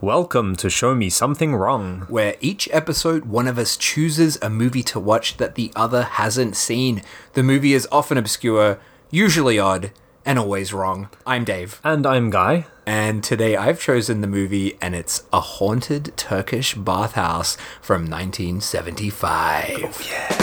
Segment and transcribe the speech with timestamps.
[0.00, 2.02] Welcome to Show Me Something Wrong.
[2.08, 6.54] where each episode one of us chooses a movie to watch that the other hasn't
[6.56, 7.02] seen.
[7.32, 8.78] The movie is often obscure,
[9.10, 9.90] usually odd,
[10.24, 11.08] and always wrong.
[11.26, 12.66] I'm Dave, And I'm Guy.
[12.86, 19.80] and today I've chosen the movie, and it's A Haunted Turkish Bathhouse from 1975.
[19.82, 20.34] Oh, yeah.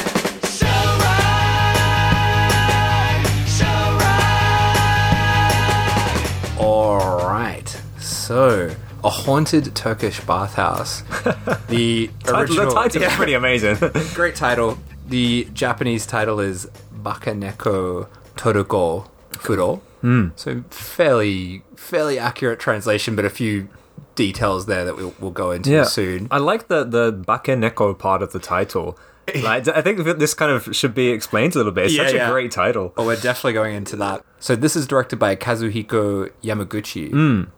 [6.57, 8.73] Alright, so.
[9.05, 11.03] A haunted Turkish bathhouse.
[11.69, 13.15] The original the title's Yeah.
[13.15, 13.77] pretty amazing.
[14.13, 14.77] Great title.
[15.07, 16.67] The Japanese title is
[17.03, 19.81] Bakeneko Toruko Furo.
[20.01, 20.29] Hmm.
[20.35, 23.67] So fairly fairly accurate translation, but a few
[24.15, 26.27] details there that we'll, we'll go into soon.
[26.31, 28.97] I like the the bakeneko part of the title.
[29.41, 31.85] Like, I think this kind of should be explained a little bit.
[31.85, 32.27] It's Yeah, such yeah.
[32.27, 32.93] a great title.
[32.95, 34.23] Oh, we're definitely going into that.
[34.39, 37.11] So this is directed by Kazuhiko Yamaguchi,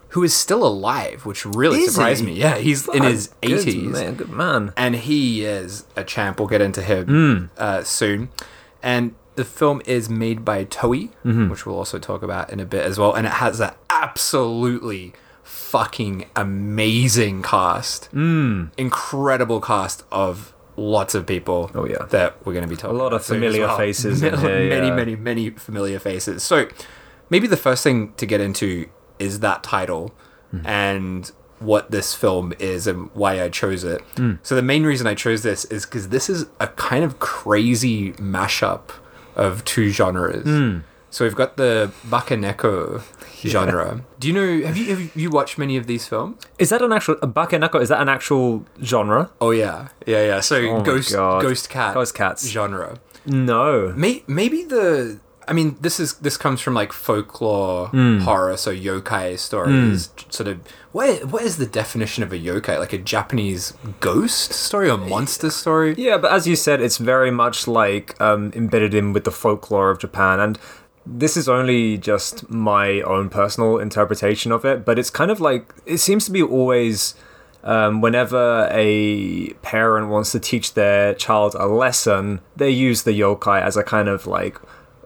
[0.09, 1.79] who is still alive, which really.
[1.81, 2.25] Is surprised he?
[2.27, 2.33] me.
[2.33, 3.83] Yeah, he's in his eighties.
[3.91, 4.73] man, good man.
[4.77, 6.39] and he is a champ.
[6.39, 7.45] We'll get into him Hmm.
[7.61, 8.29] uh, soon.
[8.83, 11.49] And the film is made by Toei, Mm-hmm.
[11.49, 13.13] which we'll also talk about in a bit as well.
[13.13, 18.69] And it has an absolutely fucking amazing cast, mm.
[18.77, 21.69] incredible cast of lots of people.
[21.75, 22.05] Oh, yeah.
[22.09, 22.95] that we're going to be talking.
[22.95, 23.77] A lot of familiar well.
[23.77, 24.95] faces in many, here, yeah.
[24.95, 26.43] many, many familiar faces.
[26.43, 26.67] So
[27.29, 28.87] maybe the first thing to get into
[29.19, 30.13] is that title
[30.51, 30.65] Hmm.
[30.65, 34.01] and what this film is and why I chose it.
[34.15, 34.33] Hmm.
[34.43, 38.13] So the main reason I chose this is because this is a kind of crazy
[38.13, 38.91] mashup
[39.35, 40.43] of two genres.
[40.43, 40.79] Hmm.
[41.09, 43.01] So we've got the bakeneko
[43.45, 44.01] genre.
[44.19, 44.65] Do you know?
[44.67, 46.41] Have you have you watched many of these films?
[46.59, 47.81] Is that an actual a bakeneko?
[47.81, 49.31] Is that an actual genre?
[49.41, 50.39] Oh yeah, yeah, yeah.
[50.41, 52.47] So Oh ghost ghost cat Ghost cats.
[52.47, 52.99] genre.
[53.25, 53.93] No.
[53.97, 58.19] May, maybe the I mean this is this comes from like folklore Hmm.
[58.19, 60.09] horror, so yokai stories.
[60.29, 60.59] Sort of
[60.91, 62.77] what what is the definition of a yokai?
[62.79, 65.95] Like a Japanese ghost story or monster story?
[65.97, 69.89] Yeah, but as you said, it's very much like um, embedded in with the folklore
[69.89, 70.59] of Japan, and
[71.05, 74.83] this is only just my own personal interpretation of it.
[74.83, 77.15] But it's kind of like it seems to be always
[77.63, 83.61] um, whenever a parent wants to teach their child a lesson, they use the yokai
[83.61, 84.57] as a kind of like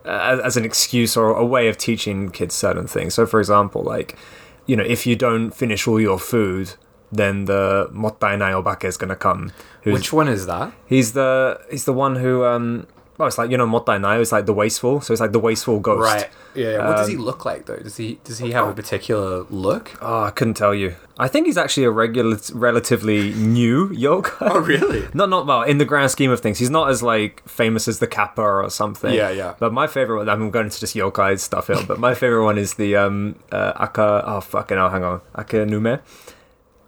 [0.06, 3.14] as, as an excuse or a way of teaching kids certain things.
[3.14, 4.18] So, for example, like
[4.66, 6.74] you know, if you don't finish all your food.
[7.14, 9.52] Then the mottainai obake is gonna come.
[9.84, 10.72] Which one is that?
[10.86, 14.46] He's the he's the one who um well it's like you know mottainai it's like
[14.46, 16.02] the wasteful so it's like the wasteful ghost.
[16.02, 16.30] Right.
[16.56, 16.88] Yeah.
[16.88, 17.78] What does Um, he look like though?
[17.78, 19.98] Does he does he have a particular look?
[20.02, 20.96] Oh, I couldn't tell you.
[21.18, 24.50] I think he's actually a regular, relatively new yokai.
[24.52, 25.08] Oh, really?
[25.14, 26.60] Not not well in the grand scheme of things.
[26.60, 29.14] He's not as like famous as the Kappa or something.
[29.14, 29.54] Yeah, yeah.
[29.60, 30.30] But my favorite one.
[30.30, 31.78] I'm going into just yokai stuff here.
[31.88, 34.24] But my favorite one is the um uh, Aka.
[34.26, 34.90] Oh fucking hell!
[34.90, 36.00] Hang on, Akaname.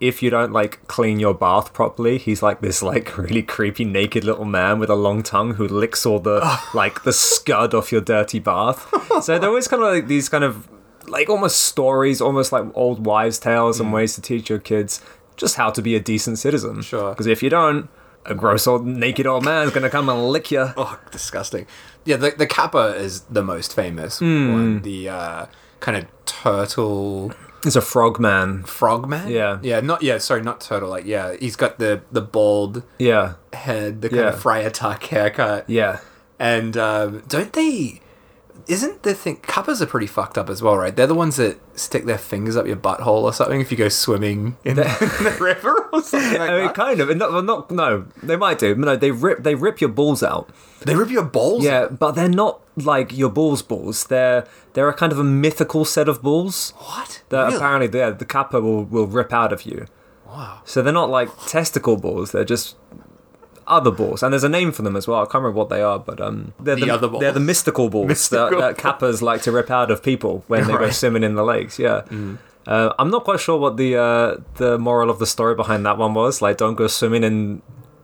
[0.07, 4.23] If you don't like clean your bath properly, he's like this like really creepy naked
[4.23, 6.39] little man with a long tongue who licks all the
[6.73, 8.87] like the scud off your dirty bath.
[9.23, 10.67] so they're always kind of like these kind of
[11.07, 15.01] like almost stories, almost like old wives' tales and ways to teach your kids
[15.37, 16.81] just how to be a decent citizen.
[16.81, 17.09] Sure.
[17.11, 17.89] Because if you don't,
[18.25, 20.67] a gross old naked old man's gonna come and lick you.
[20.77, 21.65] Oh, disgusting.
[22.05, 24.51] Yeah, the the kappa is the most famous Hmm.
[24.53, 24.81] one.
[24.81, 25.45] The uh,
[25.79, 27.33] kind of turtle
[27.65, 28.63] It's a frog man.
[28.63, 29.29] frogman.
[29.29, 29.59] Yeah.
[29.61, 30.17] yeah, not yeah.
[30.17, 30.89] Sorry, not turtle.
[30.89, 34.29] Like yeah, he's got the the bald Yeah, head, the kind Yeah.
[34.29, 35.99] of Friar Tuck haircut, yeah.
[36.39, 37.99] and um, don't they?
[38.65, 40.95] Isn't the thing kappas are pretty fucked up as well, right?
[40.95, 43.89] They're the ones that stick their fingers up your butthole or something if you go
[43.89, 46.75] swimming in, the, in the river or something like I mean, that.
[46.75, 47.17] kind of.
[47.17, 47.71] Not, well, not.
[47.71, 48.73] No, they might do.
[48.75, 49.43] No, they rip.
[49.43, 50.49] They rip your balls out.
[50.85, 51.65] They rip your balls.
[51.65, 53.61] Yeah, but they're not like your balls.
[53.61, 54.05] Balls.
[54.07, 57.21] They're they're a kind of a mythical set of balls What?
[57.29, 57.55] that Really?
[57.57, 59.85] apparently yeah, the kappa will will rip out of you.
[60.27, 60.61] Wow.
[60.65, 62.31] So they're not like testicle balls.
[62.31, 62.75] They're just
[63.65, 65.19] other balls, and there's a name for them as well.
[65.21, 67.19] I can't remember what they are, but um, they're The the.
[67.19, 70.67] They're the mystical balls Mystical that, that kappas like to rip out of people when
[70.67, 70.89] they go Right.
[70.89, 70.93] Mm.
[70.93, 71.79] swimming in the lakes.
[71.79, 72.01] Yeah.
[72.65, 75.97] Uh, I'm not quite sure what the uh, the moral of the story behind that
[75.97, 76.41] one was.
[76.41, 77.61] Like, don't go swimming in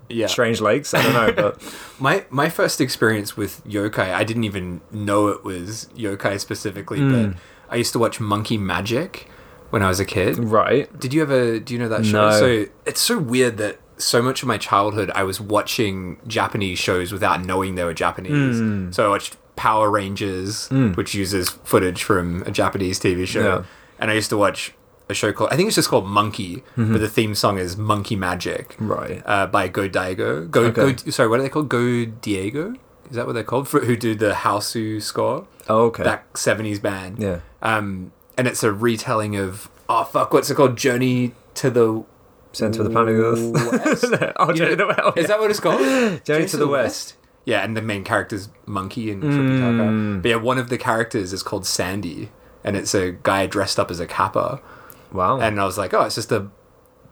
[0.09, 0.27] Yeah.
[0.27, 0.93] strange lakes.
[0.93, 5.43] I don't know, but My my first experience with yokai, I didn't even know it
[5.43, 7.11] was yokai specifically, Hmm.
[7.31, 7.35] but
[7.69, 9.27] I used to watch Monkey Magic
[9.69, 10.39] when I was a kid.
[10.39, 10.87] right.
[10.99, 12.29] Did you ever do you know that show?
[12.29, 12.39] No.
[12.39, 17.11] So it's so weird that so much of my childhood I was watching Japanese shows
[17.11, 18.59] without knowing they were Japanese.
[18.59, 18.91] Hmm.
[18.91, 23.63] So I watched Power Rangers, which uses footage from a Japanese TV show, Yeah.
[23.99, 24.73] and I used to watch
[25.09, 26.93] a show called I think it's just called Monkey, Mm-hmm.
[26.93, 29.21] but the theme song is Monkey Magic Right.
[29.25, 30.49] uh, by Godiego.
[30.49, 30.93] Go, Okay.
[30.93, 31.69] Go, sorry, what are they called?
[31.69, 32.77] Godiego?
[33.09, 33.67] Is that what they're called?
[33.67, 35.47] For, who do the Hausu score?
[35.67, 36.03] Oh, okay.
[36.03, 37.17] That 70s band.
[37.19, 37.39] Yeah.
[37.63, 40.77] Um, and it's a retelling of, oh, fuck, what's it called?
[40.77, 42.03] Journey to the
[42.51, 44.33] Center of the planet Earth.
[44.37, 45.17] oh, Journey to the West.
[45.17, 45.79] Is that what it's called?
[46.23, 47.15] Journey to the West.
[47.45, 49.23] Yeah, and the main character's Monkey and.
[49.23, 50.21] Mm.
[50.21, 52.29] But yeah, one of the characters is called Sandy,
[52.63, 54.61] and it's a guy dressed up as a kappa.
[55.11, 55.39] Wow.
[55.39, 56.47] And I was like, oh, it's just a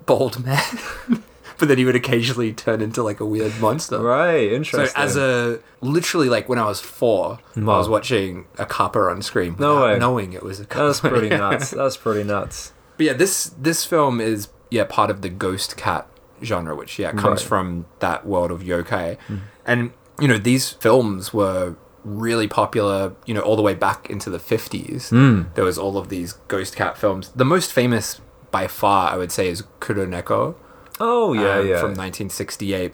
[0.06, 0.62] bald man.
[1.58, 4.00] but then he would occasionally turn into like a weird monster.
[4.00, 4.88] right, interesting.
[4.88, 9.22] So as a literally like when I was four, I was watching a copper on
[9.22, 9.98] screen No way.
[10.00, 10.86] knowing it was a kappa.
[10.86, 11.72] That's pretty nuts.
[11.72, 12.74] That's pretty nuts.
[12.98, 16.08] But yeah, this this film is yeah part of the ghost cat
[16.44, 17.48] genre, which yeah comes Right.
[17.50, 19.40] from that world of yokai, mm.
[19.66, 19.92] and
[20.22, 23.14] you know these films were really popular.
[23.26, 25.10] You know, all the way back into the fifties.
[25.10, 27.30] There was all of these ghost cat films.
[27.36, 28.22] The most famous
[28.52, 30.56] by far, I would say, is Kuroneko.
[31.00, 31.80] Oh yeah, um, yeah.
[31.80, 32.94] from 1968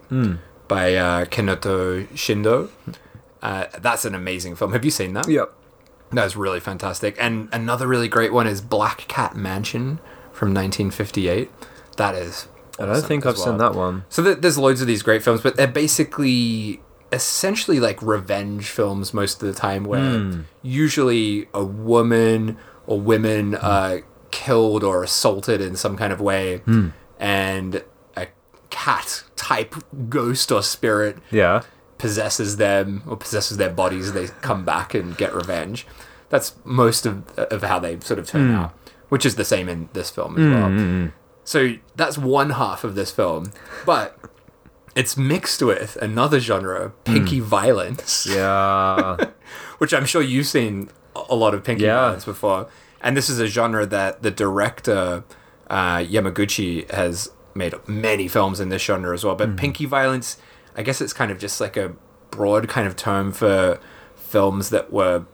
[0.68, 2.70] by uh, Kaneto Shindo.
[3.42, 4.74] Uh, that's an amazing film.
[4.74, 5.28] Have you seen that?
[5.28, 5.54] yep.
[6.12, 7.16] That's really fantastic.
[7.20, 10.00] And another really great one is Black Cat Mansion
[10.32, 11.50] from 1958.
[11.98, 12.48] That is.
[12.80, 14.06] I don't think I've seen that one.
[14.10, 16.82] So th- there's loads of these great films, but they're basically
[17.14, 20.42] essentially like revenge films most of the time, where Hmm.
[20.62, 22.58] usually a woman
[22.88, 24.02] or women are
[24.32, 26.88] killed or assaulted in some kind of way, Hmm.
[27.20, 27.84] and
[28.18, 28.28] a
[28.70, 29.76] cat type
[30.10, 31.62] ghost or spirit Yeah.
[31.98, 35.86] possesses them or possesses their bodies they come back and get revenge
[36.30, 38.74] that's most of, of how they sort of turn out
[39.10, 41.12] which is the same in this film as well
[41.46, 43.52] so that's one half of this film
[43.86, 44.18] but
[44.96, 47.46] it's mixed with another genre pinky hmm.
[47.46, 48.28] violence.
[48.30, 49.18] Yeah.
[49.80, 52.02] which i'm sure you've seen a- lot of pinky Yeah.
[52.02, 52.68] violence before.
[53.02, 55.24] And this is a genre that the director
[55.70, 59.36] uh, yamaguchi has made many films in this genre as well.
[59.36, 59.56] But hmm.
[59.56, 60.38] pinky violence
[60.76, 61.94] i guess it's kind of just like a
[62.32, 63.80] broad kind of term for
[64.16, 65.26] films that were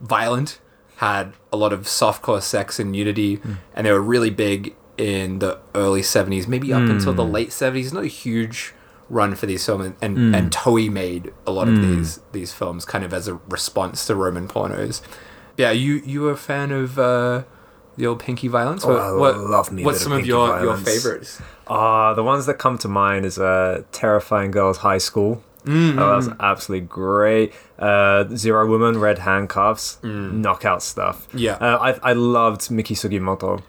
[0.00, 0.58] violent
[0.96, 3.54] had a lot of softcore sex and nudity hmm.
[3.74, 7.92] and they were really big in the early 70s maybe up until the late 70s
[7.92, 8.74] not a huge
[9.10, 12.84] run for these films and, and, and Toei made a lot of these these films
[12.84, 15.02] kind of as a response to Roman pornos
[15.58, 17.42] yeah you you a fan of uh
[17.96, 20.86] the old pinky violence Oh, I love me what's some of your violence.
[20.86, 25.42] your favorites Ah, the ones that come to mind is uh, Terrifying Girls High School.
[25.64, 25.98] Mm-hmm.
[26.00, 27.52] Oh, that's absolutely great.
[27.78, 31.28] Uh, Zero Woman, Red Handcuffs, knockout stuff.
[31.32, 31.38] Mm.
[31.40, 31.52] Yeah.
[31.60, 33.62] uh, I I loved Miki Sugimoto.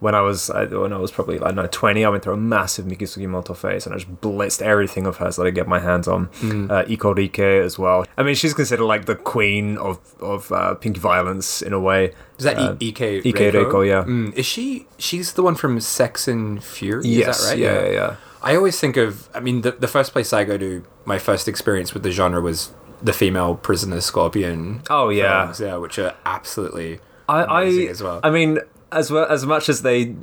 [0.00, 2.34] When I was I, when I was probably I don't know twenty, I went through
[2.34, 5.68] a massive Miki Sugimoto phase, and I just blitzed everything of hers that I get
[5.68, 6.28] my hands on.
[6.40, 6.70] Mm.
[6.70, 8.06] Uh, Iko Rike as well.
[8.16, 12.14] I mean, she's considered like the queen of of uh, pink violence in a way.
[12.38, 14.04] is that Uh, Ike Ike Reiko, yeah.
[14.04, 17.82] Mm, is she she's the one from Sex and Fury Yes, is that right yeah,
[17.84, 18.16] yeah, yeah.
[18.42, 21.46] I always think of, I mean, the, the first place I go to, my first
[21.46, 22.72] experience with the genre was
[23.02, 24.80] the female prisoner scorpion.
[24.88, 25.44] Oh, yeah.
[25.44, 28.20] films, yeah, which are absolutely I, I as well.
[28.24, 28.58] I mean,
[28.92, 30.14] as well as much as they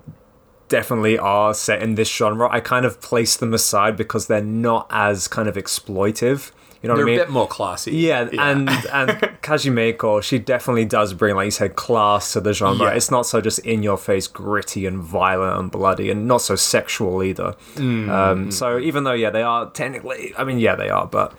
[0.69, 4.87] definitely are set in this genre, I kind of place them aside because they're not
[4.89, 6.51] as kind of exploitive.
[6.83, 7.19] You know They're what I mean?
[7.21, 7.95] a bit more classy.
[7.95, 9.09] yeah, and and
[9.41, 12.85] Kaji Meiko, she definitely does bring, like you said, class to the genre.
[12.87, 12.93] Yeah.
[12.93, 16.55] It's not so just in your face, gritty and violent and bloody, and not so
[16.55, 17.55] sexual either.
[17.75, 18.09] Mm.
[18.09, 21.33] Um, so even though, yeah, they are technically, I mean, yeah, they are, but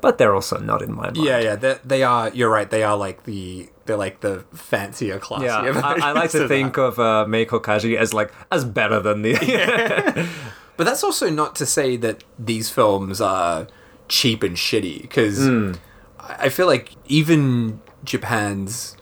[0.00, 1.16] but they're also not in my mind.
[1.16, 1.56] yeah, yeah.
[1.56, 2.30] They, they are.
[2.32, 2.70] You're right.
[2.70, 5.42] They are like the they're like the fancier, class.
[5.42, 6.82] Yeah, I, I like to versions think that.
[6.82, 9.34] of uh, Meiko Kaji as like as better than the.
[10.76, 13.66] but that's also not to say that these films are
[14.08, 15.72] cheap and shitty because Hmm.
[16.18, 18.96] I feel like even Japan's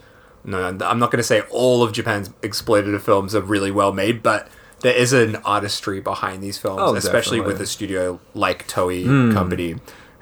[0.47, 4.23] no, I'm not going to say all of Japan's exploitative films are really well made,
[4.23, 4.47] but
[4.81, 7.53] there is an artistry behind these films, Oh, especially definitely.
[7.55, 9.33] with a studio like Toei Hmm.
[9.33, 9.77] Company.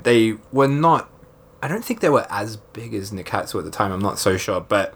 [0.04, 1.10] They were not.
[1.62, 3.92] I don't think they were as big as Nikkatsu at the time.
[3.92, 4.95] I'm not so sure, but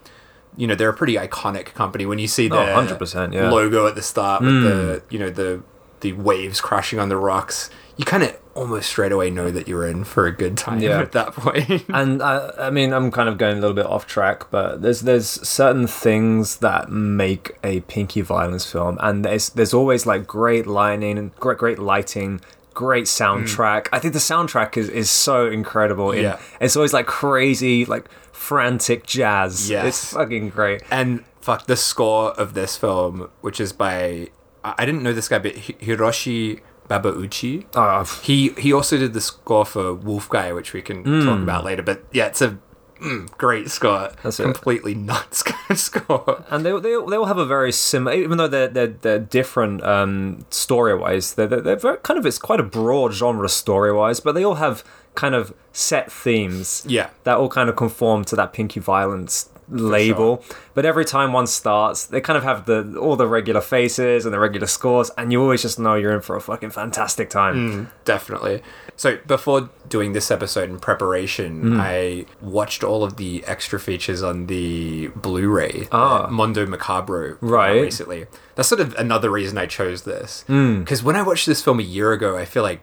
[0.56, 2.04] you know they're a pretty iconic company.
[2.06, 3.46] When you see Oh, 100%, yeah.
[3.46, 3.52] Hmm.
[3.52, 5.62] logo at the start with the you know the
[6.00, 9.86] the waves crashing on the rocks, you kind of almost straight away know that you're
[9.86, 11.00] in for a good time Yeah.
[11.00, 11.84] at that point.
[11.90, 15.02] and I, I mean, I'm kind of going a little bit off track, but there's
[15.02, 20.66] there's certain things that make a pinky violence film, and there's there's always like great
[20.66, 22.40] lighting and great great lighting.
[22.76, 23.44] Great mm.
[23.46, 23.88] soundtrack.
[23.90, 26.12] I think the soundtrack is, is so incredible.
[26.12, 26.38] In, Yeah.
[26.60, 29.70] It's always like crazy, like frantic jazz.
[29.70, 29.86] Yes.
[29.86, 30.82] It's fucking great.
[30.90, 34.28] And fuck the score of this film, which is by
[34.62, 37.64] I didn't know this guy, but Hiroshi Babauchi.
[37.74, 41.24] Oh, He he also did the score for Wolf Guy, which we can mm.
[41.24, 41.82] talk about later.
[41.82, 42.58] But yeah, it's a
[43.00, 44.16] mm, great Scott.
[44.22, 44.44] That's it.
[44.44, 46.46] completely nuts Scott.
[46.50, 49.82] and they, they, they all have a very similar, even though they're they're, they're different
[49.84, 51.34] um, story wise.
[51.34, 54.56] They're, they're very, kind of it's quite a broad genre story wise, but they all
[54.56, 54.84] have
[55.14, 56.84] kind of set themes.
[56.86, 57.08] Yeah.
[57.24, 60.42] that all kind of conform to that pinky violence label.
[60.74, 64.32] But every time one starts, they kind of have the all the regular faces and
[64.34, 67.90] the regular scores, and you always just know you're in for a fucking fantastic time.
[68.04, 68.62] Definitely.
[68.96, 71.80] So before doing this episode in preparation, Hmm.
[71.80, 76.24] I watched all of the extra features on the Blu-ray, Ah.
[76.26, 77.82] uh, Mondo Macabro, Right.
[77.82, 78.26] Recently.
[78.54, 81.82] That's sort of another reason I chose this because when I watched this film a
[81.82, 82.80] year ago, I feel like.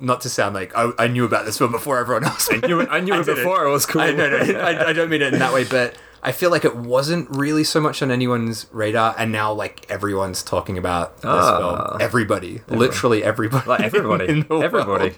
[0.00, 2.48] Not to sound like I, I knew about this film before everyone else.
[2.50, 3.36] I knew it- I knew it didn't.
[3.36, 4.00] before it was cool.
[4.00, 6.64] I, no, no, I, I don't mean it in that way, but I feel like
[6.64, 11.24] it wasn't really so much on anyone's radar, and now like everyone's talking about this
[11.30, 11.58] Ah.
[11.88, 12.00] film.
[12.00, 15.16] Everybody, literally everybody, Like everybody, everybody.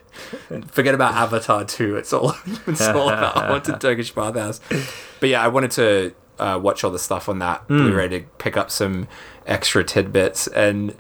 [0.51, 0.65] world.
[0.71, 1.97] Forget about Avatar 2.
[1.97, 2.35] It's all
[2.67, 4.61] it's all about Haunted Turkish Bathhouse.
[5.21, 7.77] But yeah, I wanted to uh, watch all the stuff on that Hmm.
[7.85, 9.07] Blu-ray to pick up some
[9.47, 10.97] extra tidbits, and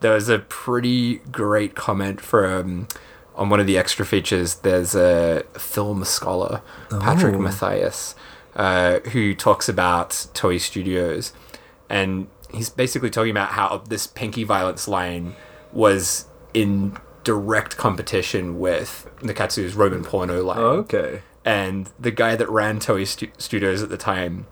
[0.00, 2.88] there was a pretty great comment from
[3.36, 4.56] on one of the extra features.
[4.56, 7.38] There's a film scholar, Patrick Oh.
[7.38, 8.14] Macias,
[8.56, 11.32] uh, who talks about Toei Studios,
[11.88, 15.34] and he's basically talking about how this Pinky Violence line
[15.72, 20.58] was in direct competition with Nikkatsu's Roman porno line.
[20.58, 21.22] Okay.
[21.44, 24.46] And the guy that ran Toei stu- Studios at the time,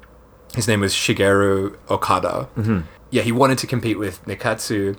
[0.54, 2.48] his name was Shigeru Okada.
[2.56, 2.80] Mm-hmm.
[3.10, 4.96] Yeah, he wanted to compete with Nikatsu,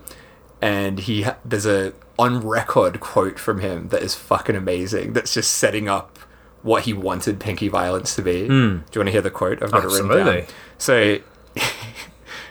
[0.62, 5.14] and he ha- there's a on record quote from him that is fucking amazing.
[5.14, 6.20] That's just setting up
[6.64, 8.48] what he wanted Pinky Violence to be.
[8.48, 9.62] Do you want to hear the quote?
[9.64, 10.42] I've got it written Absolutely.
[10.42, 10.50] down.
[10.78, 11.18] So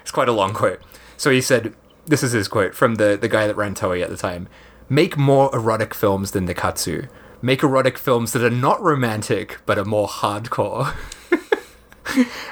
[0.03, 0.81] it's quite a long quote.
[1.17, 1.75] So he said,
[2.07, 4.49] "This is his quote from the the guy that ran Toei at the time:
[4.89, 7.09] Make more erotic films than Nikkatsu.
[7.43, 10.95] Make erotic films that are not romantic but are more hardcore."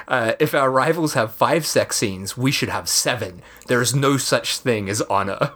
[0.07, 3.41] Uh, if our rivals have five sex scenes, we should have seven.
[3.67, 5.51] There is no such thing as honor.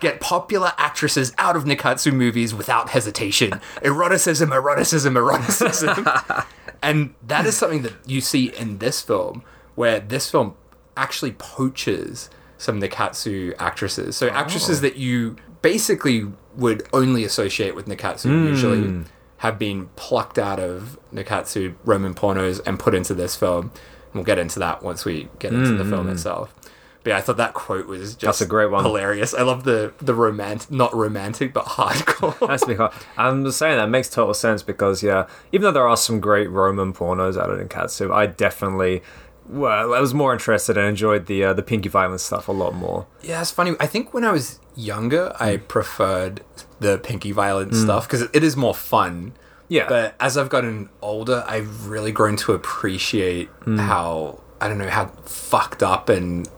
[0.00, 3.60] Get popular actresses out of Nikkatsu movies without hesitation.
[3.82, 6.46] Eroticism, eroticism, eroticism.
[6.82, 9.42] and that is something that you see in this film,
[9.74, 10.54] where this film
[10.96, 14.16] actually poaches some Nikkatsu actresses.
[14.16, 14.82] So actresses oh.
[14.82, 18.46] that you basically would only associate with Nikkatsu hmm.
[18.46, 19.04] usually
[19.38, 23.72] have been plucked out of Nikkatsu Roman pornos and put into this film.
[24.12, 25.90] We'll get into that once we get into the hmm.
[25.90, 26.54] film itself.
[27.04, 28.82] But yeah, I thought that quote was just That's a great one.
[28.82, 29.34] hilarious.
[29.34, 32.36] I love the the romantic, not romantic, but hardcore.
[32.48, 35.96] That's because I'm just saying that makes total sense because yeah, even though there are
[35.96, 39.02] some great Roman pornos out Nikkatsu, I definitely
[39.46, 42.74] well, I was more interested and enjoyed the uh, the Pinky Violence stuff a lot
[42.74, 43.06] more.
[43.22, 43.74] Yeah, it's funny.
[43.78, 45.68] I think when I was younger, I mm.
[45.68, 46.42] preferred
[46.80, 47.84] the Pinky Violence mm.
[47.84, 49.34] stuff because it is more fun.
[49.68, 49.88] Yeah.
[49.88, 53.78] But as I've gotten older, I've really grown to appreciate mm.
[53.78, 56.48] how I don't know how fucked up and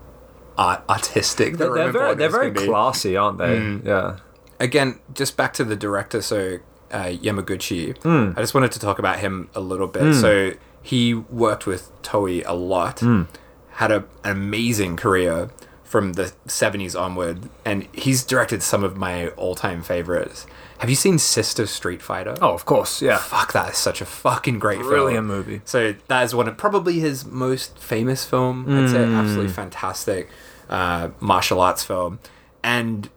[0.59, 3.81] artistic the They're Roman very they're very classy, aren't they?
[3.85, 4.19] Yeah.
[4.59, 6.59] Again, just back to the director, so
[6.91, 7.97] uh, Yamaguchi.
[8.03, 8.33] Hmm.
[8.37, 10.15] I just wanted to talk about him a little bit.
[10.15, 13.23] So he worked with Toei a lot, Hmm.
[13.73, 15.51] had a, an amazing career
[15.85, 20.47] from the 70s onward, and he's directed some of my all time favorites.
[20.79, 22.35] Have you seen Sister Street Fighter?
[22.43, 23.01] Oh, of course.
[23.01, 23.17] Yeah.
[23.17, 24.89] Fuck, that is such a fucking great film.
[24.91, 25.63] Brilliant movie.
[25.65, 28.67] So that is one of probably his most famous film.
[28.69, 29.17] I'd say Mm.
[29.19, 30.29] absolutely fantastic
[30.69, 32.19] uh, martial arts film,
[32.63, 33.09] and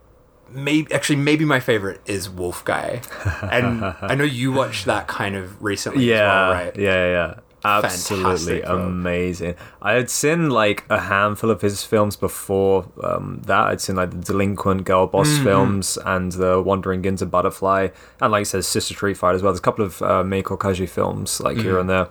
[0.51, 3.01] maybe actually maybe my favorite is Wolf Guy,
[3.51, 6.15] and I know you watched that kind of recently Yeah.
[6.15, 6.75] as well, right?
[6.77, 7.05] Yeah.
[7.11, 7.33] Yeah.
[7.61, 9.55] Absolutely amazing.
[9.81, 13.67] I had seen like a handful of his films before um, that.
[13.67, 15.43] I'd seen like the Delinquent Girl Boss Mm-hmm.
[15.43, 17.89] films and the Wandering Ginza Butterfly,
[18.21, 19.51] and like I said, Sister Tree Fight as well.
[19.51, 21.65] There's a couple of uh, Meiko Kaji films like Mm-hmm.
[21.65, 22.07] here and there,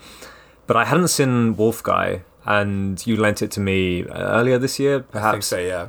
[0.67, 2.23] but I hadn't seen Wolf Guy,
[2.57, 5.47] and you lent it to me earlier this year, perhaps.
[5.49, 5.59] so.
[5.59, 5.89] Yeah,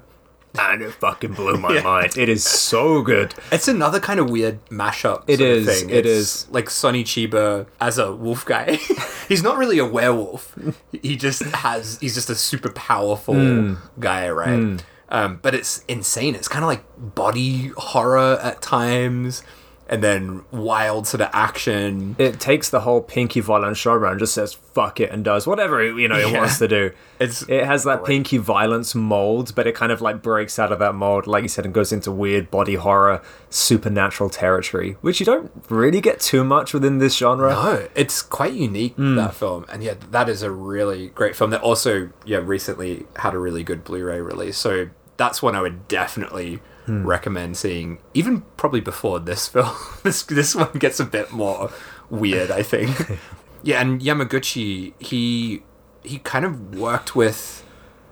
[0.59, 2.17] And it fucking blew my mind.
[2.17, 3.33] It is so good.
[3.51, 5.23] it's another kind of weird mashup.
[5.27, 5.89] It sort of is, Thing.
[5.89, 6.47] it is.
[6.51, 8.77] like Sonny Chiba as a wolf guy.
[9.29, 10.53] he's not really a werewolf.
[11.01, 11.97] he just has.
[12.01, 13.75] He's just a super powerful Hmm.
[13.99, 14.83] guy, right?
[15.11, 16.35] Um, but it's insane.
[16.35, 19.43] It's kind of like body horror at times,
[19.89, 22.15] and then wild sort of action.
[22.19, 25.81] It takes the whole Pinky Violence genre and just says fuck it and does whatever
[25.81, 26.39] it, you know it Yeah.
[26.39, 26.91] wants to do.
[27.19, 28.07] It's It has that great.
[28.07, 31.49] Pinky Violence mold, but it kind of like breaks out of that mold, like you
[31.49, 36.43] said, and goes into weird body horror, supernatural territory, which you don't really get too
[36.45, 37.49] much within this genre.
[37.51, 39.15] No, it's quite unique Hmm.
[39.15, 41.49] that film, and yeah, that is a really great film.
[41.49, 44.57] That also, yeah, recently had a really good Blu-ray release.
[44.57, 47.05] So that's one I would definitely Hmm.
[47.05, 49.75] recommend seeing, even probably before this film.
[50.03, 51.69] this this one gets a bit more
[52.09, 53.19] weird, I think.
[53.63, 55.61] yeah, and Yamaguchi, he
[56.03, 57.63] he kind of worked with,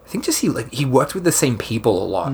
[0.05, 2.31] I think just he like he worked with the same people a lot.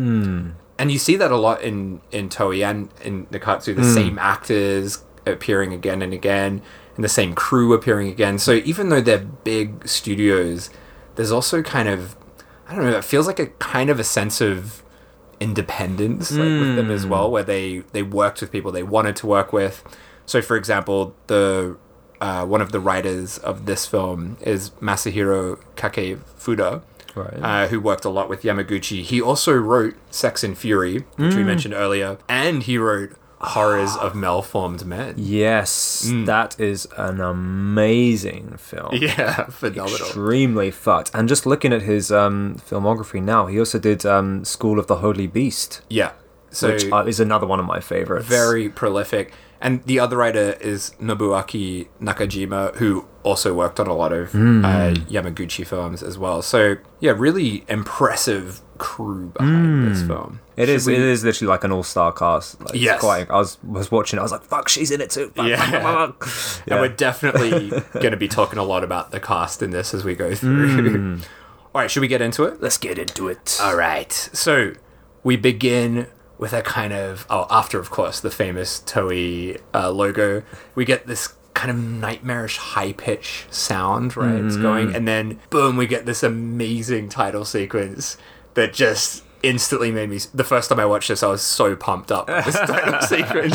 [0.78, 5.02] And you see that a lot in in Toei and in Nikkatsu, the same actors
[5.26, 6.62] appearing again and again.
[6.96, 8.38] and the same crew appearing again.
[8.38, 10.70] So even though they're big studios,
[11.16, 12.18] there's also kind of
[12.68, 12.98] I don't know.
[12.98, 14.83] It feels like a kind of a sense of
[15.44, 19.28] independence like, with them as well, where they they worked with people they wanted to
[19.28, 19.84] work with.
[20.26, 21.78] So, for example, the
[22.22, 26.82] uh, one of the writers of this film is Masahiro Kakefuda,
[27.16, 27.34] Right.
[27.42, 29.04] uh, who worked a lot with Yamaguchi.
[29.04, 31.36] He also wrote Sex and Fury, which Mm.
[31.36, 33.12] we mentioned earlier, and he wrote
[33.44, 35.16] Horrors of Malformed Men.
[35.18, 38.90] yes, that is an amazing film.
[39.04, 39.98] Yeah, phenomenal.
[40.08, 41.12] Extremely fucked.
[41.14, 44.98] And just looking at his um, filmography now, he also did um, School of the
[44.98, 46.12] Holy Beast, Yeah.
[46.52, 48.28] So which uh, is another one of my favorites.
[48.28, 49.34] very prolific.
[49.60, 54.64] And the other writer is Nobuaki Nakajima, who also worked on a lot of Hmm.
[54.66, 56.42] uh, Yamaguchi films as well.
[56.42, 60.40] So yeah, really impressive crew behind this film.
[60.58, 60.88] It Should is.
[60.88, 62.60] we- It is literally like an all-star cast.
[62.62, 63.00] Like, Yes.
[63.00, 63.30] Quite.
[63.32, 64.18] I was was watching.
[64.18, 65.58] it, I was like, "Fuck, she's in it too." Fuck, Yeah.
[65.58, 66.64] fuck, fuck, fuck.
[66.68, 70.04] And we're definitely going to be talking a lot about the cast in this as
[70.04, 70.98] we go through.
[70.98, 71.16] Hmm.
[71.76, 72.62] All right, should we get into it?
[72.62, 73.58] Let's get into it.
[73.62, 74.12] All right.
[74.12, 74.74] So
[75.24, 76.06] we begin
[76.38, 80.44] with a kind of oh, after of course the famous Toei uh, logo,
[80.76, 84.44] we get this kind of nightmarish high pitch sound, right?
[84.44, 84.96] It's going, mm-hmm.
[84.98, 88.18] and then boom, we get this amazing title sequence
[88.56, 90.20] that just instantly made me.
[90.34, 92.28] The first time I watched this, I was so pumped up.
[92.28, 93.54] This title sequence.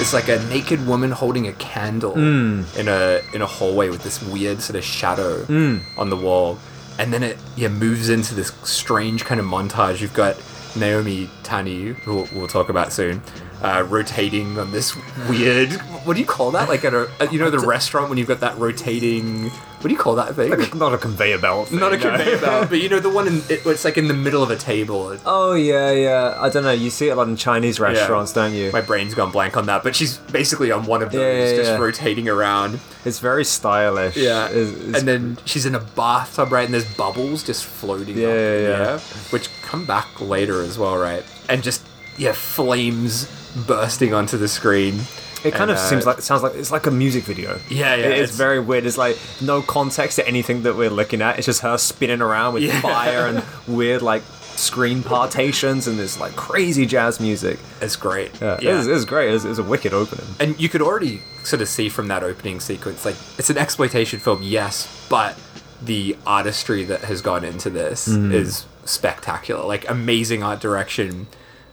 [0.00, 2.78] It's like a naked woman holding a candle mm.
[2.78, 5.82] in a in a hallway with this weird sort of shadow mm.
[5.98, 6.58] on the wall,
[6.98, 10.00] and then it yeah moves into this strange kind of montage.
[10.00, 10.42] You've got
[10.74, 13.20] Naomi Tani, who we'll talk about soon,
[13.62, 14.94] uh, rotating on this
[15.28, 15.72] weird.
[16.04, 16.68] What do you call that?
[16.68, 19.50] Like at a at, you know the restaurant when you've got that rotating.
[19.80, 20.50] What do you call that thing?
[20.78, 21.68] Not a conveyor belt.
[21.68, 22.02] Thing, Not a no.
[22.16, 24.50] conveyor belt, but you know the one in it, it's like in the middle of
[24.50, 25.16] a table.
[25.26, 26.36] Oh yeah, yeah.
[26.38, 26.70] I don't know.
[26.72, 28.72] You see it a lot in Chinese restaurants, don't you?
[28.72, 31.56] My brain's gone blank on that, but she's basically on one of those, Yeah, yeah,
[31.56, 31.76] just yeah.
[31.78, 32.80] rotating around.
[33.04, 34.16] It's very stylish.
[34.16, 36.64] Yeah, It's- it's- and then she's in a bathtub, right?
[36.64, 38.98] And there's bubbles just floating Yeah, up yeah, yeah.
[39.30, 41.22] which come back later as well, right?
[41.48, 41.82] And just
[42.18, 43.26] yeah, flames
[43.66, 45.00] bursting onto the screen.
[45.44, 47.58] it kind And, of uh, seems like it sounds like it's like a music video.
[47.68, 48.84] Yeah, yeah, It- it's, it's- very weird.
[48.86, 51.38] It's like no context to anything that we're looking at.
[51.38, 52.80] It's just her spinning around with Yeah.
[52.80, 54.22] fire and weird like
[54.56, 57.58] screen partitions and this like crazy jazz music.
[57.80, 58.30] It's great.
[58.40, 59.26] Yeah, It, was, it was great.
[59.28, 60.26] It's, was, it was a wicked opening.
[60.40, 64.18] and you could already sort of see from that opening sequence, like it's an exploitation
[64.18, 65.38] film, yes, but
[65.82, 68.32] the artistry that has gone into this Mm.
[68.32, 69.64] is spectacular.
[69.64, 71.26] Like amazing art direction,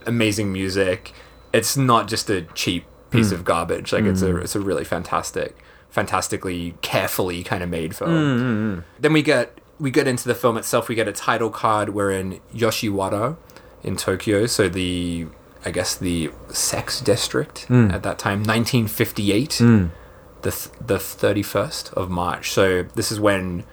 [0.06, 1.14] amazing music.
[1.54, 3.34] It's not just a cheap piece Mm.
[3.34, 3.94] of garbage.
[3.94, 4.40] Like it's a hmm.
[4.40, 5.56] it's a really fantastic,
[5.90, 8.10] fantastically carefully kind of made film.
[8.12, 10.88] Hmm, hmm, then we get we get into the film itself.
[10.88, 11.90] We get a title card.
[11.90, 13.38] We're in Yoshiwara
[13.84, 14.46] in Tokyo.
[14.48, 15.28] So the
[15.66, 22.52] I guess the sex district at that time, 1958, the th- the 31st of March.
[22.52, 23.64] So this is when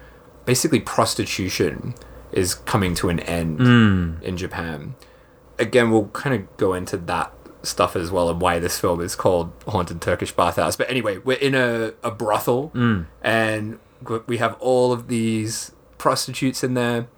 [0.45, 1.95] basically prostitution
[2.33, 3.61] is coming to an end
[4.23, 4.95] in Japan.
[5.61, 9.15] Again, we'll kind of go into that stuff as well and why this film is
[9.15, 10.77] called Haunted Turkish Bathhouse.
[10.77, 13.03] But anyway, we're in a, a brothel hmm.
[13.23, 13.79] and
[14.27, 17.09] we have all of these prostitutes in there.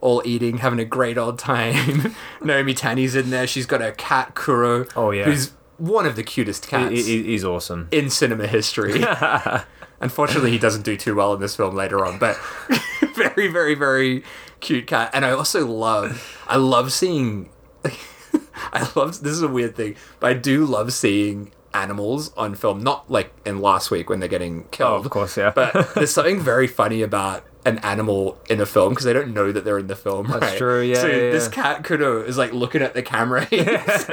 [0.00, 2.14] All eating, having a great old time.
[2.42, 3.46] Naomi Tani's in there.
[3.46, 4.86] She's got her cat Kuro.
[4.96, 5.24] Oh, yeah.
[5.24, 7.88] who's one of the cutest cats he- he's awesome.
[7.90, 9.04] in cinema history.
[10.00, 12.38] Unfortunately, he doesn't do too well in this film later on, but
[13.14, 14.24] very, very, very
[14.60, 15.10] cute cat.
[15.12, 17.50] And I also love, I love seeing,
[18.72, 22.82] I love, this is a weird thing, but I do love seeing animals on film,
[22.82, 24.92] not like in last week when they're getting killed.
[24.92, 25.50] Oh, of course, yeah.
[25.54, 29.52] But there's something very funny about an animal in a film because they don't know
[29.52, 30.28] that they're in the film.
[30.28, 30.58] That's right?
[30.58, 31.50] true, yeah, So yeah, this yeah.
[31.50, 33.46] cat Kuro is like looking at the camera.
[33.50, 34.04] it's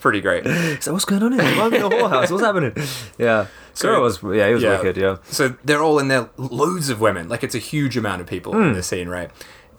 [0.00, 0.44] pretty great.
[0.82, 1.42] So what's going on here?
[1.42, 2.30] I'm in a whorehouse.
[2.30, 2.72] What's happening?
[3.18, 3.46] Yeah.
[3.74, 4.96] So- Kuro was yeah, he was wicked.
[4.96, 5.18] Yeah.
[5.24, 7.28] So they're all in there, loads of women.
[7.28, 8.62] Like it's a huge amount of people Hmm.
[8.62, 9.30] in the scene, right?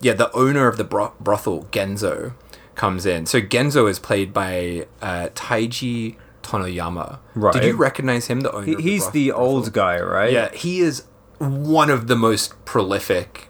[0.02, 2.34] Yeah, the owner of the bro- brothel, Genzo,
[2.76, 3.26] comes in.
[3.26, 7.20] So Genzo is played by uh, Taiji Tonoyama.
[7.36, 7.54] Right.
[7.54, 8.66] Did you recognize him, the owner?
[8.66, 10.32] He, of he's broth- the old guy, right?
[10.32, 11.04] Yeah, he is
[11.40, 13.50] one of the most prolific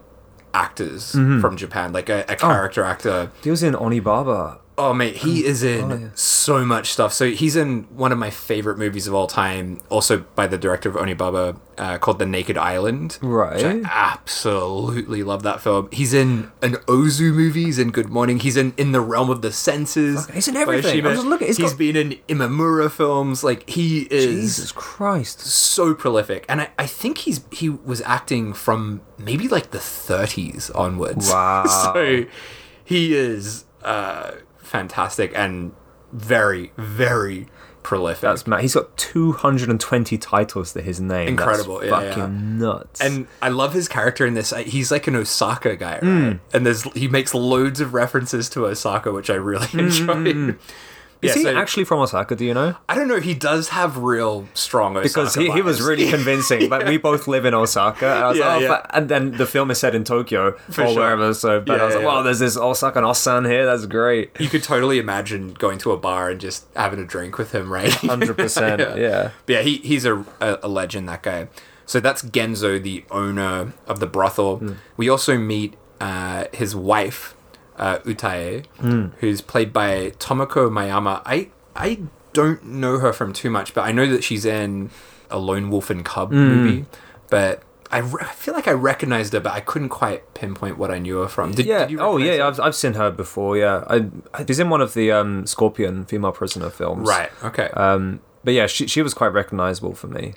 [0.53, 1.39] actors Mm-hmm.
[1.41, 1.91] from Japan.
[1.93, 2.35] Like a, a Oh.
[2.35, 3.31] character actor.
[3.43, 4.59] He was in Onibaba.
[4.79, 6.09] Oh mate, he is in Oh, yeah.
[6.13, 7.11] so much stuff.
[7.11, 10.87] So he's in one of my favorite movies of all time, also by the director
[10.87, 13.17] of Onibaba, uh, called The Naked Island.
[13.21, 13.55] Right.
[13.55, 15.89] Which I absolutely love that film.
[15.91, 17.63] He's in an Ozu movie.
[17.65, 18.37] He's in Good Morning.
[18.39, 20.27] He's in In the Realm of the Senses.
[20.29, 21.03] He's in everything.
[21.07, 23.43] I'm just looking- he's he's got- been in Imamura films.
[23.43, 25.39] Like he is Jesus Christ.
[25.39, 30.69] so prolific and I, I think he's he was acting from maybe like the 30s
[30.75, 31.65] onwards Wow.
[31.65, 32.25] so
[32.85, 34.31] he is uh
[34.67, 35.73] fantastic and
[36.11, 37.47] very very
[37.83, 38.21] prolific.
[38.21, 38.61] That's mad.
[38.61, 41.29] He's got 220 titles to his name.
[41.29, 42.99] Incredible, That's yeah, fucking nuts.
[42.99, 44.51] and I love his character in this.
[44.51, 46.03] He's like an Osaka guy, right?
[46.03, 46.31] Hmm.
[46.53, 50.55] And there's he makes loads of references to Osaka, which I really enjoy.
[51.21, 52.35] Is Yeah, he so- actually from Osaka?
[52.35, 52.75] Do you know?
[52.87, 53.19] I don't know.
[53.19, 56.69] He does have real strong Osaka Because he, he was really convincing.
[56.69, 58.85] But we both live in Osaka, and, I was Yeah, like, oh, yeah.
[58.93, 60.95] and then the film is set in Tokyo For or sure.
[60.95, 61.33] wherever.
[61.33, 63.65] So, but Yeah, I was like, yeah, wow, there's this Osaka and Osan here.
[63.65, 64.31] That's great.
[64.39, 67.71] You could totally imagine going to a bar and just having a drink with him,
[67.71, 67.91] right?
[68.13, 68.79] Hundred percent.
[68.97, 69.31] Yeah.
[69.45, 71.47] But yeah, he, he's a, a, a legend, that guy.
[71.85, 74.57] So that's Genzo, the owner of the brothel.
[74.57, 74.73] Hmm.
[74.97, 77.33] We also meet uh, his wife,
[77.77, 79.07] uh, Utae, Hmm.
[79.19, 81.21] who's played by Tomoko Mayama.
[81.25, 81.99] I I
[82.33, 84.89] don't know her from too much, but I know that she's in
[85.29, 86.35] a Lone Wolf and Cub Hmm.
[86.47, 86.85] movie.
[87.29, 90.91] But I, re- I feel like I recognized her, but I couldn't quite pinpoint what
[90.91, 91.51] I knew her from.
[91.53, 91.79] Did, Yeah.
[91.79, 92.37] did you oh, yeah.
[92.37, 92.43] her?
[92.43, 93.57] I've, I've seen her before.
[93.57, 93.83] Yeah.
[93.89, 97.07] I, I- she's in one of the um, Scorpion female prisoner films.
[97.07, 97.29] Right.
[97.43, 97.69] Okay.
[97.69, 100.33] Um, but yeah, she she was quite recognizable for me.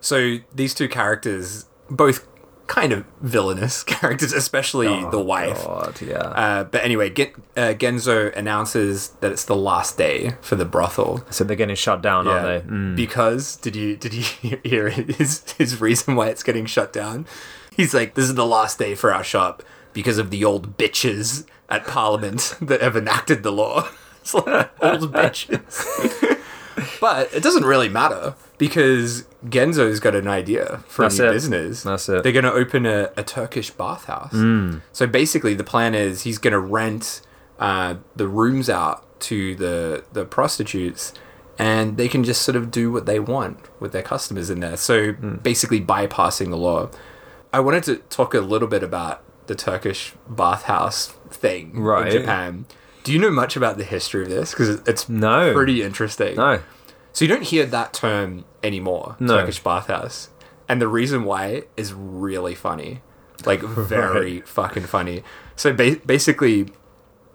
[0.00, 2.26] So these two characters, both
[2.70, 5.58] kind of villainous characters, especially the wife.
[5.66, 6.16] Oh, God, yeah.
[6.18, 11.24] Uh, but anyway, Gen- uh, Genzo announces that it's the last day for the brothel.
[11.30, 12.70] so they're getting shut down, Yeah, aren't they?
[12.72, 12.96] Mm.
[12.96, 17.26] because did you did you hear his his reason why it's getting shut down?
[17.76, 21.44] He's like, this is the last day for our shop because of the old bitches
[21.68, 23.88] at Parliament that have enacted the law.
[24.20, 26.38] It's like old bitches.
[27.00, 31.32] but it doesn't really matter because Genzo's got an idea for That's a new it.
[31.32, 31.82] business.
[31.82, 32.22] That's it.
[32.22, 34.32] They're going to open a, a Turkish bathhouse.
[34.92, 37.22] So basically, the plan is he's going to rent
[37.58, 41.12] uh, the rooms out to the the prostitutes,
[41.58, 44.76] and they can just sort of do what they want with their customers in there.
[44.76, 46.90] So basically, bypassing the law.
[47.52, 52.06] I wanted to talk a little bit about the Turkish bathhouse thing Right.
[52.12, 52.66] in Japan.
[53.02, 54.50] Do you know much about the history of this?
[54.52, 55.52] Because it's No.
[55.54, 56.36] pretty interesting.
[56.36, 56.60] No.
[57.12, 59.38] So you don't hear that term anymore, No.
[59.38, 60.28] Turkish bathhouse.
[60.68, 63.00] And the reason why is really funny.
[63.44, 65.22] Like, very fucking funny.
[65.56, 66.68] So ba- basically,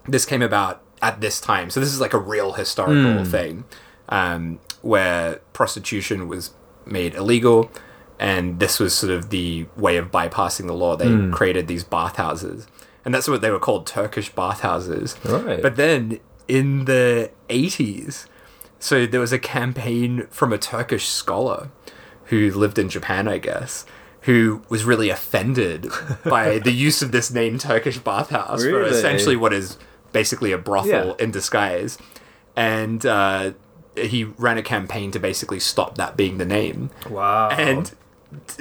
[0.08, 1.70] this came about at this time.
[1.70, 3.66] So this is like a real historical thing
[4.10, 6.52] um, where prostitution was
[6.86, 7.70] made illegal.
[8.18, 10.96] And this was sort of the way of bypassing the law.
[10.96, 12.66] They created these bathhouses.
[13.04, 15.18] And that's what they were called Turkish bathhouses.
[15.26, 15.62] Right.
[15.62, 18.28] But then in the 80s,
[18.86, 21.70] so there was a campaign from a Turkish scholar
[22.26, 23.84] who lived in Japan, I guess,
[24.22, 25.88] who was really offended
[26.24, 29.80] by the use of this name Turkish bathhouse for essentially what is
[30.12, 31.24] basically a brothel Yeah.
[31.24, 31.98] in disguise.
[32.56, 33.54] And uh,
[33.98, 36.92] he ran a campaign to basically stop that being the name.
[37.10, 37.50] Wow.
[37.50, 37.92] And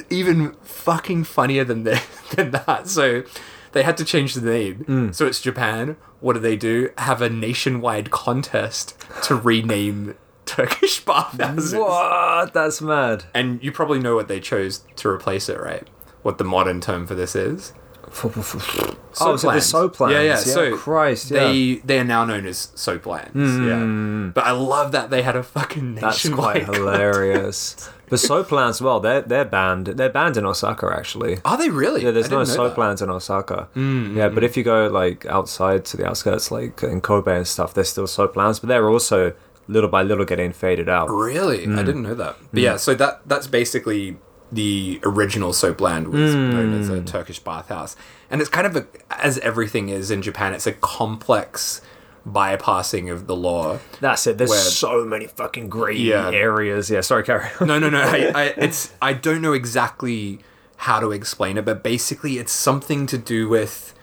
[0.08, 2.02] even fucking funnier than the,
[2.34, 2.88] than that.
[2.88, 3.24] So
[3.72, 4.84] they had to change the name.
[4.88, 5.14] Mm.
[5.14, 5.96] So it's Japan.
[6.24, 6.88] What do they do?
[6.96, 11.74] Have a nationwide contest to rename Turkish bathhouses.
[11.74, 12.54] what?
[12.54, 13.24] That's mad.
[13.34, 15.87] And you probably know what they chose to replace it, right?
[16.22, 17.74] What the modern term for this is?
[18.24, 19.60] oh, so the Soaplands.
[19.60, 20.12] Soaplands.
[20.12, 20.37] Yeah, yeah.
[20.37, 21.40] So Christ, yeah.
[21.40, 23.32] they they are now known as Soaplands.
[23.32, 23.68] Hmm.
[23.68, 24.30] Yeah.
[24.32, 26.56] But I love that they had a fucking nationwide.
[26.56, 27.90] That's quite hilarious.
[28.14, 29.87] But Soaplands, as well, they're they're banned.
[29.87, 31.38] They're banned in Osaka actually.
[31.44, 32.03] Are they really?
[32.05, 32.77] Yeah, there's no didn't know that.
[32.77, 33.68] Soaplands in Osaka.
[33.74, 37.74] Yeah, but if you go like outside to the outskirts, like in Kobe and stuff,
[37.74, 39.33] there's still Soaplands, but they're also
[39.66, 41.11] little by little getting faded out.
[41.11, 41.66] Really?
[41.66, 41.79] Mm.
[41.79, 42.37] I didn't know that.
[42.53, 44.16] But yeah, so that that's basically
[44.53, 47.07] the original soapland was known as a Mm.
[47.07, 47.96] Turkish bathhouse.
[48.31, 51.81] And it's kind of a as everything is in Japan, it's a complex
[52.26, 53.78] bypassing of the law.
[54.00, 54.38] That's it.
[54.38, 56.30] There's Where- so many fucking great Yeah.
[56.30, 56.90] areas.
[56.90, 57.48] Yeah, sorry, Carrie.
[57.60, 58.00] No, no, no.
[58.00, 60.40] I, I it's I don't know exactly
[60.78, 63.94] how to explain it, but basically it's something to do with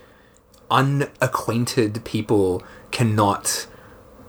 [0.70, 3.66] unacquainted people cannot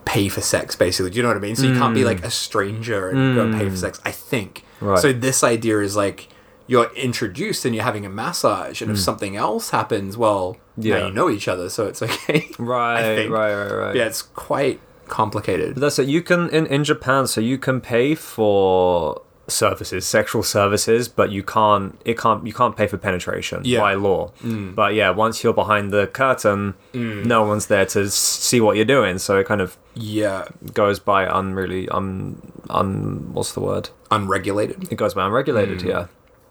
[0.06, 2.19] pay for sex basically do you know what i mean so you can't be like
[2.19, 2.32] a mm.
[2.32, 4.99] stranger and go pay for sex i think Right.
[4.99, 6.27] so this idea is like
[6.67, 8.99] you're introduced and you're having a massage and if mm.
[8.99, 11.00] something else happens well Yeah.
[11.00, 13.96] now you know each other so it's okay right, right, right, right.
[13.96, 16.08] yeah it's quite complicated But that's it.
[16.08, 21.44] You can in in Japan, so you can pay for services, sexual services, but you
[21.44, 22.00] can't.
[22.06, 22.48] It can't.
[22.48, 23.82] You can't pay for penetration Yeah.
[23.82, 24.32] by law.
[24.42, 24.74] Mm.
[24.74, 27.26] But yeah, once you're behind the curtain, mm.
[27.26, 29.20] no one's there to see what you're doing.
[29.20, 33.34] So it kind of yeah goes by unreally un un.
[33.34, 33.90] What's the word?
[34.10, 35.80] unregulated It goes by unregulated.
[35.80, 35.88] Mm.
[35.88, 36.06] Yeah.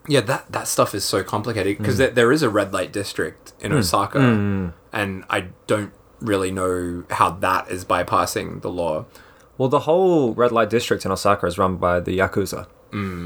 [0.07, 1.77] Yeah, that that stuff is so complicated Mm.
[1.79, 4.19] because there, there is a red light district in Osaka,
[4.91, 9.05] and I don't really know how that is bypassing the law.
[9.57, 12.67] Well, the whole red light district in Osaka is run by the yakuza.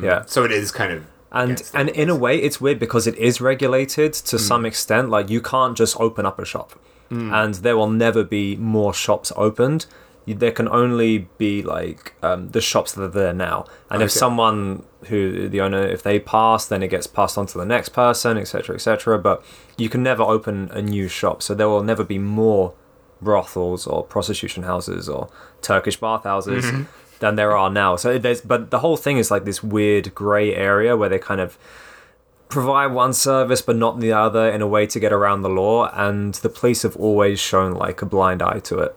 [0.04, 0.24] Yeah.
[0.28, 3.42] So it is kind of and and in a way it's weird because it is
[3.42, 4.68] regulated to some Mm.
[4.68, 6.72] extent like you can't just open up a shop
[7.10, 9.86] and there will never be more shops opened
[10.28, 14.84] there can only be like um, the shops that are there now, and if someone
[15.06, 18.38] who the owner if they pass, then it gets passed on to the next person,
[18.38, 19.18] etc., etc.
[19.18, 19.44] But
[19.78, 22.74] you can never open a new shop, so there will never be more
[23.22, 25.30] brothels or prostitution houses or
[25.62, 26.66] Turkish bathhouses
[27.20, 27.96] than there are now.
[27.96, 31.42] So there's, but the whole thing is like this weird grey area where they kind
[31.42, 31.58] of
[32.50, 35.90] provide one service but not the other in a way to get around the law,
[35.94, 38.96] and the police have always shown like a blind eye to it.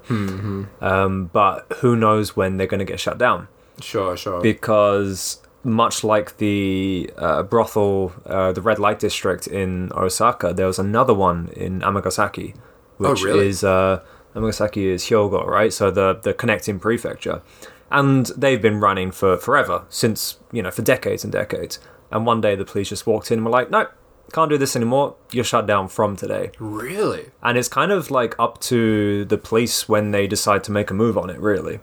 [0.80, 3.48] Um, but who knows when they're going to get shut down?
[3.80, 4.40] Sure, sure.
[4.40, 10.78] because much like the uh, brothel, uh, the red light district in Osaka, there was
[10.78, 12.54] another one in Amagasaki,
[12.98, 13.48] which Oh, really?
[13.48, 14.00] is uh,
[14.34, 15.72] Amagasaki is Hyogo, right?
[15.72, 17.42] So the the connecting prefecture,
[17.90, 21.78] and they've been running for forever since you know for decades and decades.
[22.10, 23.90] And one day the police just walked in and were like, "Nope,
[24.32, 25.14] can't do this anymore.
[25.32, 27.26] You're shut down from today." really?
[27.42, 30.94] And it's kind of like up to the police when they decide to make a
[30.94, 31.80] move on it, really.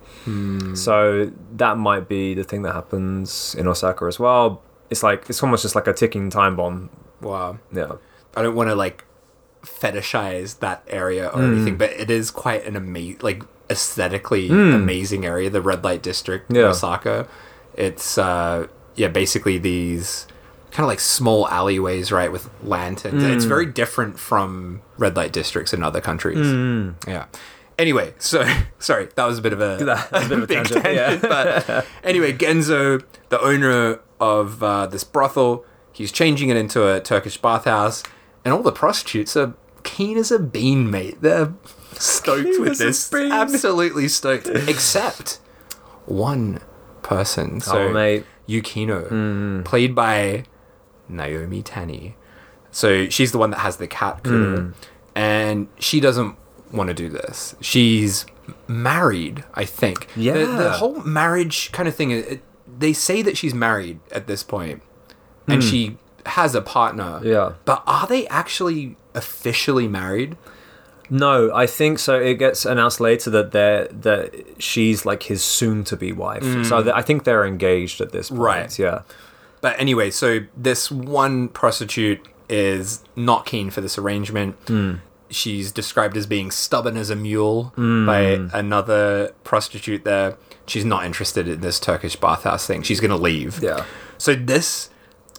[0.75, 4.61] So that might be the thing that happens in Osaka as well.
[4.89, 6.89] It's like it's almost just like a ticking time bomb.
[7.21, 7.57] Wow.
[7.73, 7.93] Yeah.
[8.35, 9.03] I don't want to like
[9.63, 11.55] fetishize that area or Mm.
[11.55, 15.49] anything, but it is quite an amazing, like aesthetically amazing area.
[15.49, 16.59] The red light district, in Mm.
[16.59, 16.67] Yeah.
[16.67, 17.27] Osaka.
[17.75, 20.27] It's uh, yeah, basically these
[20.71, 23.23] kind of like small alleyways, right, with lanterns.
[23.23, 23.49] It's Mm.
[23.49, 26.45] very different from red light districts in other countries.
[26.45, 26.95] Mm.
[27.07, 27.25] Yeah.
[27.79, 28.43] Anyway, so
[28.79, 29.75] sorry, that was a bit of a,
[30.11, 31.15] a bit of a big tangent, yeah.
[31.21, 37.37] but anyway, Genzo, the owner of uh, this brothel, he's changing it into a Turkish
[37.37, 38.03] bathhouse,
[38.43, 41.21] and all the prostitutes are keen as a bean, mate.
[41.21, 41.53] They're
[41.93, 45.39] stoked Keen with this, absolutely stoked, except
[46.05, 46.59] one
[47.03, 47.61] person.
[47.61, 48.25] So oh mate.
[48.47, 49.65] Yukino, mm.
[49.65, 50.45] played by
[51.09, 52.15] Naomi Tani.
[52.71, 54.73] So she's the one that has the cat Kuro, mm.
[55.15, 56.35] and she doesn't
[56.71, 57.55] want to do this.
[57.61, 58.25] She's
[58.67, 60.07] married, I think.
[60.33, 62.11] The, the whole marriage kind of thing.
[62.11, 62.41] It,
[62.79, 64.83] they say that she's married at this point,
[65.47, 65.69] and mm.
[65.69, 67.21] she has a partner.
[67.23, 67.53] Yeah.
[67.65, 70.37] But are they actually officially married?
[71.09, 72.19] No, I think so.
[72.19, 76.43] It gets announced later that they're that she's like his soon-to-be wife.
[76.65, 78.41] So th- I think they're engaged at this point.
[78.41, 78.79] Right.
[78.79, 79.01] Yeah.
[79.61, 84.55] But anyway, so this one prostitute is not keen for this arrangement.
[84.67, 84.95] Hmm.
[85.29, 88.05] She's described as being stubborn as a mule hmm.
[88.05, 88.21] by
[88.53, 90.37] another prostitute there.
[90.67, 92.81] She's not interested in this Turkish bathhouse thing.
[92.83, 93.61] She's going to leave.
[93.61, 93.85] Yeah.
[94.17, 94.89] So this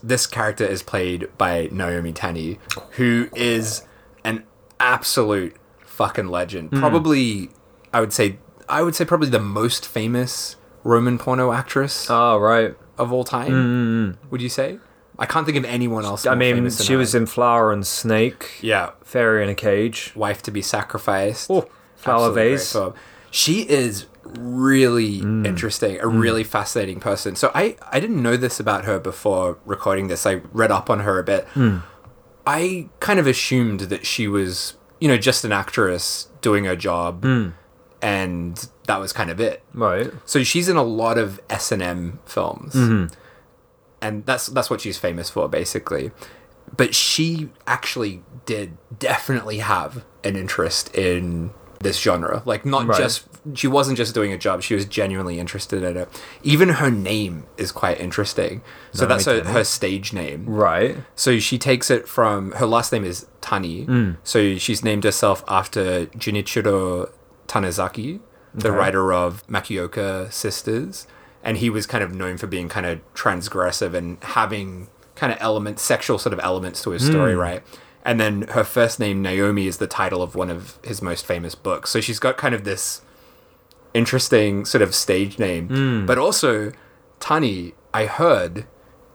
[0.03, 2.59] this character is played by Naomi Tani,
[2.93, 3.83] who is
[4.25, 4.45] an
[4.79, 5.57] absolute
[5.99, 6.71] fucking legend.
[6.71, 6.79] Hmm.
[6.81, 7.51] Probably,
[7.93, 12.75] I would say, I would say probably the most famous Roman porno actress Oh right.
[12.97, 13.53] of all time.
[13.53, 14.79] Hmm, hmm, would you say?
[15.19, 16.25] I can't think of anyone else.
[16.27, 20.13] I mean, she was in Flower and Snake, yeah, Fairy in a Cage.
[20.15, 21.51] wife to be sacrificed.
[21.51, 22.77] Oh, Flower Vase.
[23.31, 25.45] She is really Mm.
[25.47, 27.35] interesting, a really fascinating person.
[27.35, 30.25] So I I didn't know this about her before recording this.
[30.25, 31.45] I read up on her a bit.
[31.55, 31.79] Hmm.
[32.47, 37.23] I kind of assumed that she was, you know, just an actress doing her job,
[37.25, 37.49] Hmm.
[38.03, 39.63] and that was kind of it.
[39.75, 40.11] Right.
[40.25, 43.15] So she's in a lot of S and M films, Mm-hmm.
[44.01, 46.11] and that's that's what she's famous for, basically.
[46.77, 52.43] But she actually did definitely have an interest in this genre.
[52.45, 52.99] Like, not Right.
[52.99, 56.09] just she wasn't just doing a job; she was genuinely interested in it.
[56.43, 58.63] Even her name is quite interesting.
[58.93, 60.45] So Naomi that's her, her stage name.
[60.47, 60.97] Right.
[61.15, 63.87] So she takes it from her last name is Tani.
[63.87, 64.17] Mm.
[64.25, 67.11] So she's named herself after Junichiro
[67.47, 68.21] Tanizaki,
[68.55, 68.77] the Okay.
[68.79, 71.07] writer of Makioka Sisters,
[71.43, 75.39] and he was kind of known for being kind of transgressive and having kind of
[75.41, 77.39] elements, sexual sort of elements to his story, Mm.
[77.41, 77.63] right?
[78.05, 81.55] And then her first name Naomi is the title of one of his most famous
[81.55, 81.91] books.
[81.91, 83.03] So she's got kind of this
[83.99, 86.07] interesting sort of stage name, Mm.
[86.07, 86.73] but also
[87.21, 88.65] Tani, I heard,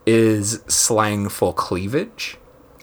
[0.06, 2.38] is slang for cleavage.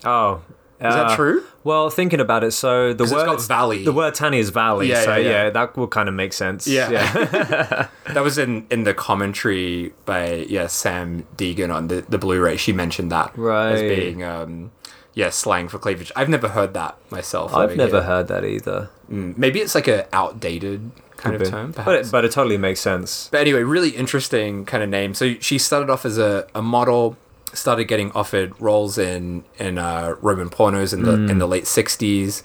[0.04, 0.40] Oh.
[0.82, 1.44] Is that true?
[1.62, 3.84] Well, thinking about it, so the word valley.
[3.84, 5.50] the word Tani is valley, Yeah, so yeah, yeah, yeah.
[5.50, 6.66] that will kind of make sense.
[6.66, 6.88] Yeah.
[8.14, 12.56] That was in, in the commentary by yeah Sam Deegan on the, the Blu-ray.
[12.56, 13.72] She mentioned that right.
[13.72, 14.70] as being um,
[15.12, 16.10] yeah slang for cleavage.
[16.16, 17.52] I've never heard that myself.
[17.54, 18.08] I've never here.
[18.10, 18.88] heard that either.
[19.12, 21.50] Mm, maybe it's like a outdated kind Could of be.
[21.50, 23.28] term, but it, but it totally makes sense.
[23.30, 25.14] But anyway, really interesting kind of name.
[25.14, 27.16] So she started off as a, a model,
[27.52, 32.42] started getting offered roles in in uh, Roman pornos in the in the late '60s,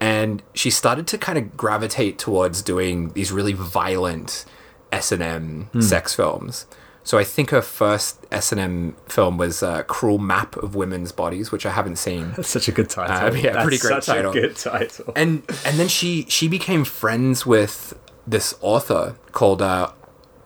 [0.00, 4.44] and she started to kind of gravitate towards doing these really violent
[4.92, 6.66] S and M sex films.
[7.02, 11.12] So I think her first S and M film was uh, "Cruel Map of Women's
[11.12, 12.32] Bodies," which I haven't seen.
[12.36, 13.16] That's such a good title.
[13.16, 14.30] Uh, yeah, That's pretty great such title.
[14.32, 15.12] a good title.
[15.16, 17.94] and and then she she became friends with
[18.26, 19.90] this author called uh,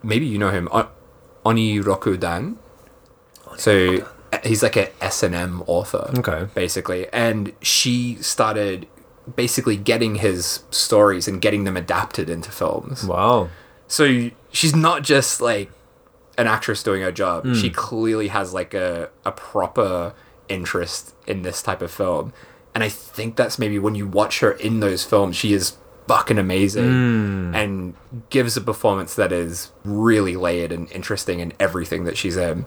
[0.02, 0.88] maybe you know him O-
[1.44, 2.58] Oniroku Dan.
[3.56, 4.06] So
[4.42, 6.48] he's like a S and M author, Okay.
[6.54, 8.86] basically, and she started
[9.36, 13.04] basically getting his stories and getting them adapted into films.
[13.04, 13.48] Wow.
[13.86, 15.70] So she's not just like
[16.36, 17.54] an actress doing her job.
[17.54, 20.14] She clearly has like a, a proper
[20.48, 22.32] interest in this type of film.
[22.74, 26.38] And I think that's maybe when you watch her in those films, she is fucking
[26.38, 27.54] amazing mm.
[27.54, 27.94] and
[28.30, 32.66] gives a performance that is really layered and interesting in everything that she's in.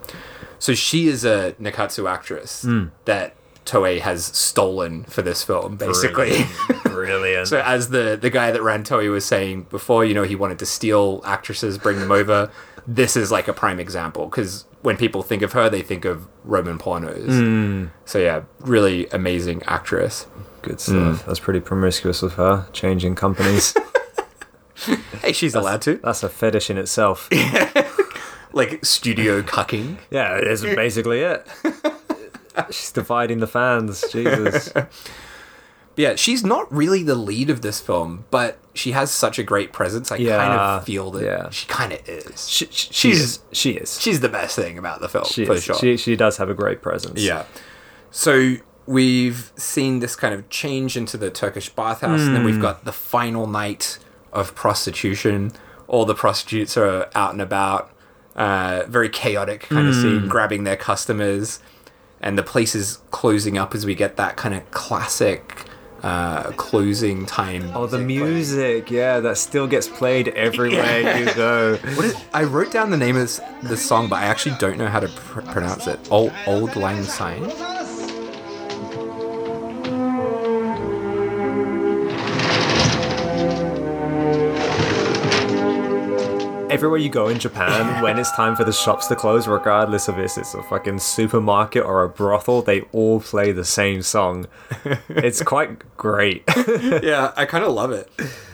[0.60, 2.92] So she is a Nikkatsu actress mm.
[3.06, 6.46] that Toei has stolen for this film, basically.
[6.86, 7.48] Brilliant.
[7.48, 10.58] So as the the guy that ran Toei was saying before, you know, he wanted
[10.60, 12.50] to steal actresses, bring them over.
[12.88, 16.28] This is like a prime example because when people think of her, they think of
[16.46, 17.28] Roman pornos.
[17.28, 17.92] Mm.
[18.06, 20.28] So yeah, really amazing actress.
[20.68, 21.24] Good stuff.
[21.24, 21.26] Mm.
[21.26, 23.74] That's pretty promiscuous of her, changing companies.
[25.24, 27.28] Hey, she's allowed to That's a fetish in itself.
[28.54, 29.98] like studio cucking.
[30.12, 31.48] Yeah, that's basically it.
[32.70, 34.06] She's dividing the fans.
[34.12, 34.72] Jesus.
[35.98, 39.74] Yeah, she's not really the lead of this film, but she has such a great
[39.74, 40.12] presence.
[40.12, 41.50] I kind of feel that yeah.
[41.50, 42.48] she kind of is.
[42.48, 43.40] She, she, she She's- is.
[43.52, 44.00] She is.
[44.00, 45.64] She's the best thing about the film She for is.
[45.64, 45.76] sure.
[45.76, 47.20] She, she does have a great presence.
[47.20, 47.46] Yeah.
[48.12, 52.86] So we've seen this kind of change into the Turkish bathhouse, and then we've got
[52.86, 54.00] the final night
[54.34, 55.52] of prostitution.
[55.88, 57.92] All the prostitutes are out and about.
[58.36, 61.60] Uh, very chaotic kind of scene, grabbing their customers,
[62.22, 65.66] and the place is closing up as we get that kind of classic
[66.04, 67.72] uh, closing time.
[67.76, 69.02] Oh, the music playing.
[69.02, 71.78] Yeah, that still gets played everywhere you go.
[71.78, 74.78] What is, I wrote down the name of this, this song, but I actually don't
[74.78, 76.00] know how to pr- pronounce it.
[76.12, 77.44] Old, Auld Lang Syne?
[86.78, 90.20] Everywhere you go in Japan, when it's time for the shops to close, regardless of
[90.20, 94.46] if it's a fucking supermarket or a brothel, they all play the same song.
[95.10, 96.44] It's quite great.
[97.02, 98.08] yeah, I kind of love it.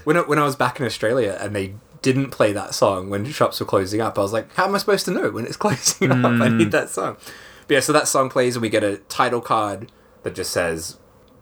[0.05, 3.25] When I, when I was back in Australia and they didn't play that song when
[3.25, 5.57] shops were closing up, I was like, how am I supposed to know when it's
[5.57, 6.23] closing up?
[6.23, 6.69] I need hmm.
[6.69, 7.17] that song.
[7.67, 9.91] But yeah, so that song plays and we get a title card
[10.23, 10.97] that just says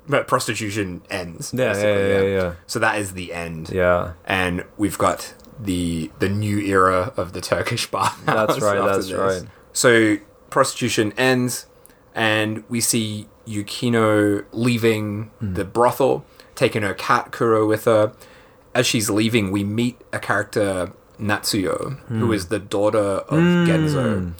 [0.08, 1.54] "But prostitution ends.
[1.56, 2.54] Yeah, yeah, yeah, yeah.
[2.65, 3.70] So that is the end.
[3.70, 4.13] yeah.
[4.26, 8.22] And we've got the the new era of the Turkish bath.
[8.26, 9.14] That's right, that's this.
[9.18, 9.44] right.
[9.74, 10.18] So
[10.50, 11.66] prostitution ends,
[12.16, 15.54] and we see Yukino leaving Hmm.
[15.54, 18.14] the brothel, taking her cat Kuro with her.
[18.74, 22.20] As she's leaving, we meet a character Natsuyo, Hmm.
[22.20, 24.32] who is the daughter of Genzo,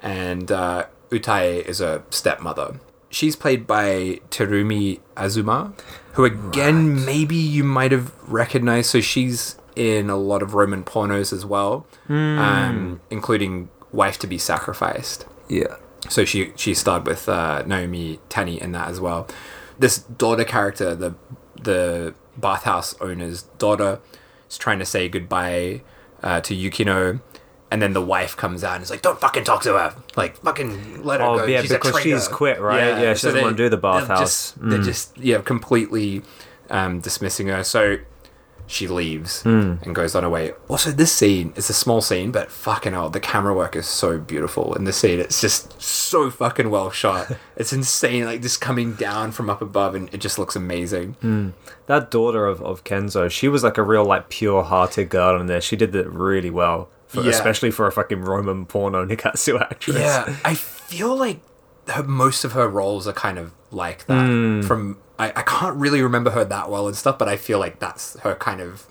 [0.00, 2.80] and uh, Utae is a stepmother.
[3.10, 5.74] She's played by Terumi Azuma,
[6.14, 8.88] who again maybe you might have recognized.
[8.90, 14.38] So she's in a lot of Roman pornos as well, um, including Wife to be
[14.38, 15.26] Sacrificed.
[15.48, 15.76] Yeah.
[16.08, 19.28] So she she starred with uh, Naomi Tani in that as well.
[19.78, 21.14] This daughter character, the
[21.62, 24.00] the bathhouse owner's daughter,
[24.48, 25.82] is trying to say goodbye
[26.22, 27.20] uh, to Yukino,
[27.70, 29.94] and then the wife comes out and is like, "Don't fucking talk to her!
[30.16, 31.44] Like, fucking let her Oh, go.
[31.44, 32.98] yeah, she's because she's quit, right?
[33.00, 34.52] Yeah, she doesn't wanna do the they're bathhouse.
[34.56, 34.84] They're Mm.
[34.84, 36.22] just yeah, completely
[36.70, 37.62] um, dismissing her.
[37.62, 37.98] So
[38.72, 39.74] she leaves Hmm.
[39.82, 40.52] and goes on her way.
[40.68, 44.18] Also, this scene is a small scene, but fucking hell, the camera work is so
[44.18, 45.20] beautiful in this scene.
[45.20, 47.32] It's just so fucking well shot.
[47.56, 51.14] it's insane, like just coming down from up above, and it just looks amazing.
[51.20, 51.50] Hmm.
[51.86, 55.46] That daughter of, of Genzo, she was like a real like pure hearted girl in
[55.46, 55.60] there.
[55.60, 56.88] She did that really well.
[57.08, 57.30] For, Yeah.
[57.30, 59.98] Especially for a fucking Roman porno Nikkatsu actress.
[59.98, 61.40] Yeah, I feel like
[61.88, 64.24] her, most of her roles are kind of like that.
[64.26, 64.62] Hmm.
[64.62, 67.78] From I, I can't really remember her that well and stuff, but I feel like
[67.78, 68.86] that's her kind of.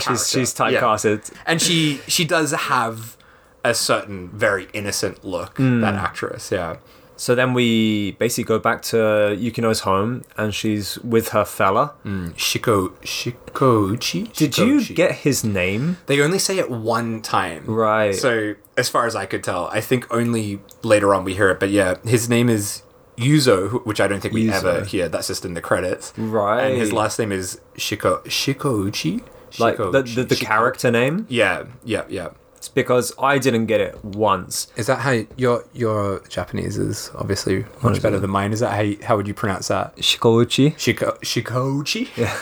[0.00, 0.24] She's character.
[0.24, 0.80] she's Yeah.
[0.80, 1.32] typecasted.
[1.46, 3.16] and she she does have
[3.64, 5.56] a certain very innocent look.
[5.58, 5.80] Hmm.
[5.80, 6.76] That actress, yeah.
[7.16, 8.96] So then we basically go back to
[9.38, 11.94] Yukino's home and she's with her fella.
[12.04, 14.32] Shiko Shikochi.
[14.32, 15.98] Did you get his name?
[16.06, 18.14] They only say it one time, Right.
[18.14, 21.60] So as far as I could tell, I think only later on we hear it.
[21.60, 22.82] But yeah, his name is
[23.16, 24.52] Yuzo, which I don't think we Yuzo.
[24.54, 25.08] ever hear.
[25.08, 26.12] That's just in the credits.
[26.16, 26.64] Right.
[26.70, 29.22] And his last name is Shiko Shikouchi.
[29.58, 31.26] like the, the, the Shiko- character name?
[31.28, 32.28] Yeah, yeah, yeah.
[32.56, 34.68] It's because I didn't get it once.
[34.76, 38.52] Is that how your your Japanese is obviously much better than mine?
[38.54, 39.94] Is that how you, how would you pronounce that?
[39.96, 40.74] Shikouchi.
[40.76, 42.08] Shiko Shikochi.
[42.16, 42.34] Yeah.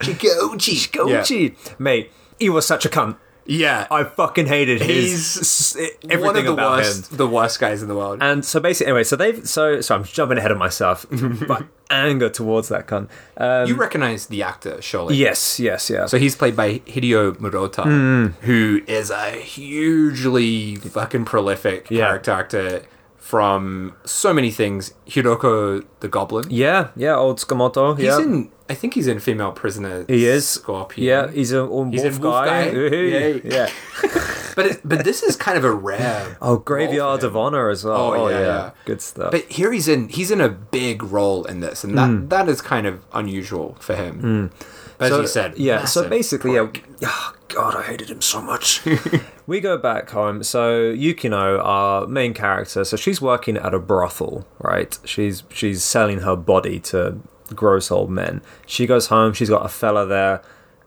[0.00, 0.88] Shikochi.
[0.88, 1.78] Shikouchi.
[1.80, 3.16] Mate, he was such a cunt.
[3.46, 7.16] Yeah, I fucking hated his He's s- one everything of the about worst, him.
[7.18, 8.18] the worst guys in the world.
[8.22, 12.30] And so basically, anyway, so they've so so I'm jumping ahead of myself, but anger
[12.30, 13.08] towards that cunt.
[13.36, 15.16] Um, you recognize the actor, surely?
[15.16, 16.06] yes, yes, yeah.
[16.06, 18.26] So he's played by Hideo Murata, Hmm.
[18.42, 22.06] who is a hugely fucking prolific Yeah.
[22.06, 22.82] character actor
[23.24, 24.92] from so many things.
[25.06, 26.44] Hiruko the Goblin.
[26.50, 27.96] yeah, yeah, old Tsukamoto.
[27.96, 28.20] He's yeah.
[28.20, 28.50] in.
[28.68, 30.04] I think he's in Female Prisoner.
[30.08, 30.46] He is.
[30.46, 31.06] Scorpion.
[31.06, 32.70] Yeah, he's a wolf He's a wolf guy.
[32.70, 32.76] guy.
[33.14, 33.38] Yeah.
[33.44, 33.70] yeah.
[34.56, 36.36] but it, but this is kind of a rare.
[36.42, 37.34] Oh, Graveyard of.
[37.36, 37.96] Honor as well.
[37.96, 38.70] Oh, Oh, yeah, yeah, yeah.
[38.84, 39.30] good stuff.
[39.32, 40.08] But here he's in.
[40.10, 42.28] He's in a big role in this, and that Hmm.
[42.28, 44.50] that is kind of unusual for him.
[44.96, 45.84] But so, as you said, yeah.
[45.86, 46.68] So basically, yeah.
[47.04, 48.82] Oh, God, I hated him so much.
[49.46, 50.42] we go back home.
[50.42, 54.98] So Yukino, our main character, so she's working at a brothel, right?
[55.04, 57.18] She's she's selling her body to
[57.54, 58.42] gross old men.
[58.66, 59.32] She goes home.
[59.32, 60.42] She's got a fella there,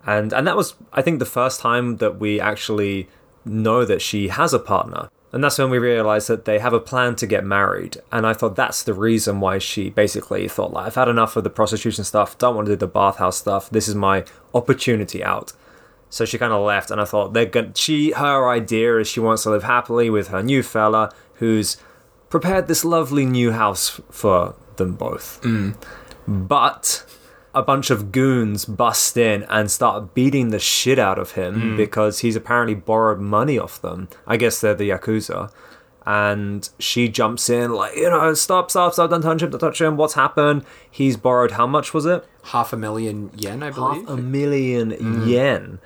[0.05, 3.07] and and that was I think the first time that we actually
[3.45, 5.09] know that she has a partner.
[5.33, 7.97] And that's when we realized that they have a plan to get married.
[8.13, 11.43] And I thought that's the reason why she basically thought, like, I've had enough of
[11.43, 13.69] the prostitution stuff, don't want to do the bathhouse stuff.
[13.69, 15.51] This is my opportunity out.
[16.09, 17.73] So she kind of left, and I thought they're going.
[17.73, 21.77] She, her idea is she wants to live happily with her new fella, who's
[22.29, 25.41] prepared this lovely new house for them both.
[25.41, 25.75] Mm.
[26.27, 27.05] But
[27.53, 31.77] a bunch of goons bust in and start beating the shit out of him mm.
[31.77, 34.07] because he's apparently borrowed money off them.
[34.25, 35.51] I guess they're the yakuza.
[36.05, 39.81] And she jumps in like, you know, stop, stop, stop, don't touch him, don't touch
[39.81, 39.97] him.
[39.97, 40.63] What's happened?
[40.89, 42.25] He's borrowed how much was it?
[42.47, 44.07] half a million yen, I believe.
[44.07, 45.27] half a million mm.
[45.27, 45.79] yen.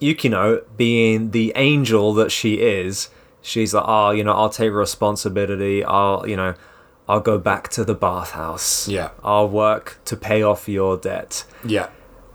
[0.00, 3.10] Yukino, being the angel that she is,
[3.42, 5.84] she's like, oh, you know, I'll take responsibility.
[5.84, 6.54] I'll, you know,
[7.08, 8.88] I'll go back to the bathhouse.
[8.88, 9.10] Yeah.
[9.24, 11.44] I'll work to pay off your debt.
[11.64, 11.86] yeah,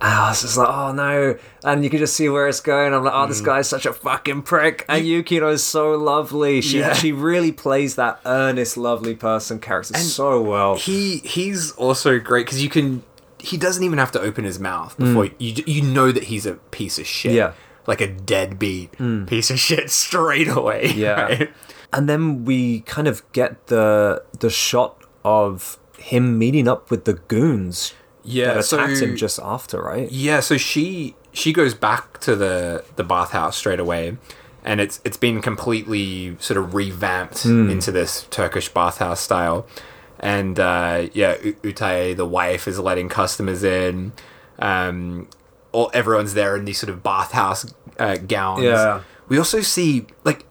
[0.01, 1.37] And I was just like, oh no.
[1.63, 2.93] And you can just see where it's going.
[2.93, 3.29] I'm like, oh, Mm.
[3.29, 4.83] this guy's such a fucking prick.
[4.89, 6.59] And Yukino is so lovely.
[6.61, 6.93] She Yeah.
[6.93, 10.75] she really plays that earnest, lovely person character so well.
[10.75, 13.03] he he's also great because you can.
[13.49, 16.55] He doesn't even have to open his mouth before you you know that he's a
[16.71, 17.31] piece of shit.
[17.31, 17.35] Mm.
[17.35, 17.47] Yeah.
[17.49, 17.87] Mm.
[17.87, 18.89] like a deadbeat
[19.27, 20.91] piece of shit straight away.
[20.95, 21.21] Yeah.
[21.21, 21.49] right?
[21.93, 27.13] And then we kind of get the the shot of him meeting up with the
[27.13, 27.93] goons
[28.23, 28.53] yeah.
[28.55, 30.11] that attacked so him just after, right?
[30.11, 34.17] Yeah, so she she goes back to the the bathhouse straight away,
[34.63, 37.69] and it's it's been completely sort of revamped Hmm.
[37.69, 39.65] into this Turkish bathhouse style,
[40.25, 44.11] and uh, yeah, U- Utae the wife is letting customers in,
[44.57, 45.27] um,
[45.71, 48.63] all everyone's there in these sort of bathhouse uh, gowns.
[48.63, 49.01] Yeah.
[49.29, 50.45] we also see like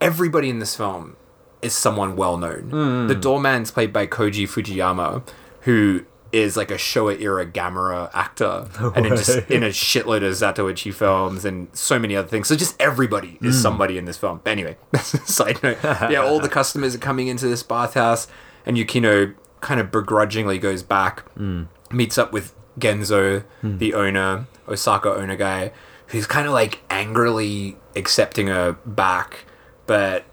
[0.00, 1.16] everybody in this film
[1.62, 2.70] is someone well known.
[2.70, 3.06] Hmm.
[3.08, 5.28] The doorman's played by Koji Fujiyama,
[5.62, 10.34] who is like a Showa era Gamera actor, and in just in a shitload of
[10.34, 12.46] Zatoichi films and so many other things.
[12.46, 14.40] So just everybody is somebody in this film.
[14.46, 15.78] Anyway, that's a side note.
[15.82, 18.28] yeah, all the customers are coming into this bathhouse,
[18.68, 21.64] and Yukino kind of begrudgingly goes back, hmm.
[21.90, 23.78] meets up with Genzo, hmm.
[23.78, 25.72] the owner, Osaka owner guy,
[26.08, 29.46] who's kind of like angrily accepting her back,
[29.86, 30.24] but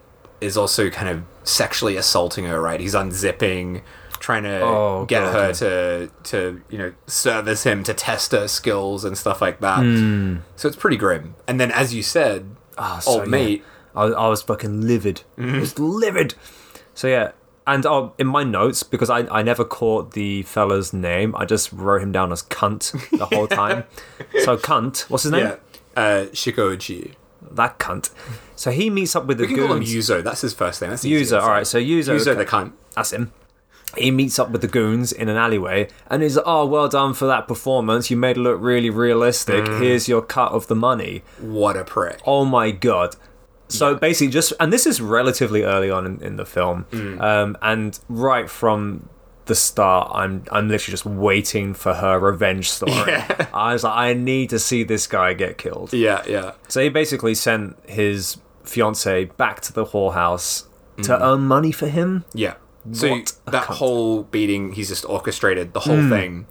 [0.42, 2.62] is also kind of sexually assaulting her.
[2.62, 2.80] Right?
[2.80, 3.82] He's unzipping,
[4.20, 5.52] trying to Oh, get God, her yeah.
[5.54, 9.80] to to you know service him to test her skills and stuff like that.
[9.80, 10.38] Hmm.
[10.56, 11.36] So it's pretty grim.
[11.48, 13.30] And then, as you said, Oh, so, old yeah.
[13.30, 13.64] mate.
[13.96, 15.22] I, I was fucking livid.
[15.38, 15.56] Mm-hmm.
[15.56, 16.36] I was livid.
[16.94, 17.32] So yeah,
[17.68, 21.72] and uh, in my notes because I I never caught the fella's name, I just
[21.74, 23.84] wrote him down as cunt the whole time.
[24.44, 25.48] so cunt, what's his name?
[25.48, 25.56] Yeah,
[26.02, 27.14] uh, Shikoji.
[27.52, 28.10] That cunt.
[28.56, 29.94] So he meets up with the We can call him goons.
[29.94, 30.24] Yuzo.
[30.24, 30.90] That's his first name.
[30.92, 31.34] That's easiest.
[31.34, 31.68] all right.
[31.68, 32.74] So user, Yuzo the cunt.
[32.96, 33.32] That's him.
[33.98, 37.14] He meets up with the goons in an alleyway and he's like, Oh, well done
[37.14, 38.10] for that performance.
[38.12, 39.66] You made it look really realistic.
[39.66, 39.80] Mm.
[39.82, 41.24] Here's your cut of the money.
[41.40, 42.20] What a prick.
[42.26, 43.16] Oh my god.
[43.78, 47.22] So basically, just and this is relatively early on in, in the film, Mm.
[47.22, 49.10] um, and right from
[49.46, 52.92] the start, I'm I'm literally just waiting for her revenge story.
[53.08, 53.48] Yeah.
[53.54, 55.94] I was like, I need to see this guy get killed.
[55.94, 56.52] Yeah, yeah.
[56.68, 60.66] So he basically sent his fiance back to the whorehouse
[61.04, 61.22] to Mm.
[61.22, 62.26] earn money for him.
[62.34, 62.56] Yeah.
[62.92, 66.46] So What that whole beating, he's just orchestrated the whole thing.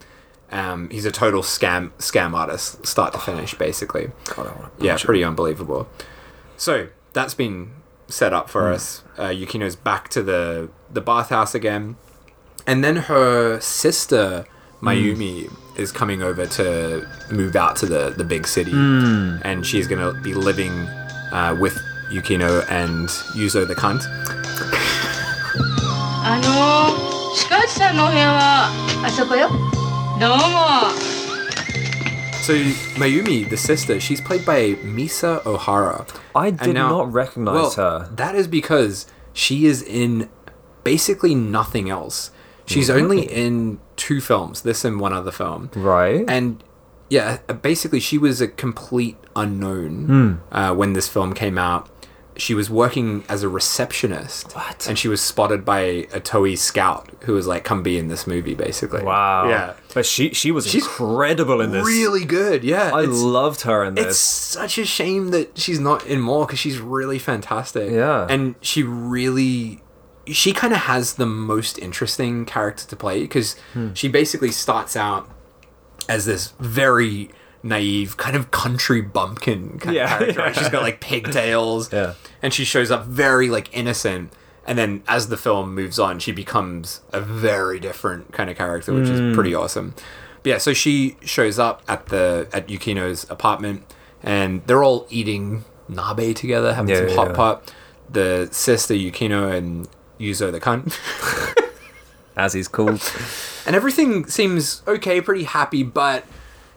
[0.53, 4.11] Um, he's a total scam scam artist, start to finish, basically.
[4.37, 5.89] God, Yeah, pretty unbelievable.
[6.57, 7.72] So that's been
[8.08, 9.04] set up for us.
[9.18, 11.98] Uh, Yukino's back to the the bathhouse again,
[12.66, 14.46] and then her sister
[14.82, 20.14] Mayumi is coming over to move out to the the big city, and she's gonna
[20.22, 20.72] be living
[21.32, 21.78] uh, with
[22.12, 24.04] Yukino and Yuzo the cunt.
[26.22, 28.70] あのー、鹿内さんのお部屋は
[29.04, 29.50] あそこよ
[30.20, 31.23] どうも
[32.45, 32.53] So
[33.01, 36.07] Mayumi, the sister, she's played by Misa Ohara.
[36.35, 38.09] I did now- not recognize well, her.
[38.15, 40.29] That is because she is in
[40.83, 42.31] basically nothing else.
[42.67, 45.71] She's only in two films, this and one other film.
[45.75, 46.27] Right.
[46.29, 46.63] And
[47.09, 50.05] yeah, basically, she was a complete unknown
[50.51, 50.55] Hmm.
[50.55, 51.89] uh, when this film came out.
[52.37, 54.53] She was working as a receptionist.
[54.55, 54.87] What?
[54.89, 55.79] And she was spotted by
[56.13, 59.03] a Toei scout who was like, come be in this movie, basically.
[59.03, 59.49] wow.
[59.49, 59.75] Yeah.
[59.95, 61.87] But she she was She's incredible in this.
[61.87, 62.91] Really good, yeah.
[62.93, 64.07] I loved her in this.
[64.07, 67.93] it's such a shame that she's not in more because she's really fantastic.
[67.93, 68.27] Yeah.
[68.29, 69.81] And she really.
[70.27, 73.93] She kind of has the most interesting character to play because Hmm.
[73.93, 75.29] she basically starts out
[76.09, 77.31] as this very
[77.65, 80.41] naive kind of country bumpkin kind Yeah, of character.
[80.41, 80.55] right?
[80.55, 80.61] yeah.
[80.63, 81.93] She's got like pigtails.
[81.93, 82.15] Yeah.
[82.43, 84.33] And she shows up very like innocent.
[84.67, 88.93] And then as the film moves on, she becomes a very different kind of character,
[88.95, 89.31] which Hmm.
[89.31, 89.95] is pretty awesome.
[90.43, 93.83] But yeah, so she shows up at the at Yukino's apartment
[94.23, 97.35] and they're all eating nabe together, having Yeah, some yeah, hot yeah.
[97.35, 97.75] pot.
[98.11, 99.89] The sister Yukino and
[100.21, 100.97] Yuzo the cunt.
[102.37, 103.01] as he's called.
[103.67, 106.25] and everything seems okay, pretty happy, but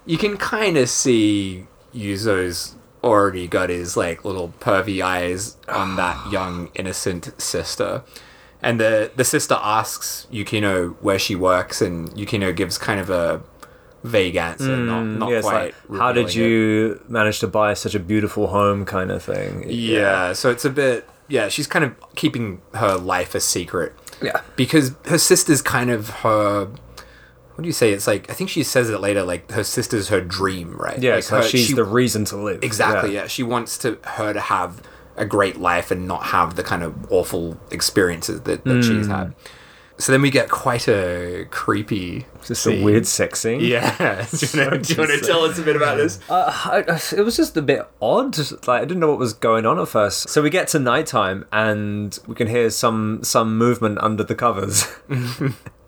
[0.08, 6.32] you can kind of see Yuzo's already got his like little pervy eyes on that
[6.32, 8.04] young innocent sister.
[8.62, 13.42] And the the sister asks Yukino where she works, and Yukino gives kind of a
[14.04, 15.54] vague answer, not not Mm, yeah, quite.
[15.90, 16.50] like, how did revealing it.
[16.50, 19.66] you manage to buy such a beautiful home kind of thing?
[19.68, 21.08] Yeah, so it's a bit.
[21.28, 23.94] Yeah, she's kind of keeping her life a secret.
[24.24, 24.42] Yeah.
[24.56, 26.70] because her sister's kind of her
[27.58, 30.10] what do you say it's like i think she says it later like her sister's
[30.10, 32.64] her dream right Yeah, like her- she's she- the reason to live.
[32.64, 33.26] exactly yeah.
[33.28, 34.82] she wants to her to have
[35.16, 39.12] a great life and not have the kind of awful experiences that, that she's Hmm.
[39.12, 39.36] had
[40.00, 42.82] so then we get quite a creepy Just scene.
[42.84, 43.60] a weird sex scene.
[43.62, 43.90] yeah
[44.32, 47.58] do you want to tell us a bit about this Uh, I- it was just
[47.58, 48.38] a bit odd.
[48.68, 50.30] Like I didn't know what was going on at first.
[50.30, 54.86] So we get to nighttime and we can hear some some movement under the covers.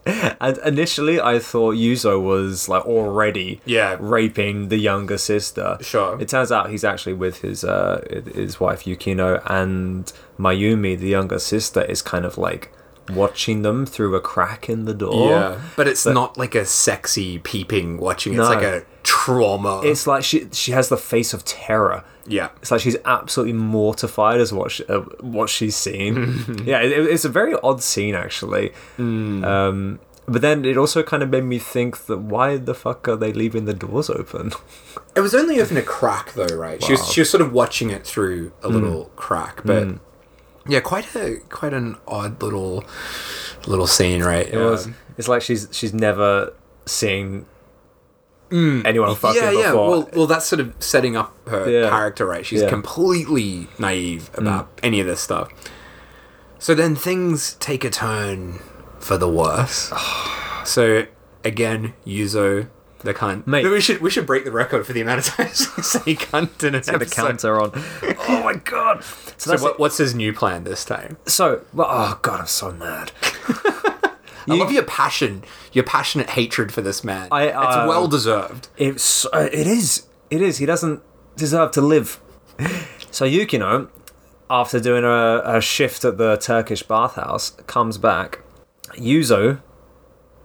[0.42, 3.98] and initially, I thought Yuzo was like already Yeah.
[4.00, 5.78] raping the younger sister.
[5.82, 6.20] Sure.
[6.20, 8.02] It turns out he's actually with his uh
[8.34, 12.72] his wife Yukino and Mayumi, the younger sister, is kind of like
[13.10, 15.30] watching them through a crack in the door.
[15.32, 18.50] yeah but it's not like a sexy peeping watching it's No.
[18.50, 22.04] like a trauma It's like she she has the face of terror.
[22.28, 26.14] yeah It's like she's absolutely mortified as what she, uh, what she's seen.
[26.66, 28.72] yeah, it, it's a very odd scene actually.
[28.98, 33.16] Um, but then it also kind of made me think that why the fuck are
[33.16, 34.52] they leaving the doors open?
[35.16, 36.84] It was only open a crack though, right?
[36.84, 39.88] She was she was sort of watching it through a little crack, but
[40.70, 42.84] yeah, quite a quite an odd little
[43.68, 44.48] little scene, right?
[44.48, 44.88] It was.
[45.18, 46.54] It's like she's she's never
[46.86, 47.46] seen
[48.52, 49.72] anyone fucking yeah, yeah.
[49.72, 49.90] before.
[49.90, 51.90] Well, well, that's sort of setting up her Yeah.
[51.90, 52.46] character, right?
[52.46, 52.68] She's Yeah.
[52.68, 52.72] Mm.
[52.72, 55.50] completely naive about any of this stuff.
[56.58, 58.60] So then things take a turn
[59.00, 59.92] for the worse.
[60.66, 61.06] so
[61.44, 62.68] again, Yuzo
[63.00, 63.48] the cunt.
[63.48, 63.66] Mate.
[63.66, 66.64] we should we should break the record for the amount of times we say cunt
[66.64, 66.92] in an episode.
[67.00, 67.28] the episode.
[67.28, 67.72] counter on.
[68.28, 69.04] oh my god!
[69.38, 71.18] So, So what, what's his new plan this time?
[71.26, 73.12] so well, oh god, I'm so mad.
[74.48, 75.44] I love your passion,
[75.74, 77.28] your passionate hatred for this man.
[77.32, 78.68] I, it's uh, well deserved.
[78.78, 80.58] It's uh, it is it is.
[80.58, 81.04] He doesn't
[81.36, 82.20] deserve to live.
[83.12, 83.90] So Yukino,
[84.50, 88.40] after doing a, a shift at the Turkish bathhouse, comes back.
[88.96, 89.62] Yuzo,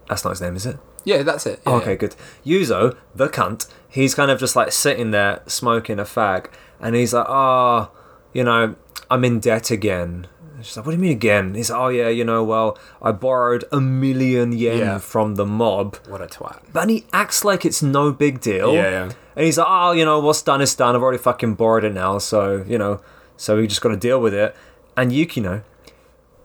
[0.07, 0.77] that's not his name, is it?
[1.05, 1.61] Yeah, that's it.
[1.65, 2.15] Yeah, okay, good.
[2.45, 6.47] Yuzo, the cunt, he's kind of just like sitting there smoking a fag,
[6.81, 7.91] and he's like, "Oh,
[8.33, 8.75] you know,
[9.09, 10.27] I'm in debt again."
[10.61, 13.11] She's like, "What do you mean again?" He's like, "Oh yeah, you know, well, I
[13.11, 14.97] borrowed a million yen Yeah.
[14.97, 16.59] from the mob." What a twat.
[16.73, 18.73] But he acts like it's no big deal.
[18.73, 19.11] Yeah, yeah.
[19.35, 20.95] And he's like, oh, you know, what's done is done.
[20.95, 23.01] I've already fucking borrowed it now, so you know,
[23.37, 24.55] so we just got to deal with it.
[24.97, 25.61] And Yukino,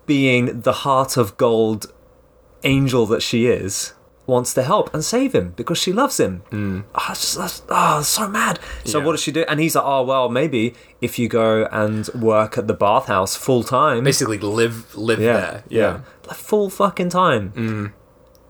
[0.06, 1.92] being the heart of gold
[2.64, 3.94] angel that she is,
[4.34, 6.42] wants to help and save him because she loves him.
[6.50, 6.84] Mm.
[6.94, 8.58] Oh, just, that's, oh, so mad.
[8.84, 9.04] So Yeah.
[9.04, 9.44] what does she do?
[9.48, 13.62] And he's like, oh well, maybe if you go and work at the bathhouse full
[13.64, 15.64] time, Basically, live live yeah, there.
[15.68, 17.92] yeah, like full fucking time.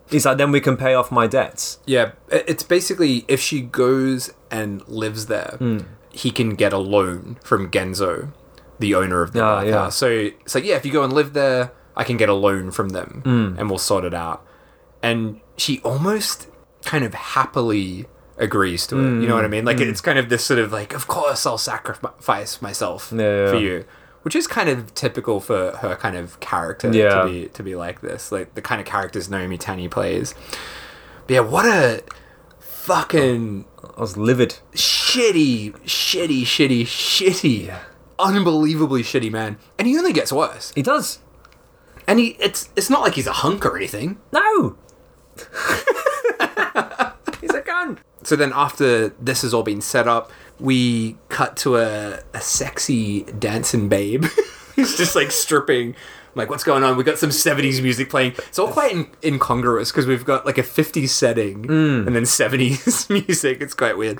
[0.09, 1.79] He's like, then we can pay off my debts.
[1.85, 5.79] Yeah, it's basically if she goes and lives there, Hmm.
[6.11, 8.33] he can get a loan from Genzo,
[8.79, 9.71] the owner of the Ah, bathhouse.
[9.71, 9.89] yeah.
[9.89, 10.07] So
[10.43, 13.21] it's yeah, if you go and live there, I can get a loan from them,
[13.23, 13.55] Hmm.
[13.57, 14.39] and we'll sort it out.
[15.01, 16.47] And she almost
[16.85, 18.05] kind of happily
[18.37, 19.03] agrees to it.
[19.21, 19.51] You know what I Hmm.
[19.51, 19.65] mean?
[19.65, 23.57] Like it's kind of this sort of like, of course I'll sacrifice myself Yeah, for
[23.57, 23.85] you.
[24.23, 27.21] Which is kind of typical for her kind of character Yeah.
[27.21, 30.33] to be to be like this, like the kind of characters Naomi Tani plays.
[31.27, 32.01] But yeah, what a
[32.59, 33.65] fucking
[33.97, 34.57] I was livid.
[34.73, 37.75] shitty, shitty, shitty, shitty,
[38.17, 39.57] unbelievably shitty man.
[39.77, 40.71] And he only gets worse.
[40.75, 41.19] He does.
[42.07, 44.17] And he it's it's not like he's a hunk or anything.
[44.31, 44.75] No.
[47.41, 47.99] He's a gun.
[48.23, 53.23] So then after this has all been set up, we cut to a, a sexy
[53.23, 54.25] dancing babe
[54.75, 55.89] who's just like stripping.
[55.89, 55.95] I'm
[56.35, 56.95] like, what's going on?
[56.97, 58.33] We got some 70s music playing.
[58.47, 63.09] It's all quite in- incongruous because we've got like a 50s setting and then 70s
[63.27, 63.59] music.
[63.59, 64.19] It's quite weird.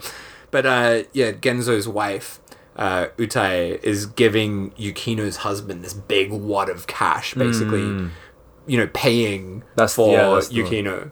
[0.49, 2.41] But uh, yeah, Genzo's wife,
[2.75, 8.09] uh, Utae, is giving Yukino's husband this big wad of cash, basically,
[8.67, 10.49] you know, paying That's- for yeah, that's.
[10.51, 11.11] Yukino.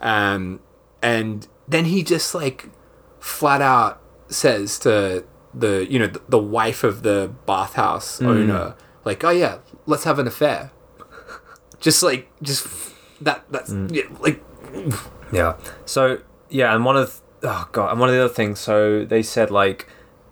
[0.00, 0.60] Um,
[1.02, 2.68] and then he just like
[3.20, 8.26] flat out says to the you know the, the wife of the bathhouse Hmm.
[8.28, 8.74] owner
[9.04, 10.70] like oh yeah let's have an affair
[11.80, 12.66] just like just
[13.20, 13.88] that that's Hmm.
[13.90, 14.40] yeah, like
[15.32, 15.56] Yeah.
[15.84, 18.58] So yeah, and one of oh god, and one of the other things.
[18.60, 19.88] So they said like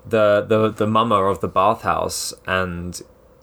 [0.07, 3.01] the the the mama of the bathhouse and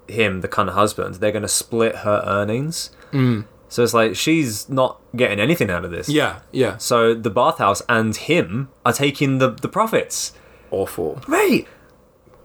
[0.08, 2.92] him, the kind of husband, they're going to split her earnings.
[3.16, 3.46] Mm.
[3.70, 6.08] So it's like she's not getting anything out of this.
[6.10, 10.34] yeah yeah So the bathhouse and him are taking the the profits.
[10.72, 11.68] awful Right.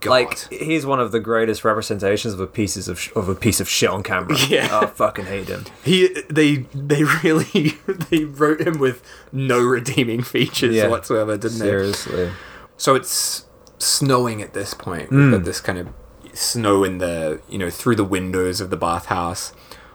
[0.01, 0.11] God.
[0.11, 3.61] Like he's one of the greatest representations of a pieces of sh- of a piece
[3.61, 4.35] of shit on camera.
[4.49, 4.81] Yeah.
[4.81, 5.65] I fucking hate him.
[5.85, 7.75] he they they really
[8.11, 10.89] they wrote him with no redeeming features Yeah.
[10.89, 12.31] whatsoever didn't they Seriously.
[12.79, 13.45] So it's
[13.79, 15.11] snowing at this point.
[15.11, 15.89] We've got this kind of
[16.33, 19.53] snow in the, you know, through the windows of the bathhouse.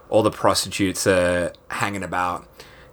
[0.10, 2.47] All the prostitutes are hanging about.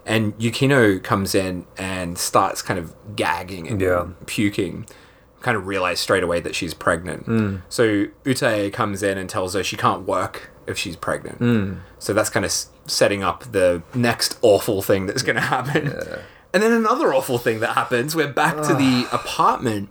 [0.04, 4.06] And Yukino comes in and starts kind of gagging and Yeah.
[4.26, 4.86] puking.
[5.40, 7.26] Kind of realize straight away that she's pregnant.
[7.26, 7.62] Mm.
[7.68, 11.40] So Utae comes in and tells her she can't work if she's pregnant.
[11.40, 11.78] Mm.
[11.98, 15.94] So that's kind of s- setting up the next awful thing that's going to happen.
[16.54, 18.14] And then another awful thing that happens.
[18.14, 19.16] We're back to the ah.
[19.16, 19.88] apartment.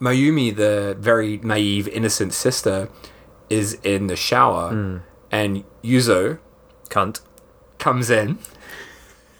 [0.00, 2.88] Mayumi, the very naive, innocent sister,
[3.48, 5.00] is in the shower, mm.
[5.30, 6.38] And Yuzo
[6.88, 7.20] Cunt.
[7.78, 8.38] comes in,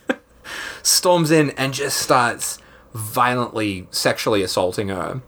[0.83, 2.59] storms in, and just starts
[2.95, 5.23] violently sexually assaulting her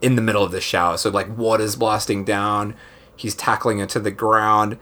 [0.00, 0.96] in the middle of the shower.
[0.96, 2.74] So, like, water's blasting down,
[3.16, 4.78] he's tackling her to the ground.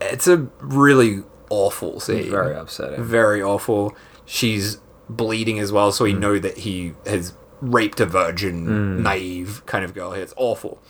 [0.00, 2.30] It's a really awful scene.
[2.30, 3.02] Very upsetting.
[3.02, 3.96] Very awful.
[4.26, 6.20] She's bleeding as well, so we hmm.
[6.20, 9.02] know that he has raped a virgin, hmm.
[9.02, 10.12] naive kind of girl.
[10.12, 10.22] here.
[10.22, 10.80] It's awful.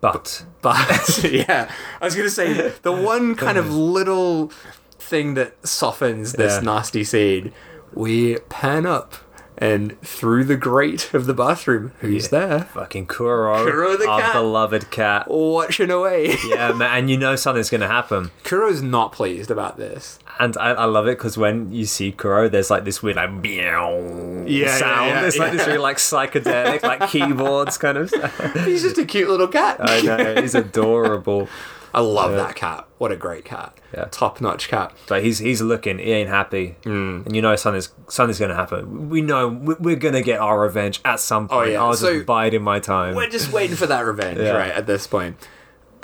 [0.00, 1.70] But But yeah,
[2.00, 4.52] I was gonna say the one kind of little
[4.98, 6.60] thing that softens this Yeah.
[6.60, 7.52] nasty scene.
[7.94, 9.14] We pan up,
[9.60, 12.60] and through the grate of the bathroom, who's there?
[12.60, 14.32] fucking Kuro, Kuro the our cat.
[14.34, 15.28] beloved cat.
[15.28, 16.36] Watching away.
[16.46, 18.30] Yeah, man, and you know something's gonna happen.
[18.44, 20.18] Kuro's not pleased about this.
[20.40, 23.32] And I, I love it because when you see Kuro, there's like this weird like
[23.32, 25.08] meow Yeah, sound.
[25.08, 25.66] yeah, yeah, it's like this yeah.
[25.66, 28.08] really like psychedelic, like keyboards kind of.
[28.08, 28.54] stuff.
[28.64, 29.78] He's just a cute little cat.
[29.80, 30.54] I know he's
[30.88, 31.48] adorable,
[31.94, 32.86] I love that cat.
[32.98, 33.78] What a great cat.
[33.94, 34.04] Yeah.
[34.10, 34.92] Top notch cat.
[35.06, 35.98] but he's he's looking.
[35.98, 37.22] He ain't happy, Hmm.
[37.24, 39.08] and you know something's something's gonna happen.
[39.08, 41.68] We know we- we're gonna get our revenge at some point.
[41.68, 43.14] Oh, yeah, I was so- just biding my time.
[43.14, 44.50] We're just waiting for that revenge, Yeah.
[44.56, 45.08] right, at this.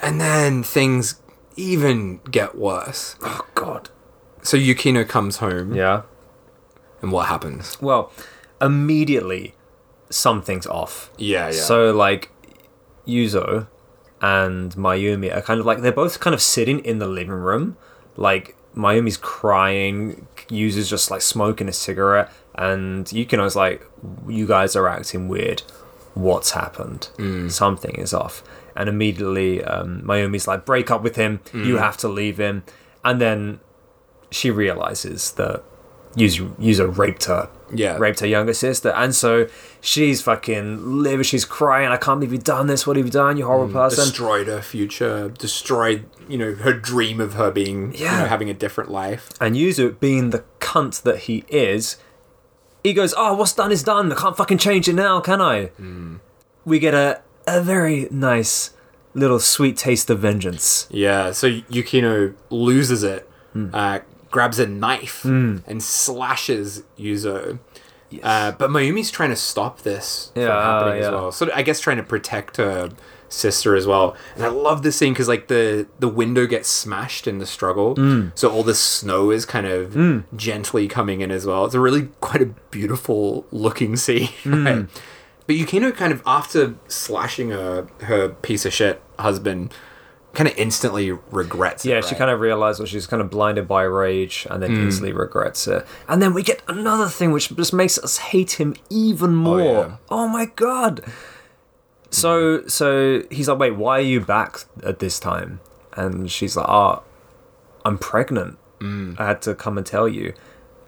[0.01, 1.21] And then things
[1.57, 3.17] even get worse.
[3.23, 3.91] oh God.
[4.43, 6.03] So Yukino comes home, Yeah.
[7.03, 7.77] and what happens?
[7.81, 8.11] Well,
[8.61, 9.55] immediately
[10.11, 11.11] something's off.
[11.17, 11.53] Yeah, yeah.
[11.53, 12.31] So like
[13.07, 13.67] Yuzo
[14.25, 17.77] and Mayumi are kind of like they're both kind of sitting in the living room.
[18.17, 23.87] Like Mayumi's crying, Yuzo's just like smoking a cigarette, and Yukino's like,
[24.27, 25.61] You guys are acting weird.
[26.15, 27.11] What's happened?
[27.51, 28.43] Something is off.
[28.75, 32.63] And immediately um, Mayumi's like, break up with him, you have to leave him.
[33.05, 33.61] And then
[34.31, 35.63] she realizes that
[36.17, 37.97] Yuzo raped her Yeah.
[37.99, 39.47] raped her younger sister, and so
[39.81, 41.27] she's fucking livid.
[41.27, 41.89] She's crying.
[41.89, 42.87] I can't believe you've done this.
[42.87, 43.37] What have you done?
[43.37, 44.05] You horrible person.
[44.05, 48.55] destroyed her future, destroyed, you know, her dream of her being, you know, having a
[48.55, 49.31] different life.
[49.41, 51.97] and Yuzo, being the cunt that he is,
[52.83, 54.13] he goes, "Oh, what's done is done.
[54.13, 55.71] I can't fucking change it now, can I?"
[56.65, 58.71] We get a a very nice
[59.15, 60.87] little sweet taste of vengeance.
[60.91, 63.69] Yeah, so Yukino loses it, Hmm.
[63.73, 63.99] uh,
[64.35, 67.59] grabs a knife, and slashes Yuzo.
[68.23, 71.11] Uh, but Mayumi's trying to stop this from Yeah, happening as yeah.
[71.11, 71.33] well.
[71.33, 72.91] So I guess trying to protect her
[73.29, 74.15] sister as well.
[74.37, 77.95] And I love this scene because like the the window gets smashed in the struggle,
[77.97, 78.29] Hmm.
[78.35, 81.65] so all the snow is kind of gently coming in as well.
[81.65, 84.29] It's a really quite a beautiful looking scene.
[84.45, 84.87] Right?
[85.47, 89.75] But Yukino kind of after slashing her her piece of shit husband
[90.35, 91.85] kind of instantly regrets.
[91.85, 94.75] Yeah, it, she kind of realizes that she's kind of blinded by rage and then
[94.75, 95.87] instantly regrets it.
[96.09, 99.61] And then we get another thing which just makes us hate him even more.
[99.61, 99.97] yeah.
[100.11, 101.05] Oh, my god.
[102.11, 105.59] So so he's like, "Wait, why are you back at this time?"
[105.95, 107.03] And she's like, "Ah,
[107.85, 108.59] I'm pregnant.
[109.19, 110.35] I had to come and tell you."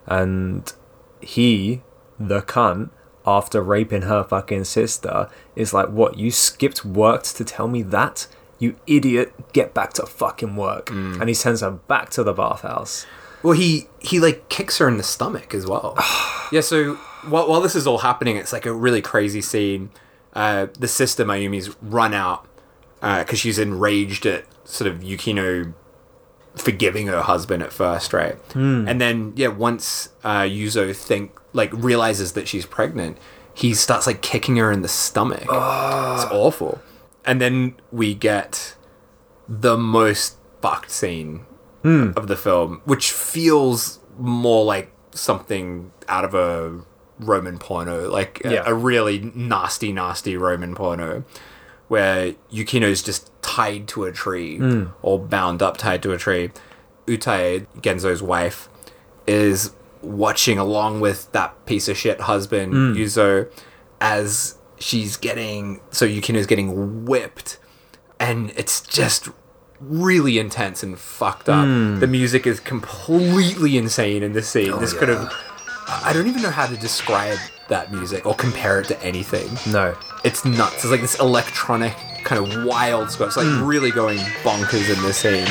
[0.05, 0.71] And
[1.19, 1.81] he,
[2.19, 2.91] the cunt,
[3.25, 6.17] after raping her fucking sister, is like, "What?
[6.17, 8.27] You skipped work to tell me that?"
[8.59, 10.89] You idiot, get back to fucking work.
[10.91, 13.05] And he sends her back to the bathhouse.
[13.43, 15.95] Well, he he like kicks her in the stomach as well.
[16.51, 16.61] yeah.
[16.61, 16.95] So
[17.29, 19.91] while while this is all happening, it's like a really crazy scene.
[20.33, 22.47] Uh, the sister Mayumi's run out
[23.01, 25.73] because she's enraged at sort of Yukino
[26.55, 28.35] forgiving her husband at first, right?
[28.87, 33.17] And then yeah, once uh, Yuzo think like realizes that she's pregnant,
[33.53, 35.45] he starts like kicking her in the stomach.
[36.23, 36.81] It's awful.
[37.27, 38.75] And then we get
[39.47, 41.45] the most fucked scene
[41.83, 42.11] hmm.
[42.15, 46.79] of the film, which feels more like something out of a
[47.19, 48.63] Roman porno, like a- Yeah.
[48.65, 51.23] a, really nasty, nasty Roman porno,
[51.87, 54.85] where Yukino's just tied to a tree hmm.
[55.01, 56.51] or bound up tied to a tree.
[57.07, 58.69] Utae, Genzo's wife,
[59.25, 59.71] is
[60.01, 62.93] watching along with that piece of shit husband, hmm.
[62.93, 63.49] Yuzo,
[63.99, 67.59] as she's getting so Yukino's getting whipped
[68.19, 69.29] and it's just
[69.79, 71.65] really intense and fucked up.
[71.65, 71.99] Hmm.
[71.99, 74.71] The music is completely insane in this scene.
[74.71, 75.31] Oh, this could have
[75.87, 77.37] I don't even know how to describe
[77.69, 79.49] that music or compare it to anything.
[79.71, 79.95] No.
[80.23, 80.75] It's nuts.
[80.75, 83.27] It's like this electronic kind of wild score.
[83.27, 83.63] It's like hmm.
[83.63, 85.45] really going bonkers in this scene.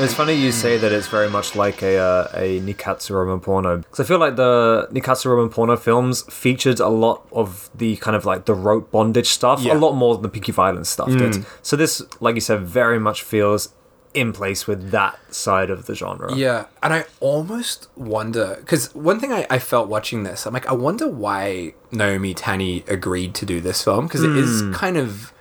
[0.00, 3.78] It's funny you say that it's very much like a uh, a Nikkatsu Roman porno
[3.78, 8.14] because I feel like the Nikkatsu Roman porno films featured a lot of the kind
[8.16, 9.74] of like the rope bondage stuff, Yeah.
[9.74, 11.44] a lot more than the pinky Violence stuff did.
[11.62, 13.74] So this, like you said, very much feels
[14.14, 16.32] in place with that side of the genre.
[16.34, 20.66] Yeah, and I almost wonder because one thing I, I felt watching this, I'm like,
[20.66, 25.32] I wonder why Naomi Tani agreed to do this film because it is kind of,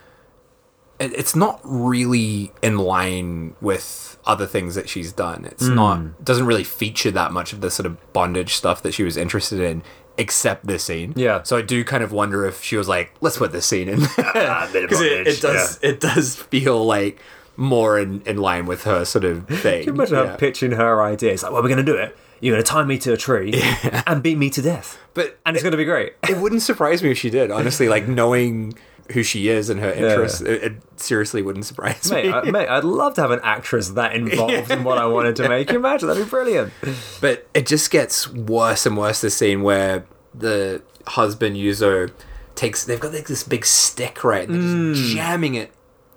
[1.00, 5.46] it's not really in line with other things that she's done.
[5.46, 9.04] It's not doesn't really feature that much of the sort of bondage stuff that she
[9.04, 9.84] was interested in.
[10.20, 11.44] Except this scene, Yeah.
[11.44, 14.00] So I do kind of wonder if she was like, "Let's put this scene in,"
[14.18, 17.22] Ah, because it, it does it does feel like
[17.56, 19.84] more in, in line with her sort of thing.
[19.84, 20.32] Can you imagine Yeah.
[20.32, 22.18] her pitching her ideas like, "Well, we're going to do it.
[22.40, 23.62] You're going to tie me to a tree
[24.08, 27.04] and beat me to death, But and it's going to be great." it wouldn't surprise
[27.04, 27.52] me if she did.
[27.52, 28.74] Honestly, like knowing
[29.12, 32.32] who she is and her interests, it, it seriously wouldn't surprise Mate, me.
[32.34, 35.48] I, mate, I'd love to have an actress that involved in what I wanted to
[35.50, 35.70] make.
[35.72, 36.08] Imagine?
[36.10, 36.74] That'd be brilliant.
[37.22, 39.22] but it just gets worse and worse.
[39.22, 40.06] The scene where
[40.36, 42.12] the husband Yuzo
[42.56, 44.48] takes, they've got like this big stick, right?
[44.48, 44.96] And they're Mm.
[44.96, 45.72] just jamming it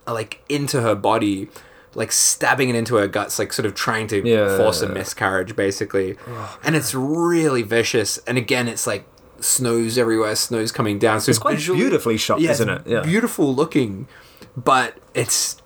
[0.06, 1.48] like into her body.
[1.94, 4.56] Like stabbing it into her guts, like sort of trying to Yeah.
[4.56, 6.16] force a miscarriage, basically.
[6.62, 8.18] and it's really vicious.
[8.28, 9.04] And again, it's like
[9.40, 11.20] snows everywhere, snows coming down.
[11.20, 12.82] So It's quite visually- beautifully shot, yeah, isn't it?
[12.86, 13.00] Yeah.
[13.00, 14.06] beautiful looking,
[14.56, 15.56] but it's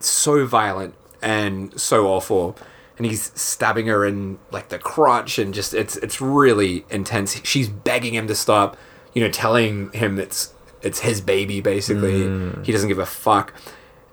[0.00, 2.56] so violent and so awful.
[2.98, 7.40] And he's stabbing her in like the crotch, and just it's it's really intense.
[7.42, 8.76] She's begging him to stop,
[9.14, 10.52] you know, telling him it's
[10.82, 12.22] it's his baby basically.
[12.22, 12.64] Mm.
[12.64, 13.54] He doesn't give a fuck.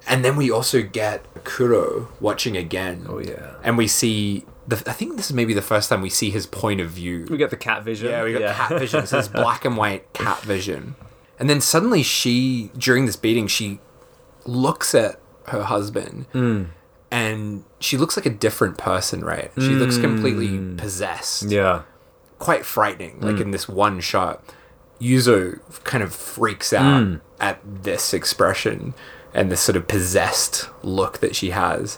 [0.07, 3.05] And then we also get Kuro watching again.
[3.07, 3.55] Oh, yeah.
[3.63, 4.89] and we see the.
[4.89, 7.27] I think this is maybe the first time we see his point of view.
[7.29, 8.09] We get the cat vision.
[8.09, 9.05] Yeah, we got the cat vision.
[9.07, 10.95] So it's black and white cat vision.
[11.39, 13.79] And then suddenly she, during this beating, she
[14.45, 16.65] looks at her husband hmm.
[17.09, 19.51] and she looks like a different person, right?
[19.57, 20.01] She looks hmm.
[20.01, 21.43] completely possessed.
[21.43, 21.83] Yeah.
[22.39, 23.43] Quite frightening, like hmm.
[23.43, 24.43] in this one shot.
[24.99, 28.93] Yuzo kind of freaks out at this expression
[29.33, 31.97] and this sort of possessed look that she has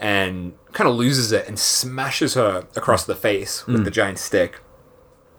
[0.00, 3.94] and kind of loses it and smashes her across the face with the mm.
[3.94, 4.60] giant stick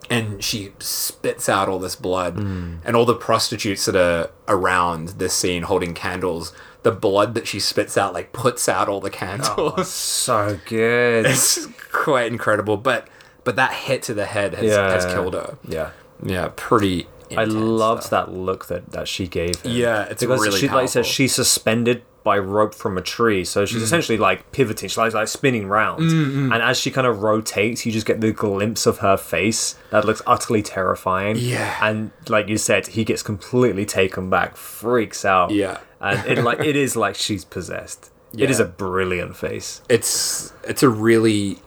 [0.09, 2.79] and she spits out all this blood mm.
[2.83, 7.59] and all the prostitutes that are around this scene holding candles the blood that she
[7.59, 11.25] spits out like puts out all the candles Oh, So good.
[11.27, 13.07] it's quite incredible but
[13.43, 14.91] but that hit to the head has, Yeah.
[14.91, 15.91] has killed her Yeah.
[16.23, 18.27] yeah pretty I loved stuff.
[18.27, 19.71] that look that, that she gave him.
[19.71, 21.11] Yeah, it's because really she, like you said, powerful.
[21.11, 23.67] she's suspended by rope from a tree, so Mm.
[23.69, 24.89] she's essentially like pivoting.
[24.89, 28.33] She's like, like spinning round, and as she kind of rotates, you just get the
[28.33, 31.37] glimpse of her face that looks utterly terrifying.
[31.37, 31.77] Yeah.
[31.81, 35.51] and like you said, he gets completely taken back, freaks out.
[35.51, 35.77] Yeah.
[36.01, 38.11] and it like it is like she's possessed.
[38.37, 39.81] It is a brilliant face.
[39.87, 41.59] it's it's a really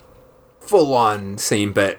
[0.60, 1.98] full on scene but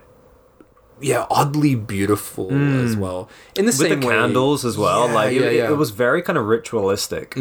[1.02, 2.52] yeah, oddly beautiful
[2.86, 3.30] as well.
[3.56, 3.80] In the Mm.
[3.80, 5.08] With same the way, candles as well.
[5.08, 5.72] Yeah, like yeah, it, yeah.
[5.72, 7.34] it was very kind of ritualistic.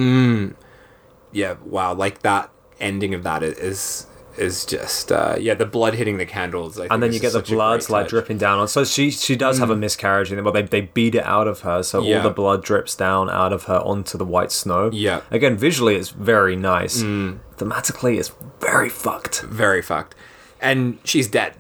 [1.33, 2.51] Yeah, wow, like that
[2.81, 4.07] ending of that is
[4.37, 6.79] is just uh, yeah, the blood hitting the candles.
[6.79, 8.11] I think and then you get the blood like touch.
[8.11, 8.69] dripping down on.
[8.69, 11.61] So she she does have a miscarriage, and well, they they beat it out of
[11.61, 12.19] her, so Yeah.
[12.19, 14.91] all the blood drips down out of her onto the white snow.
[14.93, 15.23] Yeah.
[15.33, 17.03] Again, visually, it's very nice.
[17.03, 19.41] Thematically, it's very fucked.
[19.43, 20.15] very fucked.
[20.61, 21.55] And she's dead.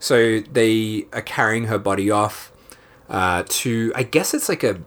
[0.00, 2.52] So they are carrying her body off
[3.08, 4.80] uh, to, I guess it's like a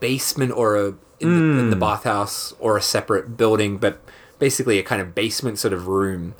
[0.00, 1.80] basement or a in, the, in the hmm.
[1.80, 4.00] bathhouse or a separate building, but
[4.38, 6.34] basically a kind of basement sort of room.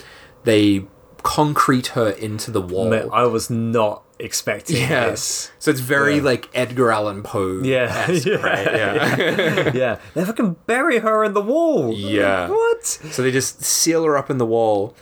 [0.44, 0.86] They
[1.22, 2.88] concrete her into the wall.
[2.88, 5.10] Man, I was not expecting yeah.
[5.10, 5.50] this.
[5.58, 6.22] So it's very Yeah.
[6.22, 7.60] like Edgar Allan Poe.
[7.62, 8.66] Yeah, yeah, right?
[8.66, 9.72] Yeah.
[9.74, 11.92] yeah, they fucking bury her in the wall.
[11.92, 12.48] Yeah.
[12.48, 12.86] what?
[12.86, 14.94] So they just seal her up in the wall.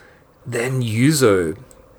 [0.47, 1.59] Then Yuzo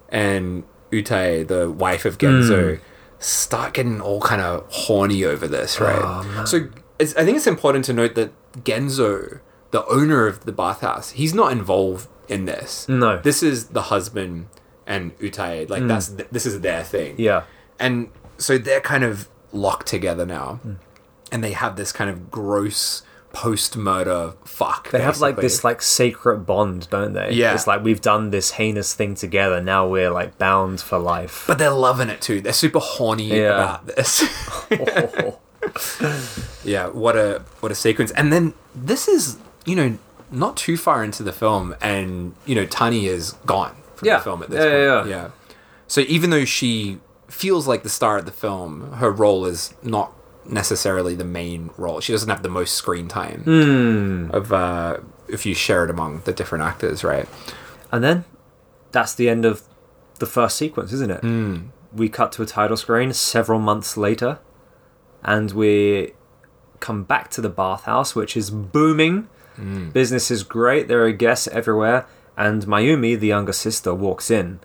[0.09, 2.83] and Utae, the wife of Genzo, hmm.
[3.19, 6.01] start getting all kind of horny over this, right?
[6.01, 6.67] Oh, so
[6.99, 8.31] it's, I think it's important to note that
[8.63, 9.39] Genzo,
[9.71, 12.87] the owner of the bathhouse, he's not involved in this.
[12.87, 13.19] No.
[13.19, 14.47] This is the husband
[14.85, 15.69] and Utae.
[15.69, 15.87] Like mm.
[15.87, 17.15] that's th- this is their thing.
[17.17, 17.43] Yeah,
[17.79, 20.59] And so they're kind of locked together now.
[20.65, 20.77] Mm.
[21.31, 24.89] And they have this kind of gross post murder fuck.
[24.89, 27.31] they have like this like sacred bond, don't they?
[27.33, 27.53] Yeah.
[27.53, 29.61] it's like we've done this heinous thing together.
[29.61, 31.43] Now we're like bound for life.
[31.47, 32.41] But they're loving it too.
[32.41, 33.53] They're super horny Yeah.
[33.53, 34.23] about this.
[34.71, 35.39] Oh.
[36.63, 38.11] yeah, what a what a sequence.
[38.11, 39.97] And then this is, you know,
[40.31, 44.17] not too far into the film and, you know, Tani is gone from Yeah.
[44.17, 45.09] the film at this Yeah, yeah, point.
[45.09, 45.27] yeah.
[45.87, 50.13] So even though she feels like the star of the film, her role is not
[50.45, 51.99] necessarily the main role.
[51.99, 54.31] She doesn't have the most screen time Hmm.
[54.35, 54.97] of uh
[55.27, 57.27] if you share it among the different actors, right?
[57.91, 58.25] And then
[58.91, 59.61] that's the end of
[60.19, 61.21] the first sequence, isn't it?
[61.21, 61.67] Mm.
[61.93, 64.39] We cut to a title screen several months later,
[65.23, 66.13] and we
[66.79, 69.27] come back to the bathhouse, which is booming.
[69.57, 69.91] Mm.
[69.91, 70.87] Business is great.
[70.87, 72.05] There are guests everywhere,
[72.37, 74.59] and Mayumi, the younger sister, walks in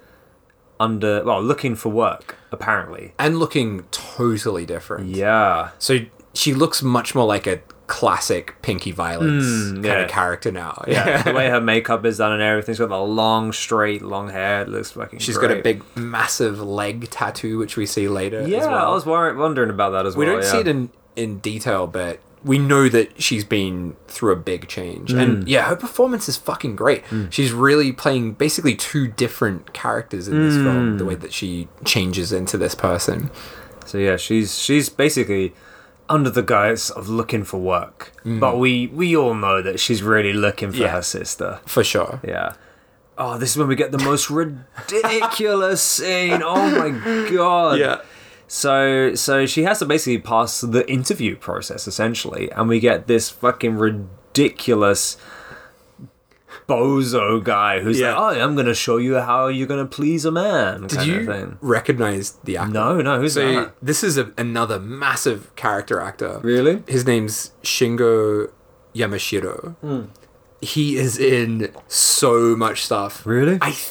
[0.81, 3.13] under well, looking for work apparently.
[3.19, 5.09] And looking totally different.
[5.09, 6.01] Yeah, So
[6.35, 7.61] she looks much more like a
[7.95, 9.93] classic Pinky Violence kind yeah.
[10.01, 10.83] of character now.
[10.89, 11.23] yeah.
[11.23, 12.73] the way her makeup is done and everything.
[12.75, 14.63] She's got the long, straight, long hair.
[14.63, 15.21] It looks fucking.
[15.21, 15.49] She's great.
[15.49, 18.49] got a big, massive leg tattoo, which we see later.
[18.49, 18.91] Yeah, as well.
[18.91, 20.35] I was wondering about that as we well.
[20.37, 24.37] We don't see it in, in detail, but we know that she's been through a
[24.37, 25.13] big change.
[25.13, 25.23] Mm.
[25.23, 27.05] And yeah, her performance is fucking great.
[27.31, 30.65] She's really playing basically two different characters in this Mm.
[30.65, 33.31] film, the way that she changes into this person.
[33.87, 35.55] So yeah, she's she's basically
[36.09, 40.33] under the guise of looking for work, but we we all know that she's really
[40.33, 40.81] looking for Mm.
[40.81, 40.89] Yeah.
[40.89, 41.61] her sister.
[41.67, 42.21] For sure.
[42.23, 42.53] Yeah.
[43.17, 46.43] Oh, this is when we get the most ridiculous scene.
[46.45, 47.79] Oh my god.
[47.79, 48.01] Yeah.
[48.49, 53.31] So so she has to basically pass the interview process essentially, and we get this
[53.31, 55.17] fucking ridiculous
[56.69, 58.17] bozo guy who's Yeah.
[58.19, 61.21] like, "Oh, I'm gonna show you how you're gonna please a man." Did kind you
[61.21, 61.59] Of thing.
[61.61, 62.73] recognize the actor?
[62.73, 63.21] No, no.
[63.21, 63.75] Who's So that?
[63.83, 66.41] this is a, another massive character actor.
[66.43, 66.83] Really?
[66.87, 68.49] His name's Shingo
[68.95, 69.75] Yamashiro.
[69.83, 70.01] Hmm.
[70.61, 73.27] He is in so much stuff.
[73.27, 73.59] Really?
[73.61, 73.91] I th-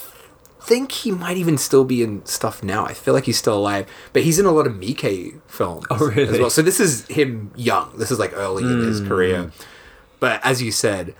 [0.61, 2.85] think he might even still be in stuff now.
[2.85, 5.85] I feel like he's still alive, but he's in a lot of Miike films.
[5.91, 6.25] Oh, really?
[6.27, 6.33] Hmm.
[6.35, 6.49] As well.
[6.49, 7.91] So this is him young.
[7.97, 9.51] This is like early in his career.
[10.19, 11.13] But as you said,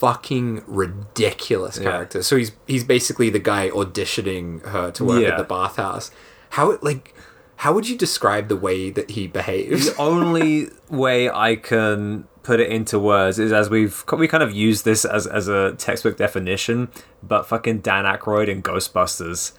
[0.00, 1.90] fucking ridiculous Yeah.
[1.90, 2.22] character.
[2.22, 5.30] So he's he's basically the guy auditioning her to work Yeah.
[5.30, 6.10] at the bathhouse.
[6.50, 7.14] How like
[7.56, 9.92] how would you describe the way that he behaves?
[9.92, 14.52] the only way I can put it into words is as we've we kind of
[14.52, 16.88] used this as as a textbook definition,
[17.22, 19.52] but fucking Dan Aykroyd in Ghostbusters,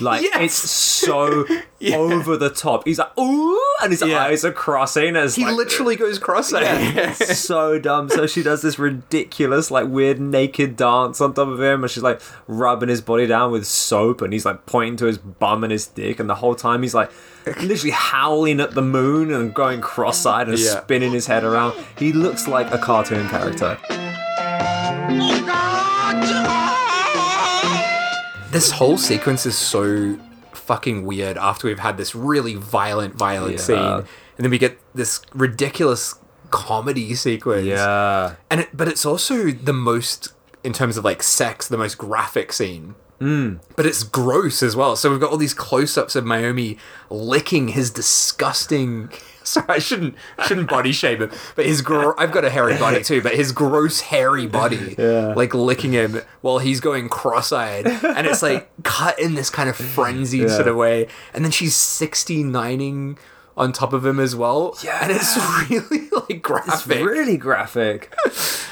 [0.00, 0.36] like Yes.
[0.40, 1.44] it's so
[1.94, 2.84] over the top.
[2.86, 4.22] He's like ooh, and his Yeah.
[4.24, 6.62] eyes are crossing as He like, literally goes cross-eyed.
[7.20, 8.08] it's so dumb.
[8.08, 12.02] So she does this ridiculous, like weird naked dance on top of him, and she's
[12.04, 15.72] like rubbing his body down with soap, and he's like pointing to his bum and
[15.72, 17.10] his dick, and the whole time he's like
[17.60, 20.80] literally howling at the moon and going cross-eyed and Yeah.
[20.80, 21.74] spinning his head around.
[21.98, 23.76] He looks like a cartoon character.
[28.52, 30.18] This whole sequence is so
[30.52, 33.58] fucking weird after we've had this really violent, violent Yeah.
[33.60, 33.76] scene.
[34.36, 36.14] And then we get this ridiculous
[36.50, 37.66] comedy sequence.
[37.66, 40.32] Yeah, And it, but it's also the most
[40.64, 42.94] in terms of like sex, the most graphic scene.
[43.20, 43.60] Mm.
[43.76, 44.96] But it's gross as well.
[44.96, 46.76] So we've got all these close-ups of Naomi
[47.10, 49.10] licking his disgusting
[49.46, 50.14] Sorry, I shouldn't
[50.46, 53.52] shouldn't body shame him, but his gro- I've got a hairy body too, but his
[53.52, 55.34] gross hairy body, Yeah.
[55.34, 59.76] like licking him while he's going cross-eyed, and it's like cut in this kind of
[59.76, 60.56] frenzied Yeah.
[60.56, 63.18] sort of way, and then she's 69ing
[63.56, 64.98] on top of him as well, Yeah.
[65.02, 65.36] and it's
[65.70, 66.96] really like graphic.
[66.96, 68.14] It's really graphic.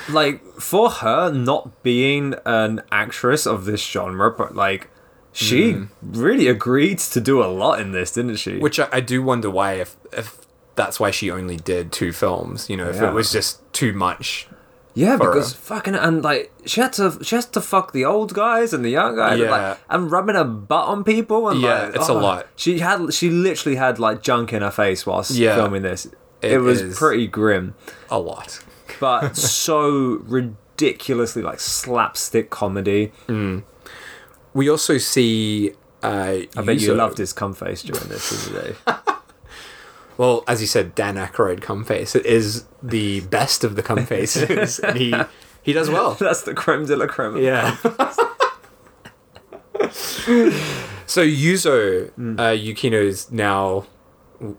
[0.08, 4.88] like for her not being an actress of this genre, but like
[5.32, 5.84] she hmm.
[6.02, 8.58] really agreed to do a lot in this, didn't she?
[8.58, 10.39] Which I, I do wonder why if if
[10.82, 13.08] that's why she only did two films, you know, if Yeah.
[13.10, 14.48] it was just too much.
[14.94, 15.58] yeah, because her.
[15.58, 18.90] fucking and like she had to she has to fuck the old guys and the
[18.90, 21.48] young guys, and, like, and rubbing her butt on people.
[21.48, 22.46] And Yeah, like, it's a oh, lot.
[22.56, 25.54] She had she literally had like junk in her face whilst Yeah.
[25.54, 26.06] filming this.
[26.42, 27.74] It It, was pretty grim,
[28.10, 28.60] A lot.
[28.98, 33.12] but so ridiculously like slapstick comedy.
[34.54, 35.72] We also see.
[36.02, 38.76] Uh, I bet you loved his cum face during this, didn't you?
[40.20, 44.78] Well, as you said, Dan Aykroyd cum face is the best of the cum faces,
[44.78, 45.14] and he
[45.62, 46.12] he does well.
[46.12, 47.38] That's the creme de la creme.
[47.38, 47.74] Yeah.
[51.06, 53.86] so Yuzo uh, Yukino's now
[54.38, 54.58] w-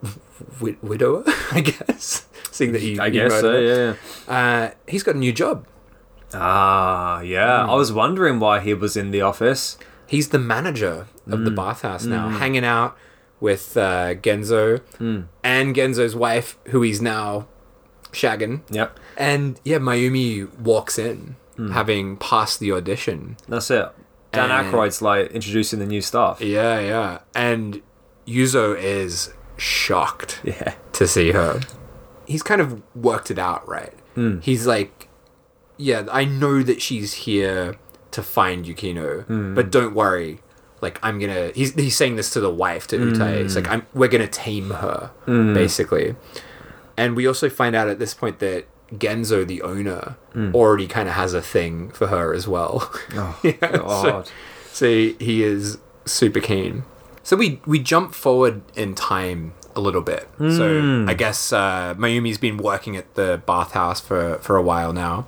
[0.58, 2.26] w- widower, I guess.
[2.50, 3.60] Seeing that you, I guess so.
[3.60, 3.94] Yeah.
[4.28, 5.68] Uh, he's got a new job.
[6.34, 7.68] Ah, yeah.
[7.68, 9.78] I was wondering why he was in the office.
[10.08, 12.98] He's the manager of the bathhouse now, hanging out
[13.42, 15.24] with uh, Genzo hmm.
[15.44, 17.48] and Genzo's wife, who he's now
[18.14, 18.62] shagging.
[18.70, 18.98] Yep.
[19.18, 21.72] And yeah, Mayumi walks in, hmm.
[21.72, 23.36] having passed the audition.
[23.50, 23.90] That's it.
[24.32, 26.40] Dan And- Aykroyd's like introducing the new staff.
[26.40, 27.20] Yeah, yeah.
[27.36, 27.82] And
[28.26, 30.76] Yuzo is shocked Yeah.
[30.94, 31.60] to see her.
[32.26, 33.94] He's kind of worked it out, right?
[34.16, 34.40] Hmm.
[34.40, 35.10] He's like,
[35.78, 37.76] yeah, I know that she's here
[38.12, 40.42] to find Yukino, but don't worry.
[40.82, 41.52] Like I'm gonna.
[41.54, 43.46] He's he's saying this to the wife to Utae.
[43.46, 43.72] It's like mm.
[43.72, 43.88] I'm.
[43.94, 45.54] We're gonna tame her, mm.
[45.54, 46.16] basically.
[46.98, 50.54] And we also find out at this point that Genzo, the owner, mm.
[50.54, 52.92] already kind of has a thing for her as well.
[53.14, 53.78] Oh, Yeah, so-
[54.12, 54.32] God.
[54.72, 56.84] so he is super keen.
[57.24, 60.28] So we we jump forward in time a little bit.
[60.40, 65.28] So I guess uh, Mayumi's been working at the bathhouse for for a while now,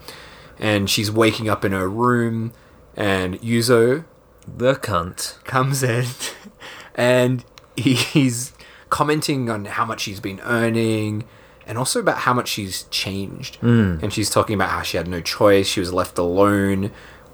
[0.60, 2.52] and she's waking up in her room,
[2.98, 4.06] and Yuzo
[4.48, 5.44] The cunt.
[5.44, 6.06] comes in,
[6.96, 8.54] and he's
[8.90, 11.24] commenting on how much she's been earning.
[11.66, 13.56] And also about how much she's changed.
[13.56, 13.98] Hmm.
[14.02, 15.66] And she's talking about how she had no choice.
[15.66, 16.92] She was left alone.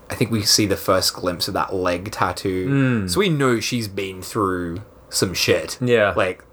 [0.10, 2.68] I think we see the first glimpse of that leg tattoo.
[2.68, 3.08] Hmm.
[3.08, 5.80] So we know she's been through some shit.
[5.82, 6.14] Yeah.
[6.16, 6.46] Like,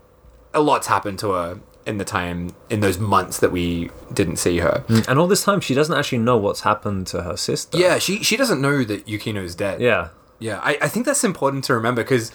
[0.54, 4.58] a lot's happened to her in the time, in those months that we didn't see
[4.58, 4.82] her.
[4.88, 5.00] Hmm.
[5.06, 7.76] And all this time, she doesn't actually know what's happened to her sister.
[7.76, 9.82] Yeah, she, she doesn't know that Yukino's dead.
[9.82, 10.08] Yeah.
[10.38, 12.30] Yeah, I, I think that's important to remember because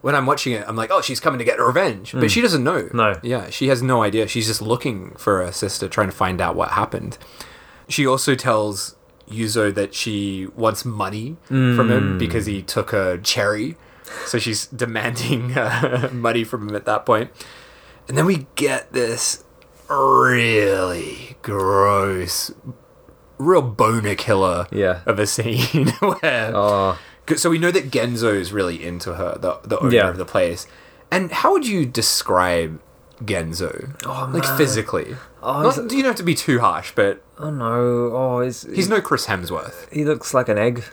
[0.00, 2.12] when I'm watching it, I'm like, oh, she's coming to get revenge.
[2.12, 2.88] But she doesn't know.
[2.92, 3.14] No.
[3.22, 4.28] Yeah, she has no idea.
[4.28, 7.18] She's just looking for her sister, trying to find out what happened.
[7.88, 8.94] She also tells
[9.28, 13.76] Yuzo that she wants money from him because he took her cherry.
[14.26, 17.30] So she's demanding uh, money from him at that point.
[18.06, 19.42] And then we get this
[19.88, 22.52] really gross,
[23.38, 25.00] real boner killer Yeah.
[25.06, 26.98] of a scene where Oh.
[27.36, 30.08] So we know that Genzo is really into her, the the owner Yeah.
[30.08, 30.66] of the place.
[31.10, 32.80] And how would you describe
[33.24, 33.96] Genzo?
[34.06, 34.56] Oh, like man.
[34.56, 35.16] physically.
[35.42, 38.10] Oh, Not, you don't have to be too harsh, but Oh no.
[38.12, 39.90] Oh, he's, he's no Chris Hemsworth.
[39.92, 40.84] he looks like an egg.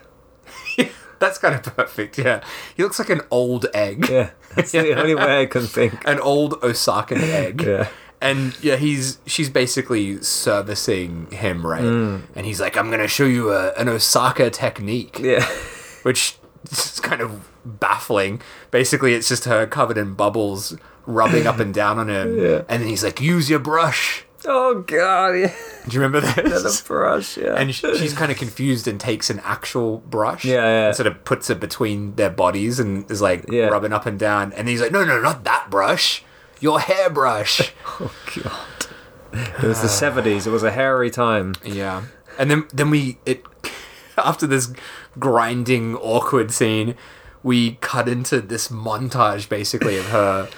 [1.19, 2.17] That's kind of perfect.
[2.17, 2.43] Yeah,
[2.75, 4.31] he looks like an old egg, Yeah.
[4.55, 5.93] That's the only way I can think.
[6.07, 7.61] an old Osakan egg.
[7.61, 7.87] Yeah.
[8.21, 11.81] And yeah, he's she's basically servicing him, right?
[11.83, 12.21] Mm.
[12.35, 15.45] And he's like, "I'm gonna show you a, an Osaka technique." Yeah.
[16.05, 16.37] which
[16.71, 18.41] is kind of baffling.
[18.69, 20.77] Basically, it's just her covered in bubbles,
[21.07, 22.61] rubbing up and down on him, Yeah.
[22.69, 25.29] and then he's like, "Use your brush." Oh god.
[25.31, 25.53] Yeah.
[25.87, 26.81] Do you remember this?
[26.81, 27.35] The brush.
[27.35, 27.55] Yeah.
[27.55, 30.87] And she's kind of confused and takes an actual brush, Yeah, yeah.
[30.87, 33.69] and sort of puts it between their bodies and is like Yeah.
[33.69, 34.53] rubbing up and down.
[34.53, 36.23] And he's like, "No, no, not that brush,
[36.59, 38.85] your hairbrush." oh god.
[39.33, 40.45] It was the seventies.
[40.45, 41.55] It was a hairy time.
[41.63, 42.03] Yeah.
[42.37, 43.43] And then then we it
[44.17, 44.71] after this
[45.19, 46.95] grinding awkward scene,
[47.43, 50.49] we cut into this montage basically of her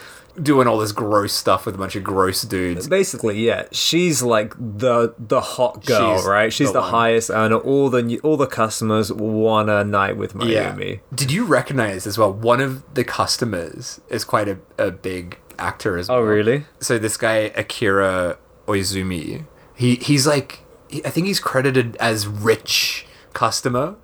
[0.41, 2.87] doing all this gross stuff with a bunch of gross dudes.
[2.87, 6.53] Basically, yeah, she's like the the hot girl, She's right?
[6.53, 7.57] She's the the, highest earner.
[7.57, 11.01] All the all the customers want a night with Mayumi.
[11.13, 15.97] Did you recognize as well one of the customers is quite a, a big actor
[15.97, 16.23] as oh, well.
[16.23, 16.65] Oh, really?
[16.79, 18.37] So this guy Akira
[18.67, 19.45] Oizumi,
[19.75, 20.59] he he's like
[21.05, 23.95] I think he's credited as rich customer.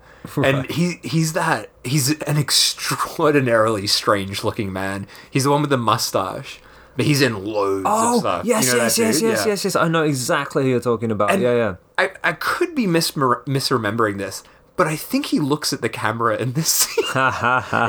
[0.42, 5.06] And he he's that he's an extraordinarily strange looking man.
[5.30, 6.60] He's the one with the mustache.
[6.96, 8.44] but he's in loads of Oh, stuff.
[8.44, 9.30] yes, You know yes, yes, dude?
[9.30, 9.46] yes, Yeah.
[9.52, 9.74] yes, yes.
[9.76, 11.32] I know exactly who you're talking about.
[11.32, 11.74] And- yeah, yeah.
[11.98, 14.44] I, I could be mis- misremembering this,
[14.76, 17.04] but I think he looks at the camera in this scene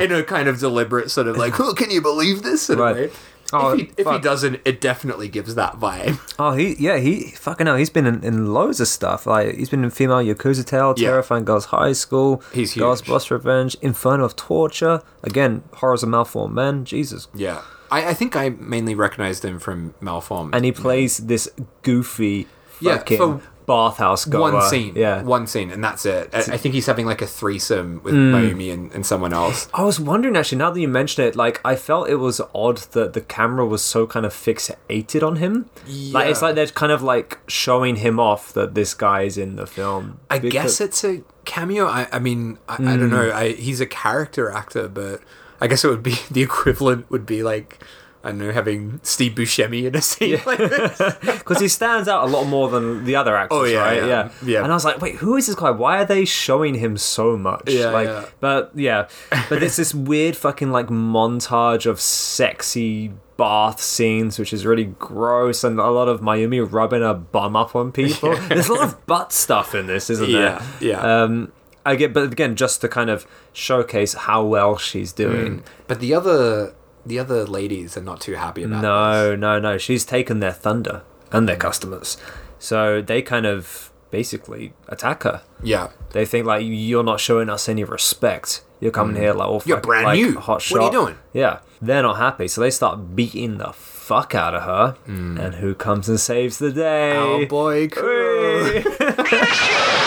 [0.02, 2.62] in a kind of deliberate sort of like, oh, can you believe this?
[2.62, 2.90] Sort Right.
[2.90, 3.10] of way.
[3.52, 6.18] Oh, if, he, if he doesn't, it definitely gives that vibe.
[6.38, 7.76] Oh, he yeah he fucking hell.
[7.76, 9.26] He's been in, in loads of stuff.
[9.26, 11.10] Like he's been in Female Yakuza Tale, Yeah.
[11.10, 12.82] Terrifying Girls High School, He's huge.
[12.82, 15.02] Girls Boss Revenge, Inferno of Torture.
[15.22, 16.84] Again, Horrors of Malformed Men.
[16.84, 17.28] Jesus.
[17.34, 17.62] Yeah.
[17.90, 20.54] I, I think I mainly recognized him from Malformed.
[20.54, 21.48] And he plays this
[21.82, 22.48] goofy
[22.80, 24.52] Yeah, fucking for bathhouse goer.
[24.52, 24.94] one scene.
[24.96, 25.22] Yeah.
[25.22, 26.30] One scene, and that's it.
[26.32, 28.32] I, I think he's having like a threesome with Mm.
[28.32, 29.68] Mayumi and, and someone else.
[29.74, 32.78] I was wondering actually, now that you mention it, like I felt it was odd
[32.92, 35.68] that the camera was so kind of fixated on him.
[35.86, 36.14] Yeah.
[36.14, 39.56] Like it's like they're kind of like showing him off that this guy is in
[39.56, 40.20] the film.
[40.30, 41.86] I Because- guess it's a cameo.
[41.86, 43.30] I, I mean, I, I don't know.
[43.32, 45.20] I, he's a character actor, but
[45.60, 47.78] I guess it would be the equivalent would be like
[48.26, 50.98] I don't know having Steve Buscemi in a scene like this.
[51.20, 54.04] because he stands out a lot more than the other actors, Oh, yeah, right?
[54.04, 54.62] yeah, yeah.
[54.62, 55.70] And I was like, wait, who is this guy?
[55.70, 57.70] Why are they showing him so much?
[57.70, 58.24] Yeah, like, yeah.
[58.40, 59.08] but yeah,
[59.48, 65.62] but it's this weird fucking like montage of sexy bath scenes, which is really gross,
[65.64, 68.34] and a lot of Mayumi rubbing her bum up on people.
[68.48, 70.90] There's a lot of butt stuff in this, isn't Yeah, there?
[70.90, 71.22] yeah.
[71.22, 71.52] Um,
[71.84, 75.62] I get, but again, just to kind of showcase how well she's doing.
[75.86, 76.74] But the other
[77.06, 78.82] the other ladies are not too happy about this.
[78.82, 79.78] No, no, no.
[79.78, 82.16] She's taken their thunder and their customers.
[82.58, 85.42] So they kind of basically attack her.
[85.62, 85.88] Yeah.
[86.10, 88.62] They think like you're not showing us any respect.
[88.80, 89.66] You're coming here like all Mm.
[89.66, 90.38] You're fucking, brand like, new.
[90.38, 91.16] hot What are you doing?
[91.32, 94.96] Yeah, they're not happy, so they start beating the fuck out of her.
[95.08, 95.38] Mm.
[95.38, 97.16] And who comes and saves the day?
[97.16, 98.82] Oh boy, Kuro.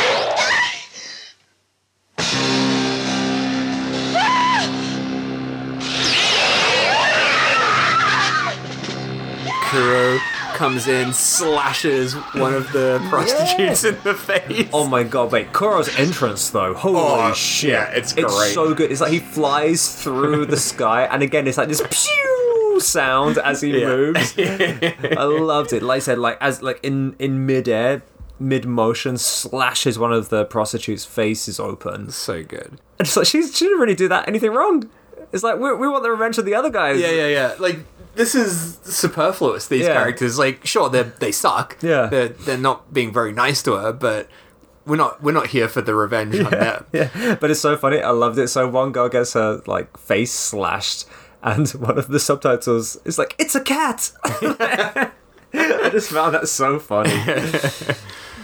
[10.59, 14.69] comes in, slashes one of the prostitutes in the face.
[14.73, 17.69] Oh my god, wait, Kuro's entrance though, holy Oh, shit.
[17.71, 18.53] yeah, it's It's great.
[18.53, 18.91] so good.
[18.91, 23.61] It's like he flies through the sky, and again, it's like this pew sound as
[23.61, 23.87] he Yeah.
[23.87, 24.33] moves.
[24.37, 25.81] I loved it.
[25.81, 28.01] Like I said, like as like in in midair,
[28.37, 32.11] mid motion, slashes one of the prostitutes' faces open.
[32.11, 32.71] so good.
[32.99, 34.89] And it's like she's, she didn't really do that anything wrong.
[35.31, 36.99] It's like we, we want the revenge of the other guys.
[36.99, 37.55] Yeah, yeah, yeah.
[37.59, 37.79] Like
[38.19, 39.67] this is superfluous.
[39.67, 39.93] These Yeah.
[39.93, 41.77] characters, like, sure, they they suck.
[41.81, 42.07] Yeah.
[42.07, 44.27] they're they're not being very nice to her, but
[44.85, 46.85] we're not we're not here for the revenge on them.
[46.91, 48.01] Yeah, but it's so funny.
[48.01, 48.49] I loved it.
[48.49, 51.05] So one girl gets her like face slashed,
[51.41, 56.77] and one of the subtitles is like, "It's a cat." I just found that so
[56.77, 57.09] funny.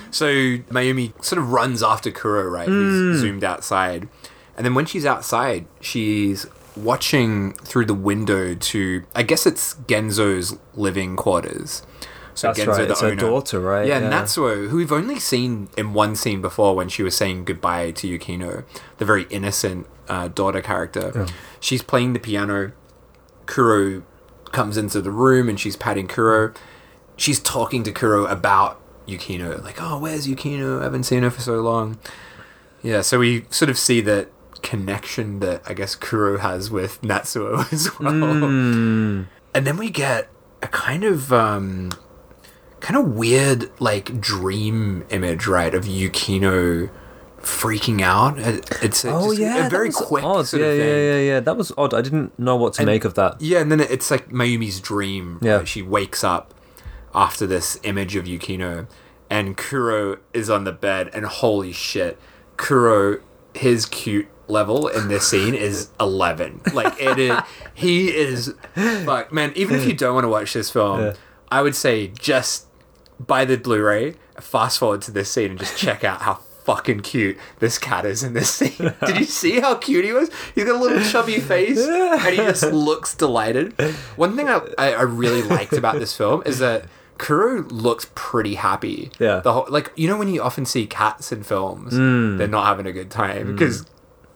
[0.10, 0.28] So
[0.72, 2.68] Mayumi sort of runs after Kuro, right?
[2.68, 3.22] Who's hmm.
[3.22, 4.08] zoomed outside.
[4.56, 6.46] And then when she's outside, she's
[6.76, 11.84] watching through the window to I guess it's Genzo's living quarters.
[12.34, 13.16] So That's right, it's her owner.
[13.16, 13.88] daughter, right?
[13.88, 14.12] Yeah, Yeah.
[14.12, 18.08] Natsuo, who we've only seen in one scene before when she was saying goodbye to
[18.08, 18.66] Yukino,
[18.98, 21.26] the very innocent uh, daughter character.
[21.62, 22.74] She's playing the piano.
[23.46, 24.04] Kuro
[24.52, 26.54] comes into the room and she's patting Kuro.
[27.16, 30.82] She's talking to Kuro about Yukino, like, oh, where's Yukino?
[30.82, 32.00] I haven't seen her for so long.
[32.84, 34.28] Yeah, so we sort of see that
[34.66, 38.12] connection that I guess Kuro has with Natsuo as well.
[38.12, 39.28] Mm.
[39.54, 40.28] And then we get
[40.62, 41.92] a kind of um
[42.82, 46.90] kind of weird like dream image, right, of Yukino
[47.40, 48.40] freaking out.
[48.40, 50.48] It's, it's Oh just yeah, a very quick odd.
[50.48, 50.88] sort yeah, of thing.
[50.88, 51.40] yeah, yeah, yeah.
[51.40, 51.94] That was odd.
[51.94, 53.40] I didn't know what to And- make of that.
[53.40, 55.40] Yeah, and then it's like Mayumi's dream.
[55.42, 55.58] Yeah.
[55.58, 55.68] right?
[55.68, 56.54] She wakes up
[57.14, 58.88] after this image of Yukino,
[59.30, 62.20] and Kuro is on the bed, and holy shit,
[62.58, 63.20] Kuro,
[63.54, 66.62] his cute level in this scene is 11.
[66.74, 67.40] Like, it is,
[67.74, 71.14] he is, fuck, man, even if you don't want to watch this film, Yeah.
[71.52, 72.66] I would say just
[73.20, 77.00] buy the Blu ray, fast forward to this scene, and just check out how fucking
[77.02, 78.94] cute this cat is in this scene.
[79.06, 80.30] Did you see how cute he was?
[80.56, 83.80] He's got a little chubby face and he just looks delighted.
[84.16, 86.86] One thing I, I, I really liked about this film is that
[87.18, 89.12] Kuro looks pretty happy.
[89.20, 89.40] Yeah.
[89.40, 92.38] The whole like you know when you often see cats in films, hmm.
[92.38, 93.54] they're not having a good time hmm.
[93.54, 93.86] because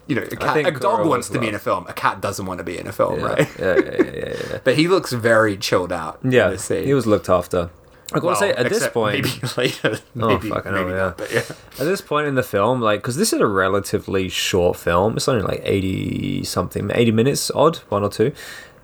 [0.10, 1.86] you know a, cat, a dog wants to be in a film.
[1.88, 3.48] A cat doesn't want to be in a film, Yeah, right?
[3.60, 4.58] yeah, yeah, yeah, yeah, yeah.
[4.66, 6.20] But he looks very chilled out.
[6.24, 7.70] Yeah, he was looked after.
[8.12, 11.04] I gotta Well, say, at this point, maybe later, Oh, maybe, fucking hell, maybe yeah.
[11.10, 11.40] not, but yeah.
[11.80, 15.28] At this point in the film, like, because this is a relatively short film, it's
[15.28, 18.32] only like 80 something, 80 minutes odd, one or two.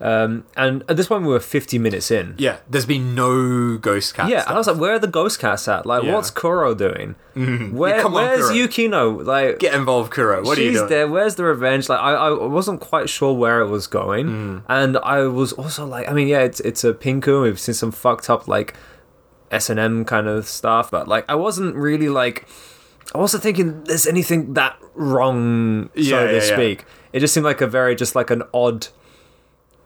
[0.02, 2.36] Um, and at this point, we were 50 minutes in.
[2.38, 4.30] Yeah, there's been no ghost cats.
[4.30, 5.86] Yeah, and I was like, where are the ghost cats at?
[5.86, 6.14] Like, Yeah.
[6.14, 7.16] what's Kuro doing?
[7.36, 8.54] Where, Yeah, on, where's Kuro.
[8.56, 9.26] Yukino?
[9.26, 10.44] Like, get involved, Kuro.
[10.44, 10.90] What are you she's doing?
[10.90, 11.08] there.
[11.08, 11.88] Where's the revenge?
[11.90, 14.58] Like, I, I wasn't quite sure where it was going, Hmm.
[14.68, 17.44] and I was also like, I mean, yeah, it's it's a Pinku.
[17.44, 18.74] We've seen some fucked up like
[19.52, 22.48] S and M kind of stuff, but like, I wasn't really like,
[23.14, 26.86] I wasn't thinking there's anything that wrong, so Yeah, to speak.
[27.14, 28.88] It just seemed like a very just like an odd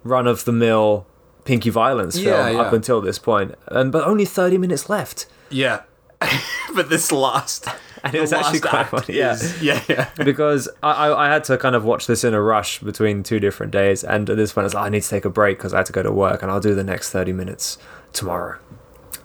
[0.03, 1.05] run of the mill
[1.45, 2.59] Pinky violence film Yeah, yeah.
[2.61, 5.25] up until this point, and but only thirty minutes left.
[5.49, 5.81] Yeah,
[6.75, 7.67] but this last,
[8.03, 9.33] And it was actually quite funny, yeah.
[9.33, 10.09] is- yeah, yeah.
[10.23, 13.39] because I, I, I had to kind of watch this in a rush between two
[13.39, 15.57] different days, and at this point, I was like, I need to take a break
[15.57, 17.77] because I had to go to work, and I'll do the next 30 minutes
[18.13, 18.59] tomorrow.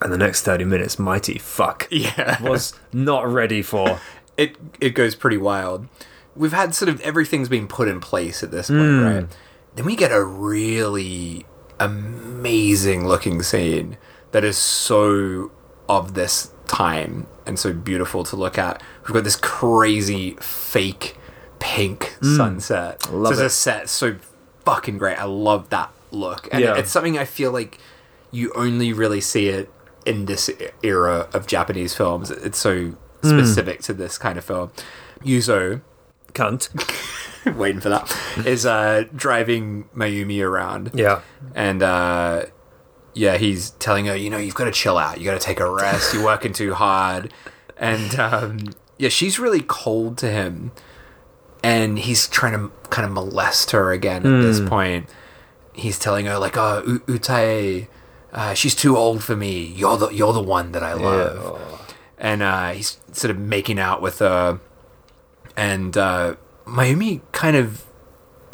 [0.01, 2.41] And the next 30 minutes, mighty fuck, Yeah.
[2.43, 4.01] was not ready for.
[4.37, 5.87] it it goes pretty wild.
[6.37, 9.05] We've had sort of everything's been put in place at this point, Hmm.
[9.05, 9.27] right?
[9.75, 11.47] Then we get a really
[11.81, 13.97] amazing looking scene
[14.33, 15.51] that is so
[15.89, 18.83] of this time and so beautiful to look at.
[19.05, 21.17] We've got this crazy fake
[21.59, 23.03] pink sunset.
[23.07, 23.17] Hmm.
[23.17, 23.45] Love so it.
[23.45, 24.17] the set so
[24.65, 25.19] fucking great.
[25.19, 26.49] I love that look.
[26.53, 26.77] And Yeah.
[26.77, 27.79] it's something I feel like
[28.31, 29.71] you only really see it
[30.07, 30.51] in this
[30.83, 32.31] era of Japanese films.
[32.31, 32.93] It's so
[33.23, 33.29] Hmm.
[33.29, 34.71] specific to this kind of film.
[35.25, 35.81] Yuzo,
[36.35, 36.69] Cunt.
[37.57, 38.17] waiting for that,
[38.47, 40.91] is uh, driving Mayumi around.
[40.95, 41.21] Yeah.
[41.55, 42.47] And uh,
[43.15, 45.19] yeah, he's telling her, you know, you've got to chill out.
[45.19, 46.15] You got to take a rest.
[46.15, 47.33] You're working too hard.
[47.77, 48.59] And um,
[48.99, 50.73] yeah, she's really cold to him.
[51.63, 55.09] And he's trying to kind of molest her again at this point.
[55.73, 57.89] He's telling her like, "Oh, U- Utae,
[58.35, 59.65] uh, she's too old for me.
[59.65, 61.87] You're the you're the one that I love."
[62.19, 64.61] And uh, he's sort of making out with her,
[65.57, 67.85] and uh, Mayumi kind of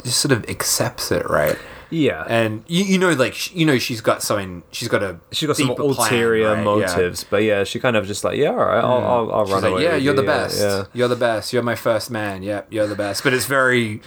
[0.03, 1.57] just sort of accepts it, right?
[1.93, 2.23] Yeah.
[2.29, 5.57] and you, you know like you know she's got something she's got a She's got
[5.57, 6.57] some deeper plan, ulterior right?
[6.59, 6.63] Yeah.
[6.63, 9.05] motives, but yeah, she kind of just like, yeah, all right, I'll, hmm.
[9.05, 9.83] I'll, I'll She's run like, away.
[9.83, 10.61] yeah, you're the yeah, best.
[10.61, 10.83] Yeah.
[10.93, 11.51] You're the best.
[11.51, 12.43] You're my first man.
[12.43, 13.23] Yep, you're the best.
[13.25, 14.01] But it's very,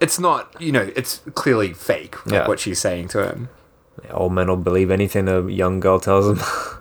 [0.00, 0.58] it's not.
[0.58, 2.24] You know, it's clearly fake.
[2.24, 2.48] Like Yeah.
[2.48, 3.50] what she's saying to him.
[4.04, 6.40] Yeah, Old men will believe anything a young girl tells them.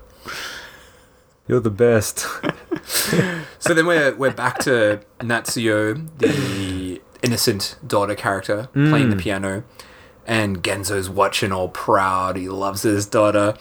[1.50, 2.26] you're the best.
[3.60, 9.10] So then we're we're back to Natsuyo, the innocent daughter character, playing Mm.
[9.12, 9.64] the piano,
[10.26, 12.36] and Genzo's watching all proud.
[12.38, 13.56] He loves his daughter.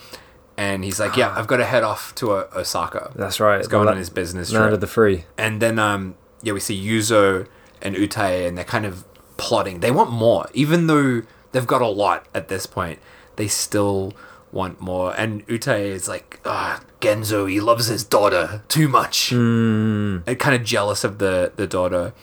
[0.57, 3.11] And he's like, "Yeah, I've got to head off to uh, Osaka.
[3.15, 3.57] That's right.
[3.57, 5.25] He's going Well, on his business Land trip." of the free.
[5.37, 7.45] And then um yeah, we see Yuzo
[7.81, 9.03] and Utae and they're kind of
[9.37, 9.81] plotting.
[9.81, 10.47] They want more.
[10.53, 11.21] Even though
[11.51, 12.99] they've got a lot at this point,
[13.35, 14.13] they still
[14.51, 15.13] want more.
[15.17, 19.31] And Utae is like, ah, Genzo, he loves his daughter too much.
[19.31, 22.13] And kind of jealous of the, the daughter.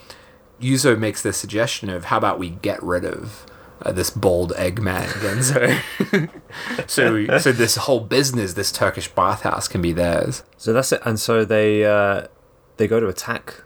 [0.61, 3.47] Yuzo makes the suggestion of how about we get rid of
[3.83, 6.31] uh, this bald egg man, Genzo.
[6.87, 10.43] so, so this whole business, this Turkish bathhouse, can be theirs.
[10.57, 11.03] So that's it.
[11.05, 12.29] And so they uh,
[12.79, 13.63] they go to attack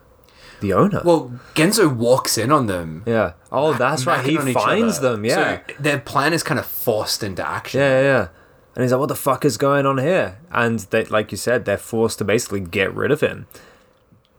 [0.61, 1.01] the owner.
[1.05, 3.03] Well, Genzo walks in on them.
[3.07, 3.35] yeah.
[3.53, 4.25] Oh, that's right.
[4.25, 5.25] He finds them.
[5.25, 5.61] Yeah.
[5.67, 7.81] So their plan is kind of forced into action.
[7.81, 8.29] yeah, yeah.
[8.81, 11.67] And he's like, "What the fuck is going on here?" And they, like you said,
[11.67, 13.47] they're forced to basically get rid of him,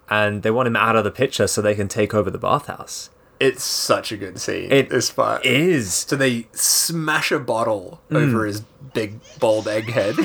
[0.09, 3.11] and they want him out of the picture so they can take over the bathhouse.
[3.39, 4.71] It's such a good scene.
[4.71, 5.45] It this part.
[5.45, 8.15] Is so they smash a bottle Hmm.
[8.15, 8.61] over his
[8.95, 10.15] big bald egg head,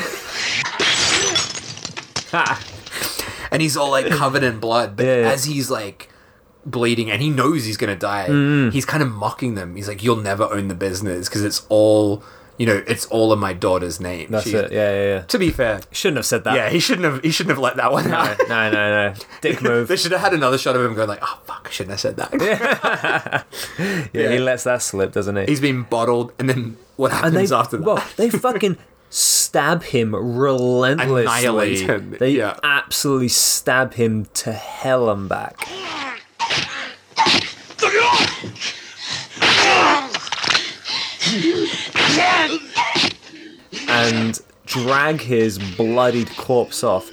[3.50, 4.96] and he's all like covered in blood.
[4.96, 5.30] But Yeah, yeah.
[5.32, 6.08] as he's like
[6.64, 8.70] bleeding, and he knows he's gonna die, Hmm.
[8.70, 9.76] he's kind of mocking them.
[9.76, 12.22] He's like, "You'll never own the business because it's all."
[12.58, 14.30] You know, it's all in my daughter's name.
[14.30, 14.72] that's it.
[14.72, 15.20] Yeah, yeah, yeah.
[15.22, 16.54] To be fair, Shouldn't have said that.
[16.54, 17.22] yeah, he shouldn't have.
[17.22, 18.38] He shouldn't have let that one No, out.
[18.48, 19.14] no, no, no.
[19.42, 19.88] Dick move.
[19.88, 22.00] They should have had another shot of him going like, "Oh fuck, I shouldn't have
[22.00, 23.44] said that."
[24.12, 25.44] Yeah, he lets that slip, doesn't he?
[25.46, 27.84] He's been bottled, and then what and happens they, after that?
[27.86, 28.78] well, they fucking
[29.10, 31.22] stab him relentlessly.
[31.22, 32.58] Annihilate him, They yeah.
[32.62, 35.56] absolutely stab him to hell and back.
[43.88, 47.10] And drag his bloodied corpse off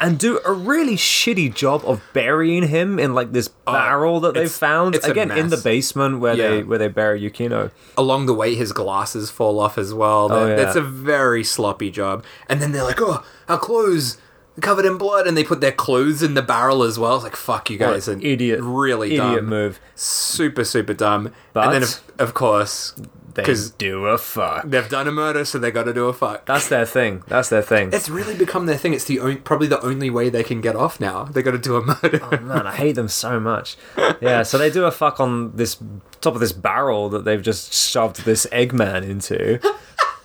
[0.00, 4.34] and do a really shitty job of burying him in like this oh, barrel that
[4.34, 5.62] they Oh, it's- found it's a again in the mess.
[5.64, 7.72] basement where they where they bury Yukino.
[7.96, 10.28] Along the way, his glasses fall off as well.
[10.30, 10.56] Oh, That- yeah.
[10.64, 12.24] That's a very sloppy job.
[12.48, 14.18] And then they're like, "Oh, our clothes."
[14.60, 17.14] Covered in blood, and they put their clothes in the barrel as well.
[17.16, 19.80] It's like fuck you guys, an idiot, really idiot dumb, move.
[19.94, 21.32] super super dumb.
[21.52, 22.94] But- and then of, of course
[23.34, 23.44] They
[23.78, 24.64] do a fuck.
[24.66, 26.44] they've done a murder, so they got to do a fuck.
[26.46, 27.22] That's their thing.
[27.28, 27.90] That's their thing.
[27.92, 28.94] It's really become their thing.
[28.94, 31.24] It's the only, probably the only way they can get off now.
[31.24, 32.18] They got to do a murder.
[32.20, 33.76] Oh man, I hate them so much.
[34.20, 35.76] Yeah, so they do a fuck on this
[36.20, 39.60] top of this barrel that they've just shoved this Eggman into.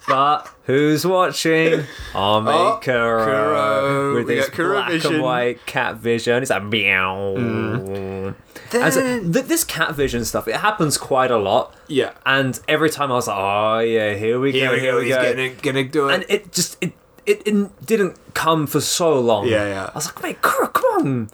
[0.08, 1.72] But who's watching?
[1.78, 1.86] Mate
[2.16, 4.16] Oh, Kuro, Kuro.
[4.16, 5.14] with We his Kuro black vision.
[5.16, 6.42] and white cat vision.
[6.42, 7.36] It's like meow.
[7.38, 8.36] Mm.
[8.74, 11.74] A- Then- th- this cat vision stuff, it happens quite a lot.
[11.88, 12.12] yeah.
[12.26, 14.98] And every time I was like, oh yeah, here we Here go, we here go.
[15.00, 15.22] we He's go.
[15.34, 16.14] gonna gonna do it.
[16.16, 16.94] and it just it,
[17.26, 19.48] it it didn't come for so long.
[19.48, 19.90] Yeah, yeah.
[19.94, 21.30] I was like, mate, Kuro, come on,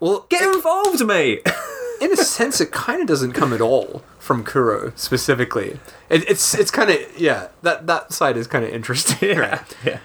[0.00, 1.44] well, get involved, mate.
[2.02, 5.78] in a sense, it kind of doesn't come at all from Kuro specifically.
[6.10, 7.48] It, it's it's kind of yeah.
[7.62, 9.38] That that side is kind of interesting.
[9.46, 9.60] right?
[9.84, 9.98] yeah.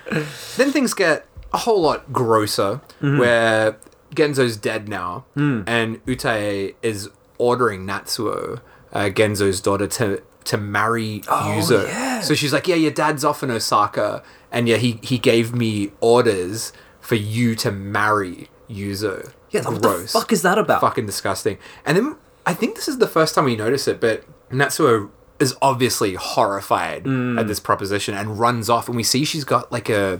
[0.57, 3.17] Then things get a whole lot grosser, Mm-hmm.
[3.19, 3.77] where
[4.15, 5.63] Genzo's dead now, Mm.
[5.67, 8.59] and Utae is ordering Natsuo,
[8.93, 11.83] uh, Genzo's daughter, to to marry Yuzo.
[11.83, 12.21] Oh, yeah.
[12.21, 15.91] So she's like, "Yeah, your dad's off in Osaka, and yeah, he he gave me
[16.01, 16.71] orders
[17.01, 20.81] for you to marry Yuzo." Yeah, what the fuck is that about?
[20.81, 21.57] Fucking disgusting.
[21.85, 22.15] And then
[22.45, 25.09] I think this is the first time we notice it, but Natsuo
[25.39, 27.39] is obviously horrified Mm.
[27.39, 30.19] at this proposition and runs off, and we see she's got like a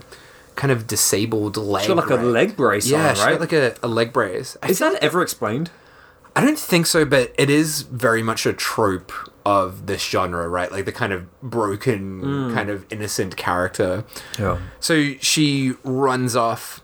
[0.56, 1.82] kind of disabled leg.
[1.86, 3.32] She's got like a leg brace Yeah, on, she's right?
[3.32, 4.56] got like a, a leg brace.
[4.64, 5.72] I is that like- ever explained?
[6.36, 9.12] I don't think so, but it is very much a trope
[9.44, 10.72] of this genre, right?
[10.72, 12.54] Like the kind of broken, Mm.
[12.54, 14.04] kind of innocent character.
[14.38, 14.58] Yeah.
[14.80, 16.82] So she runs off.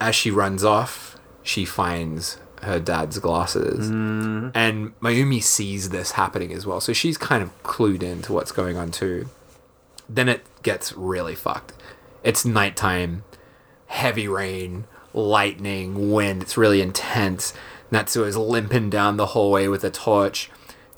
[0.00, 1.15] As she runs off,
[1.46, 3.90] she finds her dad's glasses.
[3.90, 4.50] Mm.
[4.54, 6.80] And Mayumi sees this happening as well.
[6.80, 9.28] So she's kind of clued into what's going on too.
[10.08, 11.72] Then it gets really fucked.
[12.24, 13.24] It's nighttime,
[13.86, 16.42] heavy rain, lightning, wind.
[16.42, 17.52] It's really intense.
[17.92, 20.50] Natsuo is limping down the hallway with a torch.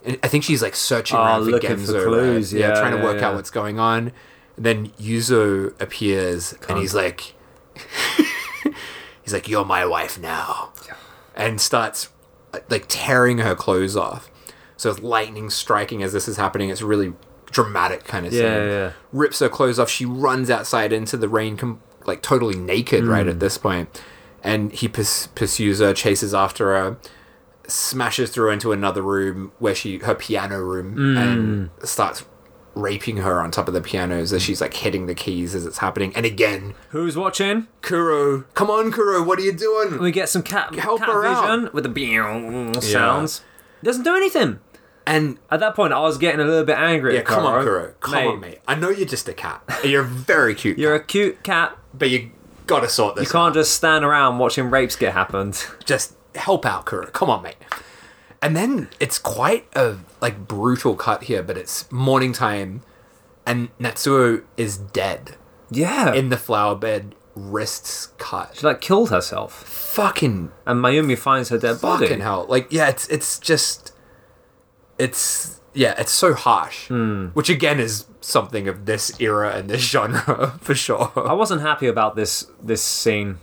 [0.04, 2.54] And I think she's like searching Oh, around for looking for clues.
[2.54, 2.60] right?
[2.60, 3.28] Yeah, trying to yeah, work yeah.
[3.28, 4.12] out what's going on.
[4.56, 7.34] And Then Yuzo appears and he's like,
[9.28, 10.70] he's like, "You're my wife now,"
[11.34, 12.08] and starts
[12.70, 14.30] like tearing her clothes off.
[14.76, 16.70] So it's lightning striking as this is happening.
[16.70, 17.12] It's really
[17.50, 18.42] dramatic kind of scene.
[18.42, 18.92] Yeah, yeah.
[19.12, 19.88] Rips her clothes off.
[19.90, 23.30] She runs outside into the rain, com- like totally naked right Hmm.
[23.30, 24.02] at this point.
[24.42, 26.96] And he purs- pursues her, chases after her,
[27.66, 31.16] smashes through into another room where she her piano room Hmm.
[31.18, 32.24] and starts
[32.78, 35.78] raping her on top of the pianos as she's like hitting the keys as it's
[35.78, 36.14] happening.
[36.14, 37.66] And again, Who's watching?
[37.82, 39.98] Kuro, come on, Kuro, what are you doing?
[39.98, 41.74] We get some cat, Help cat her out.
[41.74, 43.42] with the meow sounds.
[43.82, 44.60] Doesn't do anything.
[45.06, 47.14] And At that point, I was getting a little bit angry.
[47.14, 47.80] yeah, at come on, Kuro.
[47.80, 48.58] Kuro, come on, mate.
[48.68, 49.62] I know you're just a cat.
[49.84, 50.78] You're a very cute.
[50.78, 51.76] You're a cute cat.
[51.94, 52.30] but you
[52.66, 53.24] gotta sort this.
[53.28, 55.64] You can't just stand around watching rapes get happened.
[55.84, 57.06] just help out Kuro.
[57.06, 57.56] Come on, mate.
[58.40, 62.82] And then it's quite a like brutal cut here, but it's morning time,
[63.46, 65.34] and Natsuo is dead
[65.70, 66.12] Yeah.
[66.14, 68.56] in the flower bed, wrists cut.
[68.56, 72.06] she like killed herself, Fucking and Mayumi finds her dead body.
[72.06, 72.46] fucking hell!
[72.48, 73.92] Like yeah, it's it's just
[74.98, 76.88] it's yeah, it's so harsh.
[76.88, 77.26] Hmm.
[77.28, 81.12] Which again is something of this era and this genre for sure.
[81.16, 83.38] I wasn't happy about this this scene.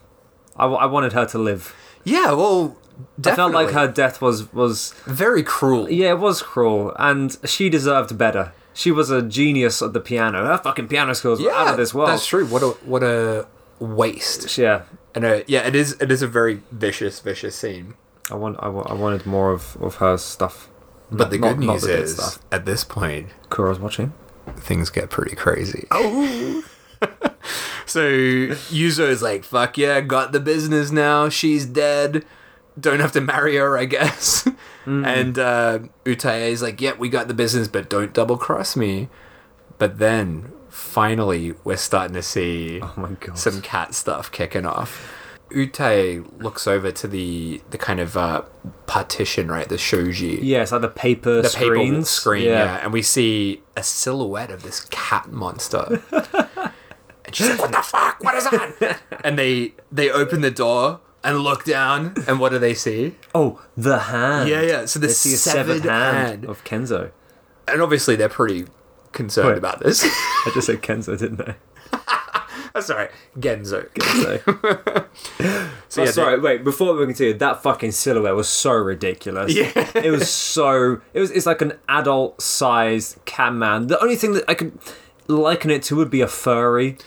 [0.58, 1.76] I, w- I wanted her to live.
[2.06, 2.78] yeah, well,
[3.20, 3.32] definitely.
[3.32, 5.90] I felt like her death was was very cruel.
[5.90, 8.54] yeah, it was cruel, and she deserved better.
[8.74, 10.46] She was a genius at the piano.
[10.46, 12.10] Her fucking piano skills were out of this world.
[12.10, 12.46] That's true.
[12.46, 13.48] What a what a
[13.80, 14.58] waste.
[14.58, 17.94] Yeah, And uh, yeah, it is it is a very vicious, vicious scene.
[18.32, 20.70] I want I, wa- I wanted more of of her stuff.
[21.12, 22.40] But the Not- good not news the is, stuff.
[22.52, 24.14] at this point, Kuro's watching.
[24.58, 25.86] things get pretty crazy.
[25.92, 26.64] Oh.
[27.86, 31.30] so Yuzo is like, "Fuck yeah, got the business now.
[31.30, 32.26] She's dead.
[32.80, 34.47] Don't have to marry her, I guess."
[34.88, 39.10] And uh, Utae is like, yeah, we got the business, but don't double cross me."
[39.80, 43.38] But then finally, we're starting to see Oh my god.
[43.39, 45.11] some cat stuff kicking off.
[45.52, 48.43] Utae looks over to the the kind of uh,
[48.88, 49.68] partition, right?
[49.68, 52.80] The shoji, yeah, it's like the paper the paper screen, yeah.
[52.84, 56.02] and we see a silhouette of this cat monster.
[56.11, 58.23] and she's like, "What the fuck?
[58.23, 62.60] What is that?" and they they open the door and look down, and what do
[62.60, 63.15] they see?
[63.34, 64.47] Oh, the hand.
[64.47, 64.85] Yeah, yeah.
[64.85, 66.45] So the They severed, severed hand, hand.
[66.45, 67.11] of Kenzo.
[67.68, 68.65] and obviously they're pretty
[69.11, 69.57] concerned Wait.
[69.57, 70.03] about this.
[70.06, 71.56] I just said Kenzo, didn't I?
[72.73, 73.88] That's all right, Genzo.
[75.88, 76.03] So.
[76.03, 76.65] Yeah, sorry, wait.
[76.65, 79.53] Before we continue, that fucking silhouette was so ridiculous.
[79.53, 79.72] Yeah.
[79.95, 80.99] it was so.
[81.14, 81.31] It was.
[81.31, 83.88] It's like an adult-sized cat man.
[83.88, 84.77] The only thing that I could
[85.27, 86.97] liken it to would be a furry.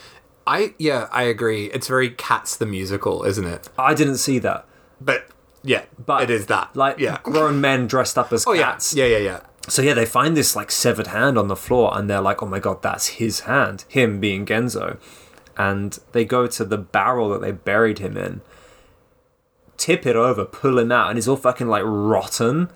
[0.49, 1.67] I yeah, I agree.
[1.67, 3.69] It's very Cats the musical, isn't it?
[3.79, 4.65] I didn't see that.
[4.99, 5.29] But
[5.63, 6.75] yeah, But it is that.
[6.75, 7.19] Like yeah.
[7.23, 8.63] grown men dressed up as Oh yeah.
[8.63, 8.95] cats.
[8.95, 9.41] Yeah, yeah, yeah.
[9.69, 12.47] So yeah, they find this like severed hand on the floor, and they're like, "Oh
[12.47, 14.99] my god, that's his hand." Him being Genzo,
[15.59, 18.41] and they go to the barrel that they buried him in,
[19.77, 22.71] tip it over, pull him out, and he's all fucking like rotten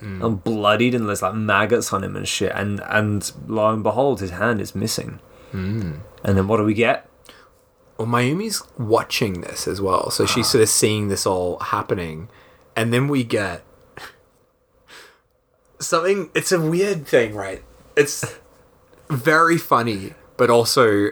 [0.00, 0.24] mm.
[0.24, 2.50] and bloodied, and there's like maggots on him and shit.
[2.52, 5.20] And and lo and behold, his hand is missing.
[5.52, 6.00] Mm.
[6.24, 7.08] And then what do we get?
[8.02, 10.26] Well, Mayumi's watching this as well, so Ah.
[10.26, 12.28] she's sort of seeing this all happening,
[12.74, 13.62] and then we get
[15.78, 16.30] something.
[16.34, 17.62] It's a weird thing, right?
[17.96, 18.24] It's
[19.08, 21.10] very funny, but also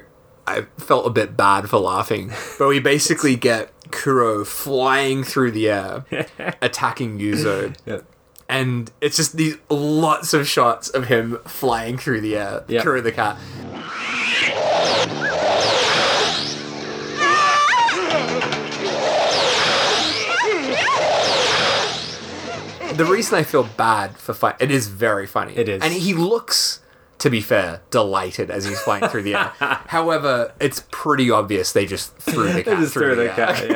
[0.49, 2.33] I felt a bit bad for laughing.
[2.59, 6.05] But we basically get Kuro flying through the air,
[6.61, 7.73] attacking Yuzo.
[7.87, 8.01] Yeah.
[8.49, 12.65] And it's just these lots of shots of him flying through the air.
[12.67, 12.83] Yeah.
[12.83, 13.37] Kuro the cat.
[23.05, 25.57] The reason I feel bad for fun, it is very funny.
[25.57, 25.83] It is.
[25.83, 26.81] and he looks,
[27.19, 29.53] to be fair, delighted as he's flying through the air.
[29.89, 33.55] However, it's pretty obvious they just threw the cat through through the, the air.
[33.55, 33.71] cat,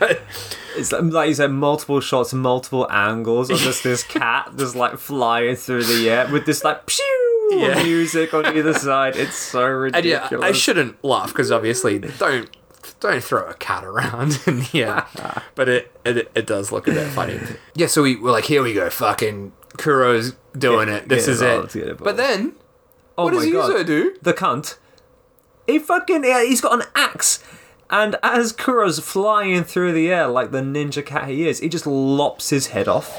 [0.00, 0.18] yeah.
[0.76, 4.98] It's like, like you said, multiple shots, multiple angles of just this cat just like
[4.98, 7.82] flying through the air with this like pew Yeah.
[7.82, 9.16] music on either side.
[9.16, 10.30] It's so And ridiculous.
[10.32, 12.50] yeah, I shouldn't laugh because obviously don't
[13.00, 15.06] don't throw a cat around in the air.
[15.54, 17.38] but it, it it does look a bit funny.
[17.74, 21.08] Yeah, so we, we're like, here we go, fucking Kuro's doing it.
[21.08, 21.82] This oh, get is involved, it.
[21.82, 22.04] involved.
[22.04, 22.54] But then,
[23.18, 23.70] oh what does my God.
[23.70, 24.16] Yuzo do?
[24.22, 24.78] The cunt.
[25.66, 27.42] He fucking yeah, he's got an axe.
[27.88, 31.86] And as Kuro's flying through the air like the ninja cat he is, he just
[31.86, 33.14] lops his head off.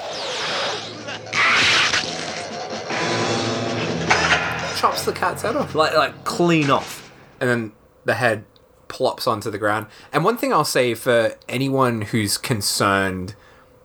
[4.78, 5.74] Chops the cat's head off.
[5.74, 7.12] Like like clean off.
[7.40, 7.72] and then
[8.06, 8.46] the head
[8.88, 9.88] plops onto the ground.
[10.14, 13.36] And one thing I'll say for anyone who's concerned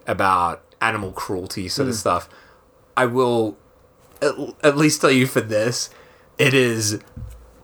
[0.06, 1.90] about animal cruelty sort Hmm.
[1.90, 2.28] of stuff,
[2.96, 3.56] I will
[4.20, 5.90] at, at least tell you for this,
[6.38, 7.00] it is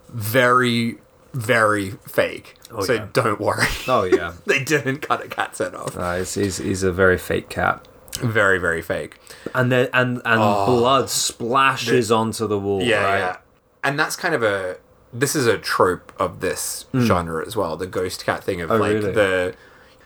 [0.09, 0.99] very,
[1.35, 2.55] very fake.
[2.85, 3.07] so yeah.
[3.13, 3.67] don't worry.
[3.87, 4.35] Oh yeah.
[4.47, 5.97] they didn't cut a cat's head off.
[5.97, 7.87] Uh, he's, he's, he's a very fake cat.
[8.21, 9.17] Very, very fake.
[9.55, 12.81] And then and and blood splashes onto the wall.
[12.81, 12.85] Oh.
[12.85, 13.19] Yeah, right?
[13.19, 13.37] yeah.
[13.85, 14.77] And that's kind of a
[15.13, 17.77] this is a trope of this genre as well.
[17.77, 18.81] The ghost cat thing of like.
[18.81, 19.13] Oh, really?
[19.13, 19.55] the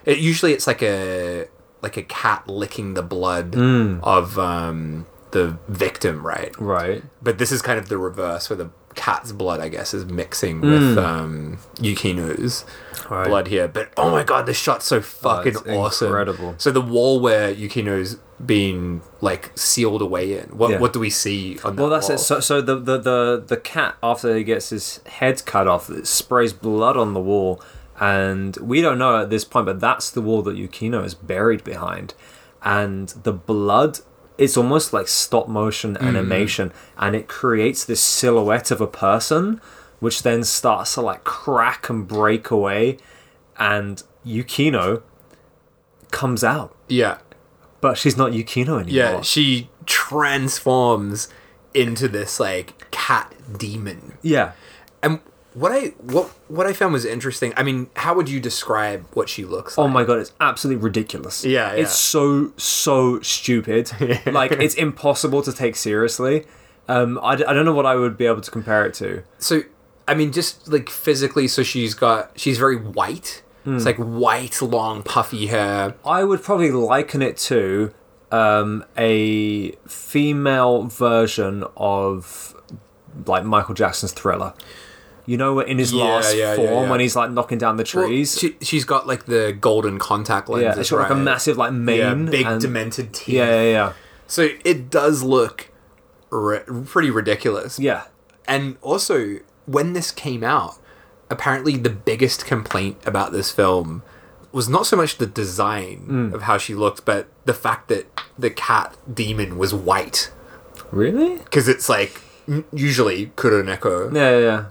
[0.05, 1.47] it, usually it's like a
[1.81, 3.99] like a cat licking the blood Hmm.
[4.03, 6.53] of um the victim, right?
[6.59, 7.03] Right.
[7.23, 10.61] But this is kind of the reverse where the cat's blood, I guess, is mixing
[10.61, 12.65] with um Yukino's.
[13.13, 13.29] Right.
[13.29, 13.69] blood here.
[13.69, 16.09] But oh my god, this shot's so oh, fucking it's awesome.
[16.09, 16.55] incredible.
[16.59, 20.49] So the wall where Yukino's been like sealed away in.
[20.57, 20.79] What Yeah.
[20.79, 22.17] what do we see on that Well, that's wall?
[22.17, 22.21] it.
[22.21, 26.07] So, so the, the, the, the cat, after he gets his head cut off, it
[26.07, 27.63] sprays blood on the wall.
[28.01, 31.63] And we don't know at this point, but that's the wall that Yukino is buried
[31.63, 32.15] behind.
[32.65, 34.01] And the blood,
[34.39, 36.07] it's almost like stop motion mm-hmm.
[36.07, 36.73] animation.
[36.97, 39.61] And it creates this silhouette of a person,
[40.03, 42.99] which then starts to like crack and break away.
[43.57, 45.03] And Yukino
[46.11, 46.77] comes out.
[46.89, 47.19] Yeah.
[47.81, 48.87] But she's not Yukino anymore.
[48.89, 51.29] Yeah, she transforms
[51.73, 54.19] into this like cat demon.
[54.23, 54.53] yeah.
[55.05, 55.21] And
[55.55, 57.53] what I what what I found was interesting.
[57.57, 61.45] I mean, how would you describe what she looks Oh my god, it's absolutely ridiculous.
[61.45, 61.83] Yeah, yeah.
[61.83, 63.93] It's so, so stupid.
[64.27, 66.45] like, it's impossible to take seriously.
[66.89, 69.23] Um, I, I don't know what I would be able to compare it to.
[69.39, 69.63] So,
[70.09, 73.43] I mean, just like physically, so she's got she's very white.
[73.65, 73.77] Hmm.
[73.77, 75.95] It's like white, long, puffy hair.
[76.05, 77.93] I would probably liken it to
[78.33, 82.55] um, a female version of
[83.27, 84.55] like Michael Jackson's Thriller.
[85.25, 86.91] You know, in his Yeah, last yeah, form yeah.
[86.91, 88.37] when he's like knocking down the Well, trees.
[88.37, 90.75] she, she's got like the golden contact lenses.
[90.77, 92.27] yeah, it's got like a massive like mane.
[92.27, 93.37] big and- demented teeth.
[93.37, 93.93] Yeah, yeah, yeah.
[94.27, 95.71] So it does look
[96.31, 97.79] pretty ridiculous.
[97.79, 98.05] Yeah.
[98.49, 100.79] And also, when this came out,
[101.31, 104.03] apparently the biggest complaint about this film
[104.53, 106.35] was not so much the design hmm.
[106.35, 108.07] of how she looked, but the fact that
[108.39, 110.31] the cat demon was white.
[110.91, 111.39] Really?
[111.39, 112.21] Because it's like
[112.73, 114.65] usually Kuroneko, Yeah, yeah, yeah.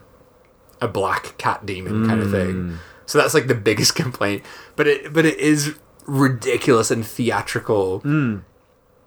[0.80, 2.52] a black cat demon kind of thing.
[2.52, 2.76] Hmm.
[3.06, 4.44] So that's like the biggest complaint.
[4.76, 8.00] But it but it is ridiculous and theatrical.
[8.00, 8.38] Hmm.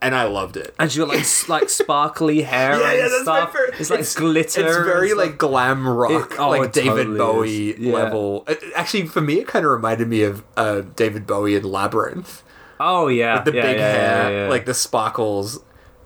[0.04, 0.74] And I loved it.
[0.78, 3.54] And she got like like sparkly hair yeah, and stuff.
[3.78, 4.66] It's like glitter.
[4.66, 7.74] It's very like glam rock, It- oh, like David totally Bowie.
[7.88, 7.92] Yeah.
[7.94, 8.44] level.
[8.46, 12.42] It- actually, for me, it kind of reminded me of uh, David Bowie in Labyrinth.
[12.78, 14.48] Oh yeah, The yeah, big yeah, hair, yeah, yeah.
[14.50, 15.60] like the sparkles.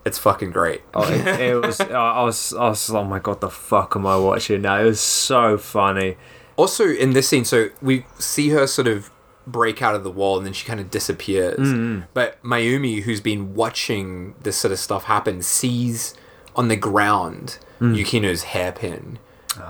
[0.04, 0.82] It's fucking great.
[0.94, 1.80] Oh, it, it was.
[1.80, 2.54] I was.
[2.54, 2.88] I was.
[2.90, 4.80] Oh my god, the fuck am I watching now?
[4.80, 6.16] It was so funny.
[6.56, 9.10] Also, in this scene, so we see her sort of
[9.50, 11.58] break out of the wall and then she kind of disappears.
[11.58, 12.02] Mm-hmm.
[12.14, 16.14] But Mayumi, who's been watching this sort of stuff happen, sees
[16.54, 17.96] on the ground Mm.
[17.96, 19.18] Yukino's hairpin.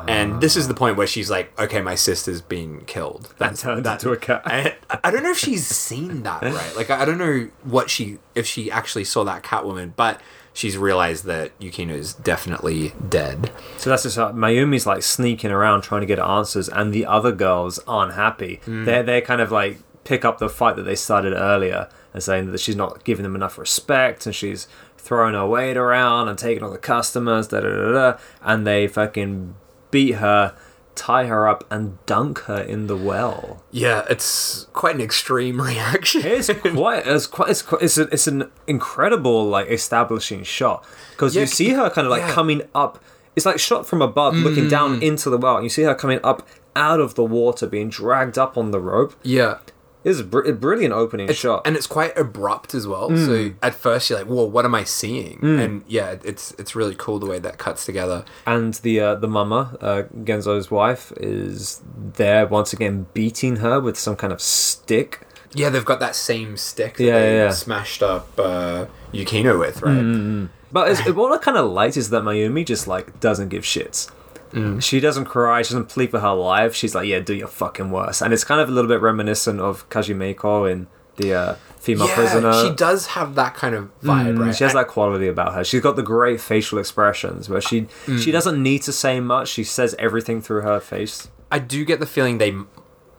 [0.07, 3.87] And this is the point where she's like, "Okay, my sister's been killed." That's turned
[3.87, 4.43] that, into a cat.
[4.45, 6.77] I, I don't know if she's seen that right.
[6.77, 10.21] Like, I I don't know what she if she actually saw that Catwoman, but
[10.59, 13.53] she's realized that Yukino is definitely dead.
[13.77, 17.31] So that's just like Mayumi's like sneaking around trying to get answers, and the other
[17.31, 18.61] girls aren't happy.
[18.67, 18.85] Mm.
[18.85, 22.51] They're they kind of like pick up the fight that they started earlier and saying
[22.51, 24.67] that she's not giving them enough respect, and she's
[24.97, 28.89] throwing her weight around and taking all the customers, da da da da, and they
[28.89, 29.55] fucking
[29.93, 30.57] beat her,
[30.99, 33.63] tie her up, and dunk her in the well.
[33.71, 36.23] Yeah, it's quite an extreme reaction.
[36.25, 41.35] It's quite, it's quite, it's quite, it's, a, it's an incredible like establishing shot because
[41.35, 42.31] Yeah, you see her kind of like yeah.
[42.31, 42.35] Mm.
[42.35, 43.03] coming up.
[43.37, 45.57] It's like shot from above, looking down into the well.
[45.57, 48.81] And you see her coming up out of the water, being dragged up on the
[48.81, 49.15] rope.
[49.23, 49.59] yeah.
[50.05, 51.63] It's a, br- a brilliant opening shot.
[51.67, 53.15] and it's quite abrupt as well.
[53.17, 56.95] So at first you're like, "Whoa, what am I seeing?" And yeah, it's it's really
[56.97, 58.25] cool the way that cuts together.
[58.47, 61.81] and the uh, the mama, uh, Genzo's wife, is
[62.15, 65.27] there once again beating her with some kind of stick.
[65.55, 69.83] Yeah, they've got that same stick that Yeah, they yeah, smashed up uh, Yukino with,
[69.83, 70.49] right?
[70.71, 74.11] But it's, what I kind of liked is that Mayumi just like doesn't give shits.
[74.53, 74.83] Mm.
[74.83, 75.63] She doesn't cry.
[75.63, 76.75] She doesn't plead for her life.
[76.75, 79.61] She's like, "Yeah, do your fucking worst." And it's kind of a little bit reminiscent
[79.61, 82.53] of Kaji Meiko in the uh, female Yeah, prisoner.
[82.65, 84.55] she does have that kind of vibe, Mm, right?
[84.55, 85.65] She has that quality about her.
[85.65, 88.19] She's got the great facial expressions where she Mm.
[88.23, 89.49] she doesn't need to say much.
[89.49, 91.29] She says everything through her face.
[91.51, 92.55] I do get the feeling they.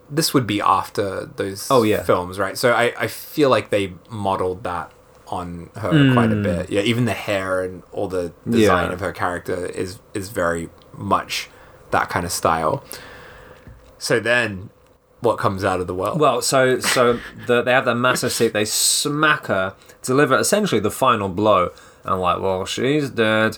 [0.10, 2.02] This would be after those Oh, yeah.
[2.04, 2.58] films, right?
[2.58, 4.92] So I, I feel like they modeled that
[5.28, 6.72] on her quite a bit.
[6.72, 8.88] Yeah, even the hair and all the design Mm.
[8.88, 8.94] Yeah.
[8.94, 11.50] of her character is is very much
[11.92, 12.84] that kind of style.
[13.98, 14.70] So then,
[15.22, 16.18] what comes out of the well?
[16.18, 18.54] Well, so so the, they have that massive seat.
[18.54, 21.72] They smack her, deliver essentially the final blow,
[22.04, 23.58] and like, well, she's dead.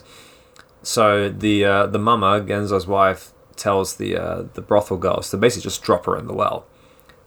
[0.84, 5.64] So the uh, the mama, Genzo's wife, tells the uh, the brothel girls to basically
[5.64, 6.66] just drop her in the well.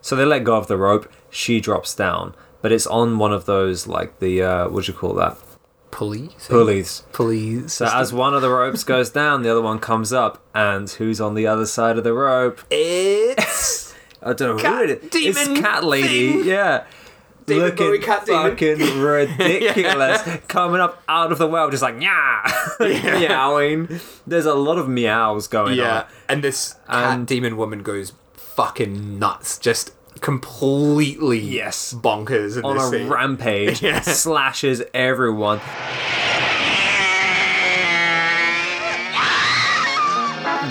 [0.01, 1.11] So they let go of the rope.
[1.31, 4.99] She drops down, but it's on one of those like the uh, what do you
[4.99, 5.39] call that
[5.95, 7.03] police, pulleys.
[7.13, 7.73] police.
[7.75, 11.21] So as one of the ropes goes down, the other one comes up, and who's
[11.21, 12.61] on the other side of the rope?
[12.71, 15.11] it's I don't know Cat who it is.
[15.35, 16.33] demon It's cat lady.
[16.33, 16.45] thing.
[16.45, 16.85] Yeah.
[17.47, 18.51] David Looking cat demon.
[18.53, 20.23] fucking ridiculous.
[20.49, 22.43] Coming up out of the well, just like yeah,
[22.81, 24.01] meowing.
[24.27, 26.07] There's a lot of meows going yeah, on.
[26.31, 29.93] and this cat And- demon woman goes fucking nuts, just
[30.25, 31.93] completely Yes.
[31.93, 33.09] bonkers in On this a scene.
[33.09, 34.01] rampage, Yeah.
[34.01, 35.61] slashes everyone.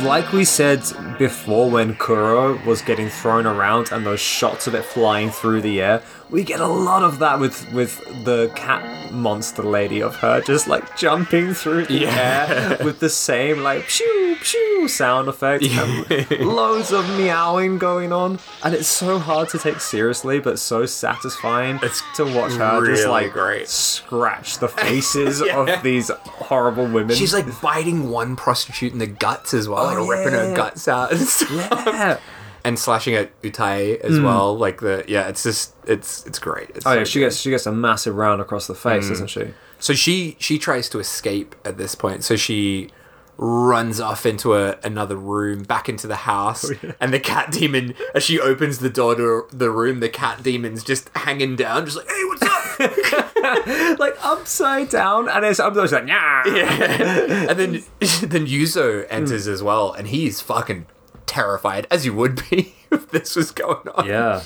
[0.03, 0.81] Like we said
[1.17, 5.81] before, when Kuro was getting thrown around and those shots of it flying through the
[5.81, 6.01] air,
[6.34, 10.68] we get a lot of that with with the cat monster lady of her just
[10.68, 12.47] like jumping through the Yeah.
[12.80, 18.39] air with the same like pew pew sound effect and loads of meowing going on,
[18.64, 23.07] and it's so hard to take seriously, but so satisfying It's to watch her just
[23.07, 23.69] like great.
[23.69, 25.61] scratch the faces Yeah.
[25.77, 27.15] of these horrible women.
[27.15, 30.55] She's like biting one prostitute in the guts as well, Oh, like ripping her oh,
[30.55, 31.84] guts out and stuff.
[31.85, 32.18] yeah.
[32.65, 34.23] And slashing at Utae as hmm.
[34.23, 34.57] well.
[34.57, 36.69] Like the yeah, it's just it's it's great.
[36.69, 37.26] It's Oh so yeah, she good.
[37.26, 39.10] gets she gets a massive round across the face, hmm.
[39.10, 39.53] doesn't she?
[39.80, 42.23] So she she tries to escape at this point.
[42.23, 42.90] So she
[43.38, 47.95] runs off into a, another room, back into the house, oh, and the cat demon.
[48.14, 51.98] As she opens the door to the room, the cat demon's just hanging down, just
[51.98, 56.44] like, "Hey, what's up?" like upside down, and it's up there, it's like yeah.
[57.49, 57.72] and then
[58.22, 59.14] then Yuzo hmm.
[59.14, 60.85] enters as well, and he's fucking
[61.26, 64.06] terrified, as you would be if this was going on.
[64.08, 64.44] Yeah.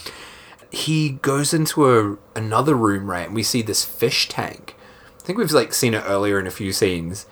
[0.72, 3.26] he goes into a another room, right?
[3.28, 4.76] And we see this fish tank.
[5.22, 7.26] I think we've like seen it earlier in a few scenes,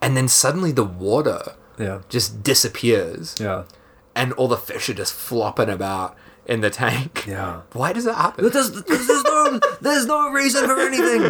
[0.00, 2.00] and then suddenly the water Yeah.
[2.08, 3.64] just disappears, Yeah.
[4.14, 6.16] and all the fish are just flopping about
[6.46, 7.24] in the tank.
[7.34, 7.62] Yeah.
[7.72, 8.50] Why does that happen?
[8.50, 11.22] There's, there's, there's no there's no reason for anything.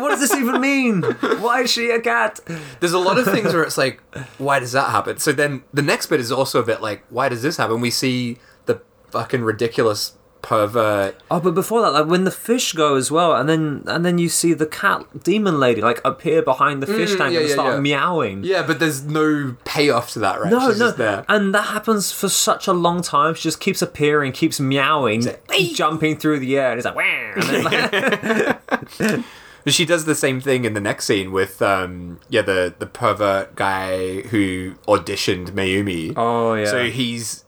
[0.00, 1.02] What does this even mean?
[1.02, 2.40] Why is she a cat?
[2.80, 4.00] There's a lot of things where it's like,
[4.38, 5.18] why does that happen?
[5.18, 7.80] So then the next bit is also a bit like, why does this happen?
[7.82, 8.80] We see the
[9.10, 11.14] fucking ridiculous pervert.
[11.30, 14.18] Oh, but before that, like when the fish go as well, and then and then
[14.18, 17.48] you see the cat demon lady like appear behind the fish Mm, tank yeah, and
[17.48, 17.80] yeah, start yeah.
[17.80, 18.44] meowing.
[18.44, 20.50] Yeah, but there's no payoff to that, right?
[20.50, 21.24] No, She's no, there.
[21.28, 23.34] and that happens for such a long time.
[23.34, 25.26] She just keeps appearing, keeps meowing,
[25.72, 28.58] jumping through the air, and it's like, "Wah," and then,
[29.00, 29.24] like
[29.64, 32.86] But she does the same thing in the next scene with um yeah the the
[32.86, 36.14] pervert guy who auditioned Mayumi.
[36.16, 37.44] oh yeah, So he's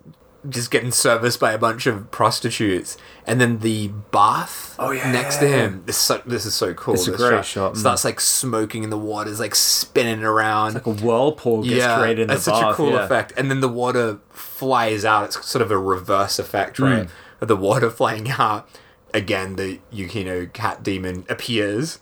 [0.49, 2.97] just getting serviced by a bunch of prostitutes,
[3.27, 5.83] and then the bath Oh, yeah, next to him.
[5.87, 6.95] This is so, this is so cool.
[6.95, 7.77] It's a great shot, mm.
[7.79, 10.75] Starts like smoking in the water, is like spinning around.
[10.75, 13.05] Like a whirlpool gets created in the that's such a cool yeah.
[13.05, 13.33] effect.
[13.37, 15.25] And then the water flies out.
[15.25, 16.85] It's sort of a reverse effect, Hmm.
[16.85, 17.09] right?
[17.41, 18.69] Of the water flying out.
[19.15, 22.01] Again, the Yukino cat demon appears,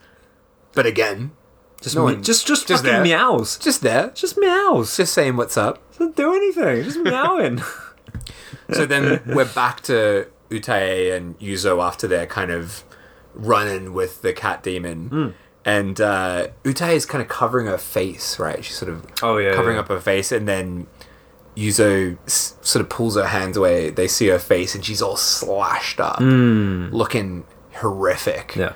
[0.72, 1.32] but again,
[1.82, 3.02] Just No me- one- just just, just fucking there.
[3.18, 3.58] meows.
[3.58, 4.96] just there, Just meows.
[4.96, 5.78] just saying what's up.
[5.92, 6.84] Doesn't do anything.
[6.84, 7.60] Just meowing.
[8.72, 12.84] So then we're back to Utae and Yuzo after they're kind of
[13.34, 15.08] running with the cat demon.
[15.08, 15.28] Hmm.
[15.64, 18.64] And uh, Utae is kind of covering her face, right?
[18.64, 19.82] She's sort of Oh, yeah, covering yeah.
[19.82, 20.88] up her face, and then
[21.56, 23.90] Yuzo s- sort of pulls her hands away.
[23.90, 28.56] They see her face, and she's all slashed up, looking horrific.
[28.56, 28.72] Yeah.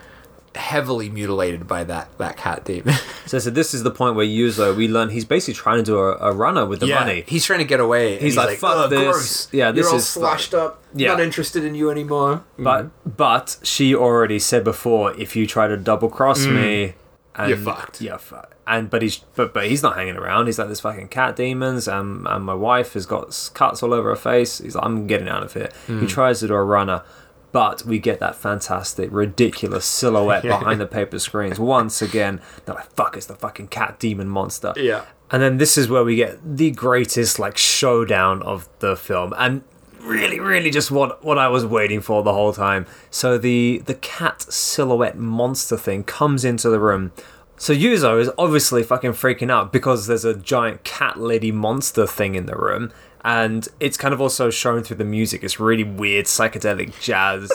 [0.56, 2.94] Heavily mutilated by that, that cat demon.
[3.26, 5.98] So, so this is the point where Yuzo, we learn he's basically trying to do
[5.98, 7.24] a, a runner with the money.
[7.26, 8.12] He's trying to get away.
[8.14, 9.02] and He's like, "Fuck "Ugh, this.
[9.02, 9.52] Gross.
[9.52, 10.80] Yeah, this You're all is slashed up.
[10.94, 11.08] Yeah.
[11.08, 12.44] Not interested in you anymore.
[12.56, 12.90] But mm.
[13.16, 16.54] but she already said before, if you try to double cross mm.
[16.54, 16.94] me,
[17.36, 18.00] and, You're fucked.
[18.00, 18.56] Yeah, fuck.
[18.66, 20.46] And but he's but but he's not hanging around.
[20.46, 24.08] He's like this fucking cat demons, and and my wife has got cuts all over
[24.08, 24.58] her face.
[24.58, 25.70] He's like, I'm getting out of here.
[25.86, 26.08] He mm.
[26.08, 27.02] tries to do a runner.
[27.52, 31.58] But we get that fantastic, ridiculous silhouette behind the paper screens.
[31.58, 34.72] Once again, they're like, fuck, it's the fucking cat demon monster.
[34.76, 35.04] Yeah.
[35.30, 39.64] And then this is where we get the greatest like showdown of the film, and
[40.00, 42.86] really, really just what what I was waiting for the whole time.
[43.10, 47.12] So the the cat silhouette monster thing comes into the room.
[47.58, 52.34] So Yuzo is obviously fucking freaking out because there's a giant cat lady monster thing
[52.34, 52.92] in the room,
[53.26, 55.42] and it's kind of also shown through the music.
[55.44, 57.50] It's really weird psychedelic jazz.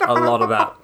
[0.00, 0.74] A lot of that.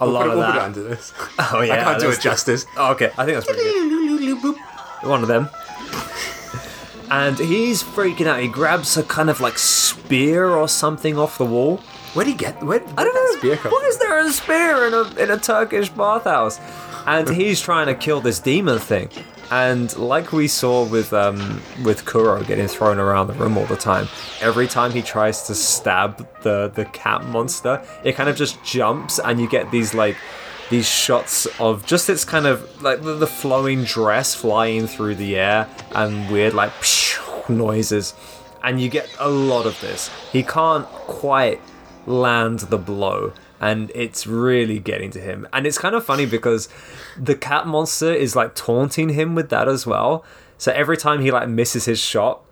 [0.00, 0.64] A lot We'll of put it that.
[0.64, 1.12] under this.
[1.52, 2.66] Oh yeah, I can't do it justice.
[2.76, 4.56] Oh, okay, I think that's pretty good.
[5.02, 5.48] One of them.
[7.10, 8.40] And he's freaking out.
[8.40, 11.76] He grabs a kind of like spear or something off the wall.
[12.14, 12.62] Where'd he get?
[12.62, 13.70] Where, I don't know.
[13.70, 16.58] Why is there a spear in a in a Turkish bathhouse?
[17.06, 19.10] And he's trying to kill this demon thing.
[19.50, 23.76] And like we saw with um, with Kuro getting thrown around the room all the
[23.76, 24.08] time,
[24.40, 29.18] every time he tries to stab the the cat monster, it kind of just jumps,
[29.18, 30.16] and you get these like
[30.70, 35.36] these shots of just its kind of like the, the flowing dress flying through the
[35.36, 36.72] air and weird like
[37.48, 38.14] noises,
[38.62, 40.10] and you get a lot of this.
[40.32, 41.60] He can't quite
[42.06, 43.32] land the blow
[43.64, 45.48] and it's really getting to him.
[45.50, 46.68] And it's kind of funny because
[47.18, 50.22] the cat monster is like taunting him with that as well.
[50.58, 52.42] So every time he like misses his shot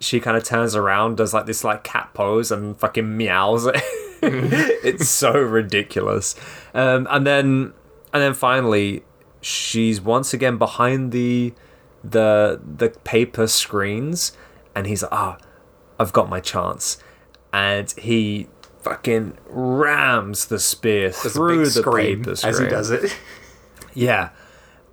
[0.00, 3.68] she kind of turns around does like this like cat pose and fucking meows.
[4.24, 6.36] It's so ridiculous.
[6.74, 7.74] Um, and then
[8.12, 9.02] and then finally
[9.40, 11.52] she's once again behind the
[12.04, 14.36] the the paper screens
[14.76, 15.38] and he's like ah
[15.98, 16.98] i've got my chance.
[17.52, 18.46] And he
[18.82, 22.64] fucking rams the spear There's through the paper as screen.
[22.64, 23.16] he does it.
[23.94, 24.30] Yeah.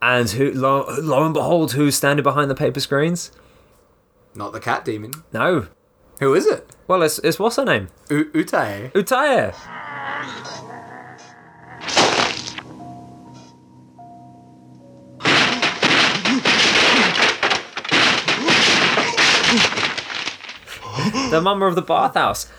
[0.01, 3.31] And who lo, lo and behold, who's standing behind the paper screens?
[4.35, 5.23] Not the cat demon.
[5.31, 5.67] No.
[6.19, 6.69] Who is it?
[6.85, 7.87] Well, it's, it's what's her name?
[8.09, 8.91] U- Utae.
[8.91, 9.55] Utaya.
[21.31, 22.49] the mama of the bathhouse.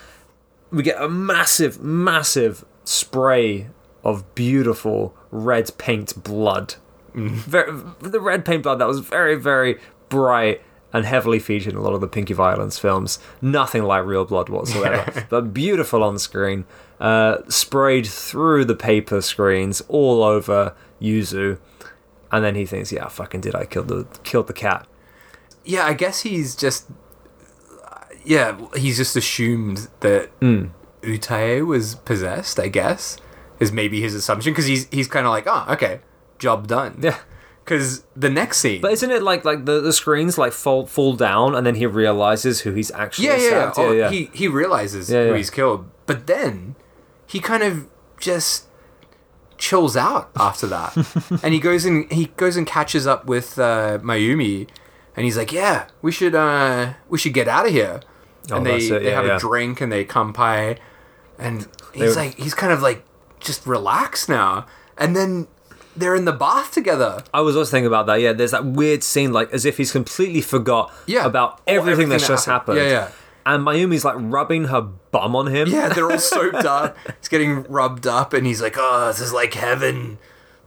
[0.71, 3.69] We get a massive, massive spray
[4.05, 6.75] of beautiful red paint blood.
[7.15, 9.79] Very, the red paint blood that was very, very
[10.09, 13.19] bright and heavily featured in a lot of the Pinky Violence films.
[13.41, 16.65] Nothing like real blood whatsoever, but beautiful on screen.
[16.99, 21.59] Uh, sprayed through the paper screens all over Yuzo,
[22.31, 24.87] and then he thinks, "Yeah, fucking did I kill the killed the cat?"
[25.65, 26.87] Yeah, I guess he's just.
[28.25, 30.67] Yeah, he's just assumed that Hmm.
[31.03, 32.59] Utae was possessed.
[32.61, 33.17] I guess
[33.59, 36.01] is maybe his assumption because he's he's kind of like, oh, okay,
[36.39, 36.99] job done.
[37.01, 37.19] Yeah.
[37.65, 41.15] Because the next scene, But isn't it like like the, the screens like fall fall
[41.15, 44.07] down and then he realizes who he's actually yeah, yeah, yeah.
[44.07, 45.37] Oh, He he realizes Yeah, who yeah.
[45.37, 46.75] he's killed, but then
[47.27, 47.87] he kind of
[48.19, 48.67] just
[49.57, 50.97] chills out after that,
[51.45, 54.67] and he goes and he goes and catches up with uh, Mayumi,
[55.15, 58.01] and he's like, "Yeah, we should uh we should get out of here."
[58.53, 59.37] Oh, and they it, they have yeah.
[59.37, 60.79] a drink and they come kampai,
[61.39, 63.05] and he's They- like he's kind of like
[63.41, 64.67] just relaxed now,
[64.99, 65.49] and then
[65.97, 67.23] they're in the bath together.
[67.35, 68.21] I was also thinking about that.
[68.21, 71.25] Yeah, there's that weird scene, like as if he's completely forgot Yeah.
[71.27, 72.79] about everything, everything that's that just happened.
[72.79, 72.93] happened.
[72.93, 73.11] Yeah, yeah.
[73.47, 75.69] And Mayumi's like rubbing her bum on him.
[75.69, 76.97] Yeah, they're all soaped up.
[77.19, 80.19] He's getting rubbed up, and he's like, "Oh, this is like heaven.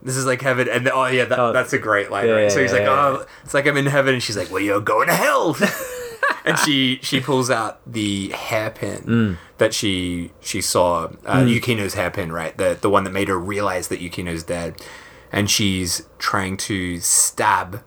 [0.01, 1.53] This is like heaven." And oh yeah, that, Oh.
[1.53, 2.25] that's a great line.
[2.27, 2.41] Yeah, right?
[2.43, 2.89] yeah, so he's like, yeah,
[3.19, 5.55] "Oh, it's like I'm in heaven," and she's like, "Well, you're going to hell."
[6.45, 9.37] and she she pulls out the hairpin Mm.
[9.57, 12.57] that she she saw uh, Yukino's hairpin, right?
[12.57, 14.81] The the one that made her realize that Yukino's dead,
[15.31, 17.83] and she's trying to stab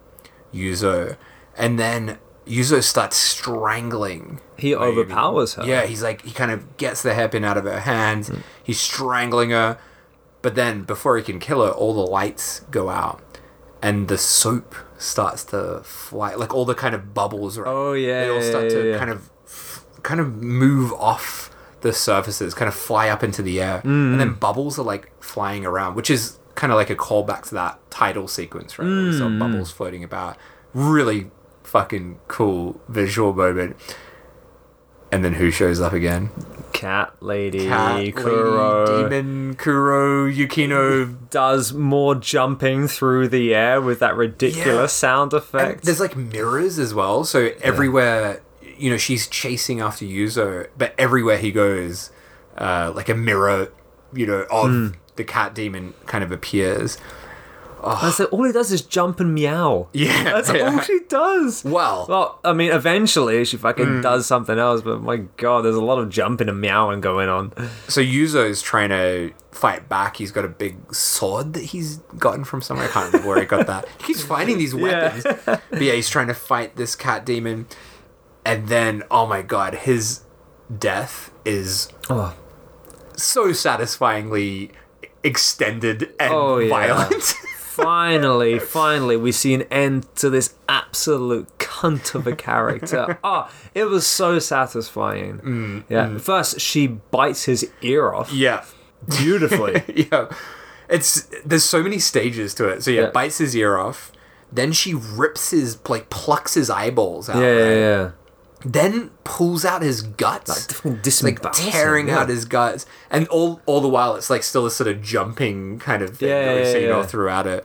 [0.54, 1.16] Yuzo,
[1.56, 4.40] and then Yuzo starts strangling.
[4.56, 4.76] He Mayumi.
[4.98, 5.64] overpowers her.
[5.64, 8.30] Yeah, he's like he kind of gets the hairpin out of her hands.
[8.62, 9.78] He's strangling her,
[10.42, 13.20] but then before he can kill her, all the lights go out,
[13.82, 16.34] and the soap starts to fly.
[16.34, 17.68] Like all the kind of bubbles, right?
[17.68, 18.98] Oh, yeah, they all start yeah, to yeah.
[18.98, 19.30] kind of,
[20.02, 21.50] kind of move off
[21.82, 24.18] the surfaces, kind of fly up into the air, and Mm.
[24.18, 27.78] then bubbles are like flying around, which is kind of like a callback to that
[27.90, 28.86] title sequence, right?
[28.88, 29.18] Mm.
[29.18, 30.36] saw bubbles floating about.
[30.72, 31.30] Really
[31.62, 33.76] fucking cool visual moment.
[35.12, 36.30] And then who shows up again?
[36.76, 41.16] Cat lady, Cat, Kuro lady, demon, Kuro, Yukino.
[41.30, 44.86] does more jumping through the air with that ridiculous Yeah.
[44.86, 45.84] sound And effect.
[45.84, 48.42] there's like mirrors as well, so everywhere,
[48.78, 52.10] you know, she's chasing after Yuzo, but everywhere he goes,
[52.58, 53.68] uh, like a mirror,
[54.12, 54.86] you know, of Hmm.
[55.16, 56.98] the cat demon kind of appears.
[57.88, 59.88] I said, all he does is jump and meow.
[59.92, 60.70] Yeah, That's yeah.
[60.74, 61.64] all she does.
[61.64, 64.02] Well, Well, I mean, eventually she fucking Mm.
[64.02, 67.52] does something else, but my god, there's a lot of jumping and meowing going on.
[67.88, 70.16] so Yuzo is trying to fight back.
[70.16, 72.86] He's got a big sword that he's gotten from somewhere.
[72.86, 73.86] I can't remember where he got that.
[73.98, 75.22] He keeps finding these weapons.
[75.44, 77.66] but yeah, he's trying to fight this cat demon.
[78.44, 80.20] And then, oh my god, his
[80.78, 82.34] death is Oh,
[83.16, 84.70] so satisfyingly
[85.24, 86.68] extended and Oh, yeah.
[86.68, 87.34] violent.
[87.76, 93.18] finally, finally, we see an end to this absolute cunt of a character.
[93.22, 95.38] oh, it was so satisfying.
[95.38, 96.18] Mm, yeah.
[96.18, 98.64] First, she bites his ear off yeah.
[99.18, 99.82] beautifully.
[100.10, 100.28] Yeah.
[100.88, 102.82] It's there's so many stages to it.
[102.82, 103.10] So yeah, Yeah.
[103.10, 104.12] bites his ear off.
[104.52, 107.42] Then she rips his like plucks his eyeballs out.
[107.42, 108.10] yeah, yeah, yeah.
[108.68, 110.72] Then pulls out his guts.
[110.72, 112.20] Fucking like tearing him, yeah.
[112.22, 115.78] out his guts, and all all the while it's like still a sort of jumping
[115.78, 117.64] kind of thing Yeah, that we've yeah, seen all throughout it.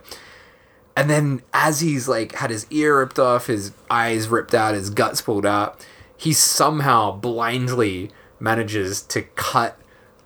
[0.96, 4.90] And then as he's like had his ear ripped off, his eyes ripped out, his
[4.90, 5.84] guts pulled out,
[6.16, 9.76] he somehow blindly manages to cut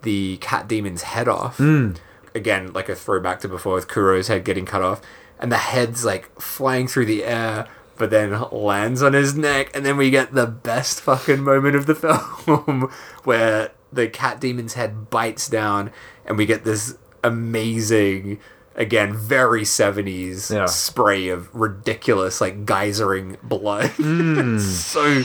[0.02, 1.56] the cat demon's head off.
[1.56, 1.92] Hmm.
[2.34, 5.00] Again, like a throwback to before with Kuro's head getting cut off,
[5.38, 7.66] and the head's like flying through the air,
[7.96, 11.86] but then lands on his neck, and then we get the best fucking moment of
[11.86, 12.90] the film
[13.24, 15.90] where the cat demon's head bites down,
[16.24, 18.38] and we get this amazing.
[18.74, 20.66] Again, very 70s Yeah.
[20.66, 23.90] spray of ridiculous, like geysering blood.
[23.96, 24.56] Mm.
[24.56, 25.22] It's so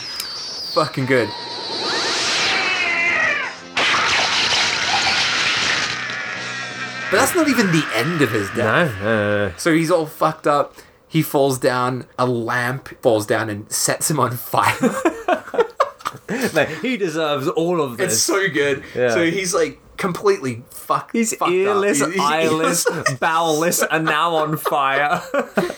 [0.73, 1.27] fucking good.
[7.09, 8.89] But that's not even the end of his death.
[9.01, 9.53] No, no.
[9.57, 10.75] So he's all fucked up.
[11.11, 12.05] He falls down.
[12.17, 14.75] A lamp falls down and sets him on fire.
[16.53, 18.13] Mate, he deserves all of this.
[18.13, 18.83] it's so good.
[18.95, 19.09] Yeah.
[19.09, 21.11] So he's like completely fucked.
[21.15, 23.13] He's fucked earless, He's- he's eyeless, earless.
[23.15, 25.21] bowelless, and now on fire.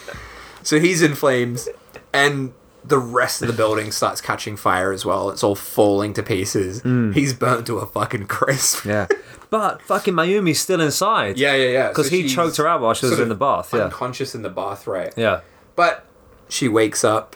[0.66, 1.68] So he's in flames,
[2.14, 2.54] and
[2.86, 5.30] the rest of the building starts catching fire as well.
[5.30, 6.80] It's all falling to pieces.
[6.84, 7.12] Hmm.
[7.12, 8.86] He's burnt to a fucking crisp.
[8.86, 9.08] Yeah.
[9.54, 11.38] But fucking Mayumi's still inside.
[11.38, 11.88] Yeah, yeah, yeah.
[11.90, 13.72] Because he choked her out while she was in the bath.
[13.72, 13.82] Yeah.
[13.82, 15.14] Unconscious in the bath, right?
[15.16, 15.42] Yeah.
[15.76, 16.08] But
[16.50, 17.36] she wakes up.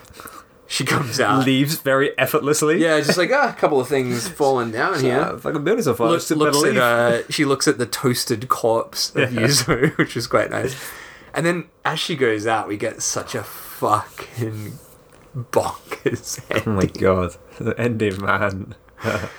[0.66, 1.46] She comes out.
[1.46, 2.82] Leaves very effortlessly.
[2.82, 5.14] Yeah, just like ah, a couple of things falling down here.
[5.14, 6.08] Yeah, fucking building's on fire.
[6.08, 9.42] Look, looks at, uh, she looks at the toasted corpse of Yeah.
[9.42, 10.74] Yuzo, which is quite nice.
[11.34, 14.72] And then as she goes out, we get such a fucking
[15.36, 17.36] bonkers oh my god.
[17.60, 18.74] The ending, man.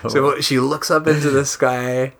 [0.08, 2.14] So she looks up into the sky,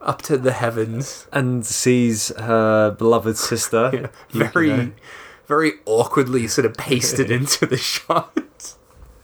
[0.00, 1.26] up to the heavens.
[1.32, 4.10] and sees her beloved sister.
[4.30, 4.92] Very, Yukino.
[5.46, 8.32] very awkwardly sort of pasted into the shot.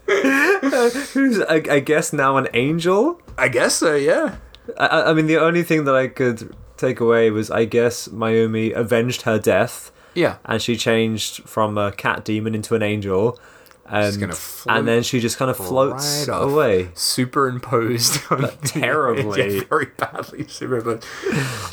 [0.08, 3.20] Who's, I, I guess, now an angel?
[3.38, 4.36] I guess so, yeah.
[4.78, 8.08] I- I, I mean, the only thing that I could take away was, I guess,
[8.08, 10.36] Mayumi avenged her death, Yeah.
[10.44, 13.38] and she changed from a cat demon into an angel,
[13.88, 16.88] float and then she just kind of floats right away.
[16.94, 18.14] Superimposed
[18.64, 19.56] terribly.
[19.56, 21.04] yeah, very badly superimposed.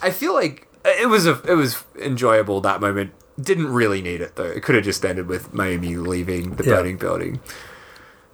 [0.04, 3.12] I feel like it was a it was enjoyable that moment.
[3.40, 4.44] Didn't really need it though.
[4.44, 6.76] It could have just ended with Mayumi leaving the Yeah.
[6.76, 7.40] burning building.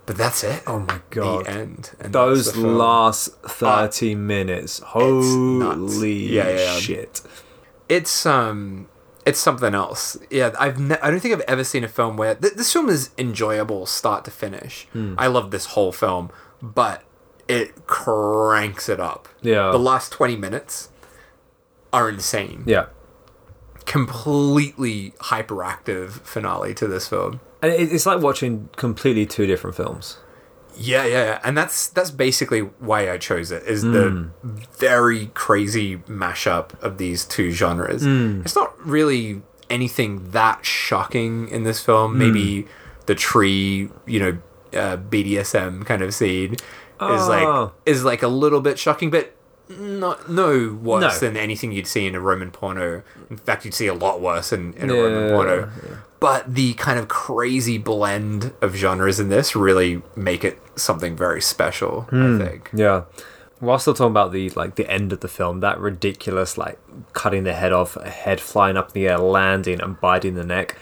[0.05, 0.63] But that's it.
[0.65, 1.45] Oh my god.
[1.45, 1.91] The end.
[1.99, 4.79] And Those the last 30 minutes.
[4.81, 4.91] nuts.
[4.91, 6.79] Holy Yeah, yeah, yeah.
[6.79, 7.21] shit.
[7.89, 8.87] it's um
[9.27, 12.33] it's something else yeah i've ne- i don't think i've ever seen a film where
[12.35, 15.13] th- this film is enjoyable start to finish Hmm.
[15.17, 16.29] i love this whole film
[16.61, 17.03] but
[17.47, 19.71] it cranks it up Yeah.
[19.71, 20.89] the last 20 minutes
[21.93, 22.87] are insane Yeah.
[23.85, 30.17] completely hyperactive finale to this film And it's like watching completely two different films.
[30.79, 33.63] Yeah, yeah, yeah, and that's that's basically why I chose it.
[33.63, 34.57] Is the hmm.
[34.77, 38.03] very crazy mashup of these two genres.
[38.03, 38.41] Hmm.
[38.41, 42.13] It's not really anything that shocking in this film.
[42.13, 42.19] Hmm.
[42.19, 42.67] Maybe
[43.07, 44.37] the tree, you know,
[44.73, 46.61] uh, BDSM kind of scene is
[46.99, 47.27] Oh.
[47.27, 49.33] like is like a little bit shocking, but
[49.69, 51.27] not no worse No.
[51.27, 53.03] than anything you'd see in a Roman porno.
[53.29, 55.69] In fact, you'd see a lot worse in, in a Roman porno.
[55.87, 55.95] yeah.
[56.19, 61.41] But the kind of crazy blend of genres in this really make it something very
[61.41, 62.01] special.
[62.09, 62.41] Hmm.
[62.41, 62.69] I think.
[62.73, 63.03] Yeah.
[63.59, 66.79] While still talking about the like the end of the film, that ridiculous like
[67.13, 70.43] cutting the head off, a head flying up in the air, landing and biting the
[70.43, 70.75] neck.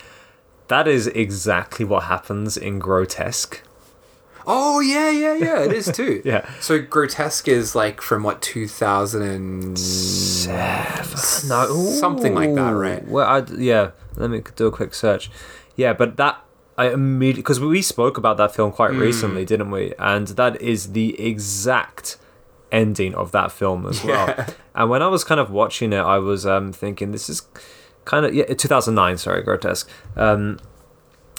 [0.68, 3.62] That is exactly what happens in Grotesque.
[4.48, 5.64] Oh yeah, yeah, yeah.
[5.64, 6.22] It is too.
[6.26, 6.50] Yeah.
[6.60, 11.68] So grotesque is like from what two thousand and seven, No,
[12.00, 13.08] something like that, right?
[13.08, 13.92] Well, I, yeah.
[14.16, 15.30] Let me do a quick search.
[15.76, 16.42] Yeah, but that
[16.78, 19.94] I immediately because we spoke about that film quite recently, didn't we?
[19.98, 22.18] And that is the exact
[22.72, 24.28] ending of that film as well.
[24.28, 24.50] Yeah.
[24.74, 27.48] And when I was kind of watching it, I was um, thinking this is
[28.04, 29.18] kind of yeah, 2009.
[29.18, 29.90] Sorry, grotesque.
[30.16, 30.60] Um,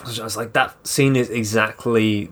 [0.05, 2.31] I was like that scene is exactly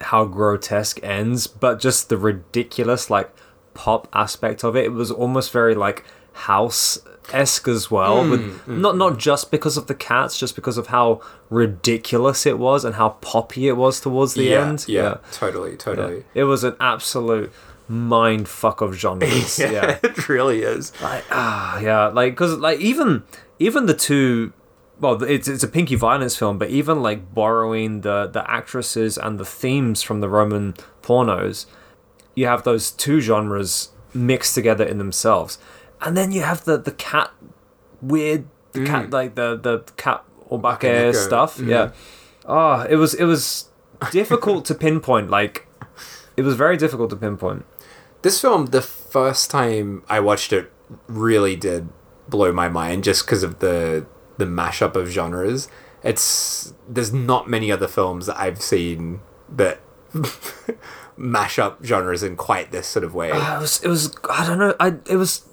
[0.00, 3.30] how grotesque ends, but just the ridiculous like
[3.74, 4.86] pop aspect of it.
[4.86, 6.98] It was almost very like house
[7.32, 10.88] esque as well, Hmm, with not not just because of the cats, just because of
[10.88, 11.20] how
[11.50, 14.84] ridiculous it was and how poppy it was towards the yeah, end.
[14.88, 16.24] Yeah, totally, totally.
[16.34, 17.52] It was an absolute
[17.88, 19.58] mind fuck of genres.
[19.58, 19.98] yeah.
[20.02, 20.92] it really is.
[21.02, 23.24] Like ah yeah, like because like even
[23.58, 24.52] even the two,
[25.00, 29.38] well, it's it's a Pinky Violence film, but even like borrowing the the actresses and
[29.38, 31.66] the themes from the Roman pornos,
[32.34, 35.58] you have those two genres mixed together in themselves,
[36.00, 37.30] and then you have the the cat
[38.00, 39.12] weird the cat mm.
[39.12, 41.14] like the the cat or Bakeneko.
[41.14, 41.58] stuff.
[41.58, 41.70] Mm-hmm.
[41.70, 41.90] Yeah.
[42.46, 43.68] Oh, it was it was
[44.10, 45.30] difficult to pinpoint.
[45.30, 45.66] Like,
[46.36, 47.64] it was very difficult to pinpoint.
[48.22, 50.72] This film, the first time I watched it,
[51.06, 51.88] really did
[52.28, 54.06] blow my mind just because of the
[54.38, 55.68] the mashup of genres.
[56.02, 59.20] It's there's not many other films that I've seen
[59.56, 59.80] that
[61.16, 63.30] mash up genres in quite this sort of way.
[63.30, 65.44] Uh, it was it was I don't know I it was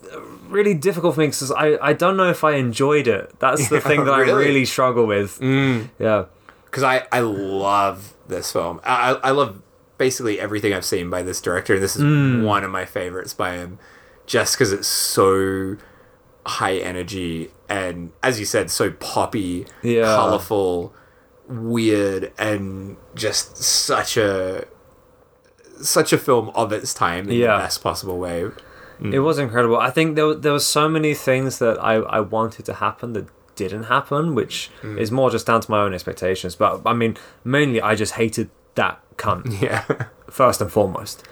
[0.47, 3.37] really difficult for me because I I don't know if I enjoyed it.
[3.39, 4.45] That's the Yeah, thing that I really?
[4.45, 5.39] really struggle with.
[5.41, 6.25] Yeah.
[6.65, 8.79] because I, I love this film.
[8.83, 9.61] I, I I love
[9.97, 11.79] basically everything I've seen by this director.
[11.79, 12.43] This is Mm.
[12.45, 13.79] one of my favorites by him,
[14.27, 15.77] just because it's so
[16.45, 20.03] high energy and, as you said, so poppy, Yeah.
[20.15, 20.93] colorful,
[21.47, 24.65] weird, and just such a
[25.81, 27.57] such a film of its time in Yeah.
[27.57, 28.49] the best possible way.
[29.11, 29.77] It was incredible.
[29.77, 33.11] I think there were- there were so many things that I I wanted to happen
[33.13, 33.25] that
[33.57, 34.97] didn't happen, which Mm.
[34.97, 36.55] is more just down to my own expectations.
[36.55, 39.83] But I mean, mainly I just hated that cunt Yeah,
[40.29, 41.23] first and foremost.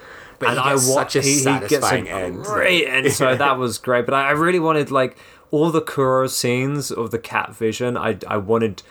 [0.43, 2.43] But he gets wa- such a satisfying end.
[2.43, 4.05] Great end, so that was great.
[4.05, 5.17] But I, I really wanted like
[5.51, 7.97] all the Kuro scenes of the cat vision.
[7.97, 8.83] I I wanted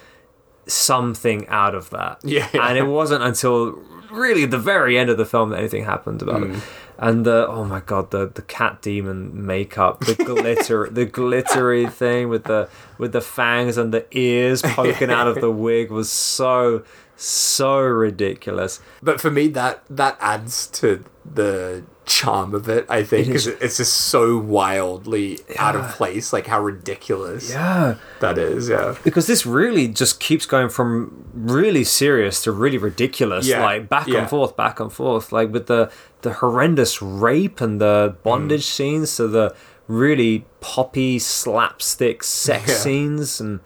[0.66, 2.20] something out of that.
[2.24, 2.48] Yeah.
[2.54, 3.72] and it wasn't until
[4.10, 6.56] really the very end of the film that anything happened about Mm.
[6.56, 6.62] it.
[6.98, 12.28] And the oh my god, the the cat demon makeup, the glitter, the glittery thing
[12.28, 12.68] with the
[12.98, 16.84] with the fangs and the ears poking out of the wig was so
[17.22, 18.80] so ridiculous.
[19.02, 22.84] But for me, that that adds to the charm of it.
[22.88, 27.94] I think It because it's just so wildly out of place, like how ridiculous Yeah.
[28.20, 28.68] that is.
[28.68, 33.88] Yeah, because this really just keeps going from really serious to really ridiculous Yeah, like
[33.88, 34.20] back yeah.
[34.22, 35.90] and forth back and forth like with the
[36.22, 38.72] the horrendous rape and the bondage Mm.
[38.72, 39.54] scenes to the
[39.86, 42.74] really poppy slapstick sex Yeah.
[42.74, 43.60] scenes and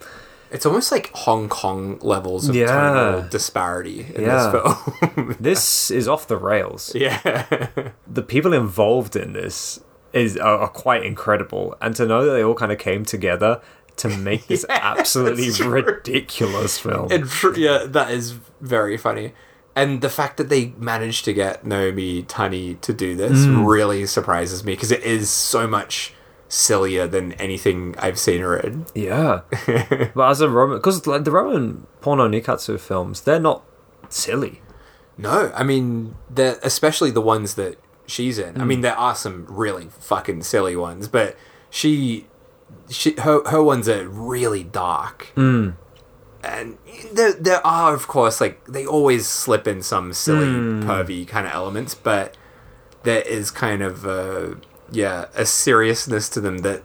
[0.57, 3.27] it's almost like Hong Kong levels of Yeah.
[3.31, 4.51] disparity in Yeah.
[4.51, 4.53] this
[5.15, 5.37] film.
[5.41, 7.45] this is off the rails yeah,
[8.19, 9.81] the people involved in this
[10.13, 13.61] is are, are quite incredible and to know that they all kind of came together
[13.97, 17.23] to make this Yeah, absolutely ridiculous film it,
[17.57, 19.33] yeah, that is very funny.
[19.75, 23.67] And the fact that they managed to get Naomi Tani to do this Mm.
[23.67, 26.15] really surprises me because it is so much
[26.49, 28.87] sillier than anything I've seen or read.
[28.95, 29.43] Yeah,
[30.15, 33.65] but as a Roman, because like the Roman porno Nikkatsu films, they're not
[34.09, 34.63] silly.
[35.19, 38.61] No, I mean, the especially the ones that she's in.
[38.61, 38.83] I mean, mm.
[38.83, 41.37] there are some really fucking silly ones, but
[41.71, 42.27] she,
[42.91, 45.33] she her her ones are really dark.
[45.37, 45.77] Mm.
[46.45, 46.79] And
[47.13, 50.85] there there are of course like they always slip in some silly mm.
[50.85, 52.37] pervy kind of elements, but
[53.03, 54.59] there is kind of a
[54.91, 56.83] yeah a seriousness to them that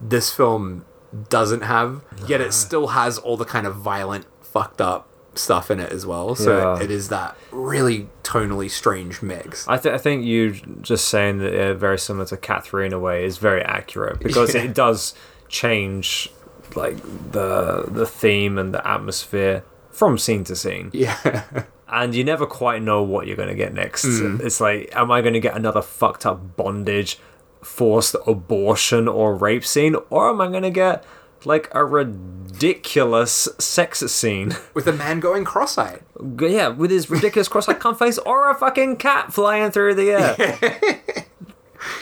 [0.00, 0.84] this film
[1.28, 2.02] doesn't have.
[2.26, 6.04] Yet it still has all the kind of violent, fucked up stuff in it as
[6.06, 6.34] well.
[6.34, 6.82] So Yeah.
[6.84, 9.66] it is that really tonally strange mix.
[9.68, 12.92] I, th- I think you just saying that they're very similar to Cat 3 in
[12.92, 14.62] a way is very accurate because Yeah.
[14.62, 15.14] it does
[15.48, 16.30] change
[16.74, 16.96] like
[17.32, 21.44] the the theme and the atmosphere from scene to scene Yeah.
[21.88, 24.40] and you never quite know what you're going to get next Mm.
[24.40, 27.18] it's like am i going to get another fucked up bondage
[27.62, 31.04] forced abortion or rape scene or am i going to get
[31.44, 36.00] like a ridiculous sex scene With a man going cross-eyed.
[36.40, 40.36] yeah with his ridiculous cross-eyed cunt face or a fucking cat flying through the air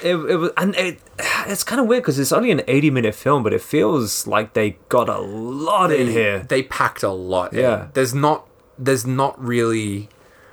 [0.03, 1.01] it, it was and it
[1.47, 4.53] it's kind of weird because it's only an 80 minute film but it feels like
[4.55, 7.53] they got a lot in here They packed a lot.
[7.53, 7.61] in.
[7.61, 7.89] Yeah.
[7.95, 8.47] There's not.
[8.79, 10.09] There's not really.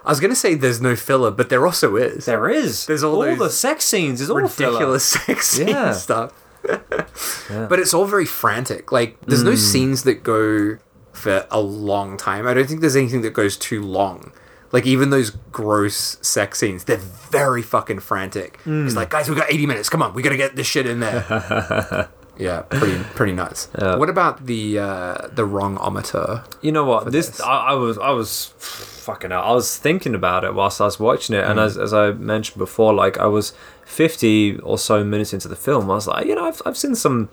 [0.05, 2.25] I was gonna say there's no filler, but there also is.
[2.25, 4.71] there is There's all those the sex scenes is all filler.
[4.71, 5.91] ridiculous sex scene Yeah.
[5.93, 6.33] stuff.
[6.63, 8.91] But it's all very frantic.
[8.91, 9.45] Like there's Mm.
[9.51, 10.77] no scenes that go
[11.13, 12.47] for a long time.
[12.47, 14.31] I don't think there's anything that goes too long.
[14.71, 18.59] Like even those gross sex scenes, they're very fucking frantic.
[18.65, 18.85] Mm.
[18.85, 19.89] It's like, guys, we got 80 minutes.
[19.89, 22.09] Come on, we gotta get this shit in there.
[22.39, 23.67] yeah, pretty pretty nuts.
[23.99, 26.43] What about the uh, the wrong ometer?
[26.61, 27.11] You know what?
[27.11, 27.41] This, this.
[27.41, 29.43] I, I was I was fucking out.
[29.45, 31.49] I was thinking about it whilst I was watching it, Mm.
[31.51, 33.53] and as as I mentioned before, like I was
[33.85, 36.95] fifty or so minutes into the film, I was like, you know, I've I've seen
[36.95, 37.29] some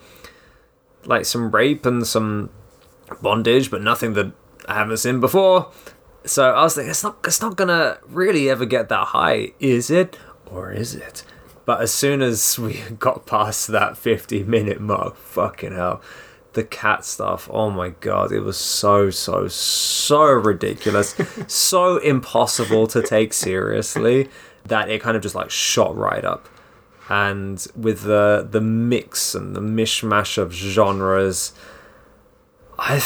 [1.04, 2.50] like some rape and some
[3.22, 4.32] bondage, but nothing that
[4.68, 5.70] I haven't seen before.
[6.24, 9.90] So I was like, it's not it's not gonna really ever get that high, is
[9.90, 10.18] it?
[10.50, 11.22] Or is it?
[11.66, 16.00] But as soon as we got past that 50 minute mark, fucking hell,
[16.54, 21.14] the cat stuff, oh my god, it was so, so, so ridiculous,
[21.46, 24.30] so impossible to take seriously
[24.64, 26.48] that it kind of just like shot right up.
[27.08, 31.52] And with the the mix and the mishmash of genres,
[32.78, 33.00] I,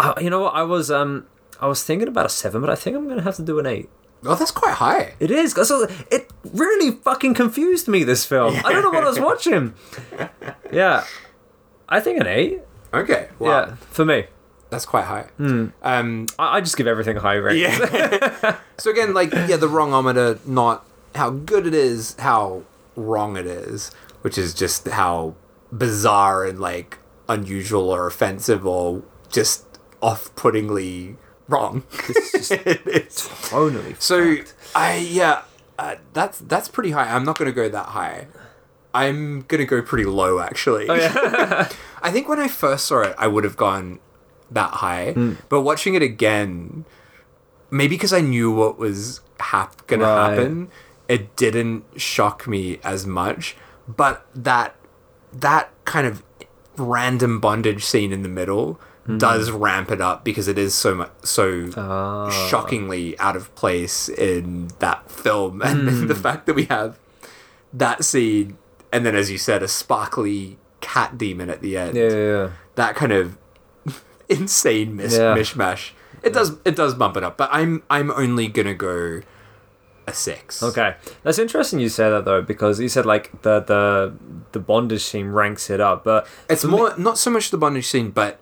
[0.00, 1.28] I you know what I was um
[1.60, 3.66] I was thinking about a seven, but I think I'm gonna have to do an
[3.66, 3.88] eight.
[4.24, 5.14] Oh, that's quite high.
[5.20, 5.52] It is.
[5.54, 5.70] 'cause
[6.10, 8.02] it really fucking confused me.
[8.04, 8.56] This film.
[8.64, 9.74] I don't know what I was watching.
[10.72, 11.04] Yeah,
[11.88, 12.60] I think an eight.
[12.94, 14.24] Okay, wow, Yeah, for me.
[14.70, 15.26] that's quite high.
[15.36, 15.66] Hmm.
[15.82, 17.78] Um, I, I just give everything a high ratings.
[17.92, 18.56] Yeah.
[18.78, 20.84] so again, like yeah, the wrong wrongometer, not
[21.14, 22.62] how good it is, how
[22.96, 23.90] wrong it is,
[24.22, 25.34] which is just how
[25.70, 26.98] bizarre and like
[27.28, 29.64] unusual or offensive or just
[30.02, 31.16] off-puttingly
[31.48, 31.84] wrong.
[32.08, 33.28] it is.
[33.48, 33.94] Totally.
[33.98, 34.36] So
[34.74, 35.42] I yeah,
[35.78, 37.14] uh, that's that's pretty high.
[37.14, 38.26] I'm not gonna go that high.
[38.94, 40.86] I'm gonna go pretty low actually.
[40.90, 43.98] I think when I first saw it, I would have gone
[44.50, 45.12] that high,
[45.48, 46.84] but watching it again,
[47.70, 50.30] maybe because I knew what was hap- gonna Right.
[50.30, 50.68] happen,
[51.08, 53.56] it didn't shock me as much.
[53.88, 54.74] But that
[55.32, 56.22] that kind of
[56.76, 58.78] random bondage scene in the middle
[59.18, 62.30] does ramp it up because it is so much so Ah.
[62.48, 66.98] shockingly out of place in that film, and then the fact that we have
[67.72, 68.58] that scene,
[68.92, 72.50] and then as you said, a sparkly cat demon at the end Yeah, yeah, yeah.
[72.76, 73.36] that kind of
[74.28, 75.90] insane mis- mishmash.
[76.22, 79.20] It does it does bump it up, but I'm I'm only gonna go
[80.08, 80.62] a six.
[80.62, 81.78] Okay, that's interesting.
[81.80, 84.14] You say that though, because you said like the the
[84.52, 88.10] the bondage scene ranks it up, but It's more not so much the bondage scene,
[88.10, 88.38] but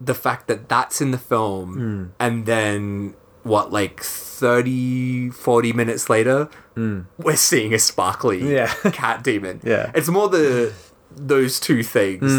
[0.00, 2.04] the fact that that's in the film, Hmm.
[2.20, 8.46] and then what like 30, 40 minutes later, we're seeing a sparkly Hmm.
[8.48, 8.66] Yeah.
[8.92, 9.60] cat demon.
[9.64, 9.86] Yeah.
[9.90, 9.96] Hmm.
[9.98, 10.72] it's more the
[11.16, 12.30] those two things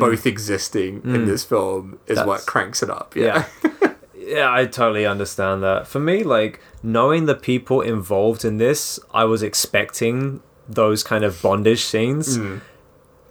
[0.00, 3.14] both existing in this film is what cranks it up.
[3.16, 3.44] yeah.
[4.14, 5.86] yeah, I totally understand that.
[5.86, 11.40] For me, like knowing the people involved in this, I was expecting those kind of
[11.40, 12.36] bondage scenes.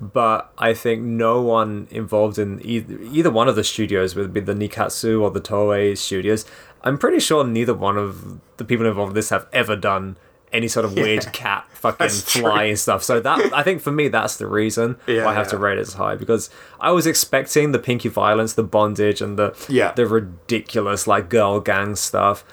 [0.01, 4.33] But I think no one involved in either, either one of the studios, whether it
[4.33, 6.45] be the Nikkatsu or the Toei studios,
[6.83, 10.17] I'm pretty sure neither one of the people involved in this have ever done
[10.53, 13.03] any sort of weird cat fucking fly and stuff.
[13.03, 15.77] So that I think for me that's the reason Yeah, why I have to rate
[15.77, 16.49] it as high because
[16.79, 19.91] I was expecting the pinky violence, the bondage, and the Yeah.
[19.93, 22.45] the ridiculous like girl gang stuff,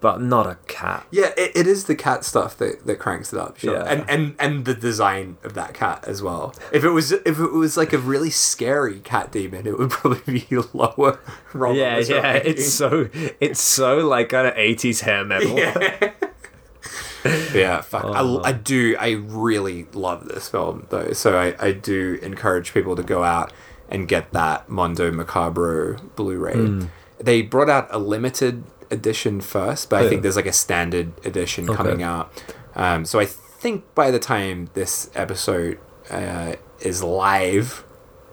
[0.00, 1.06] but not a cat.
[1.10, 3.74] Yeah, it, it is the cat stuff that, that cranks it up, sure.
[3.76, 3.84] Yeah.
[3.84, 6.54] And, and and the design of that cat as well.
[6.72, 10.40] If it was if it was like a really scary cat demon, it would probably
[10.48, 11.18] be lower.
[11.54, 13.08] Yeah, yeah, it's so
[13.40, 15.56] it's so like kind of eighties hair metal.
[15.56, 16.10] yeah.
[17.82, 18.38] Fuck, Oh.
[18.42, 18.96] I, I do.
[18.98, 23.52] I really love this film though, so I I do encourage people to go out
[23.88, 26.54] and get that Mondo Macabro Blu-ray.
[26.54, 26.84] Hmm.
[27.18, 31.12] They brought out a limited edition first, but I Oh, think there's like a standard
[31.26, 32.32] edition coming out.
[32.74, 35.78] Um, so I think by the time this episode
[36.10, 37.84] uh, is live,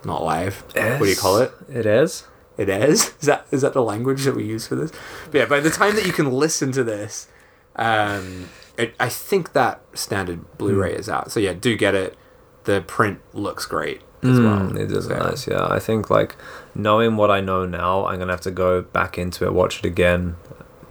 [0.03, 1.51] not live, what do you call it?
[1.69, 2.25] It is.
[2.57, 2.69] It.
[2.69, 4.91] Is that is that the language that we use for this?
[5.31, 7.27] But yeah, by the time that you can listen to this,
[7.75, 10.99] um, it, I think that standard Blu-ray Hmm.
[10.99, 11.31] is out.
[11.31, 12.15] So yeah, do get it.
[12.63, 14.59] The print looks great as well.
[14.59, 15.67] Mm, it is So, nice, yeah.
[15.69, 16.35] I think like
[16.73, 19.85] knowing what I know now, I'm gonna have to go back into it, watch it
[19.85, 20.37] again,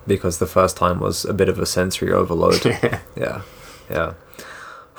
[0.07, 2.65] because the first time was a bit of a sensory overload.
[3.17, 3.43] yeah,
[3.91, 4.15] yeah.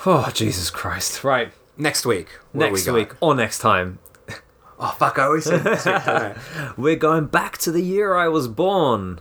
[0.04, 1.24] Oh Jesus Christ!
[1.24, 2.28] Right, Next week.
[2.52, 3.98] what next we week or next time,
[4.78, 5.18] Oh fuck!
[5.18, 6.04] I always say next week.
[6.04, 6.36] don't I?
[6.76, 9.20] we're going back to the year I was born.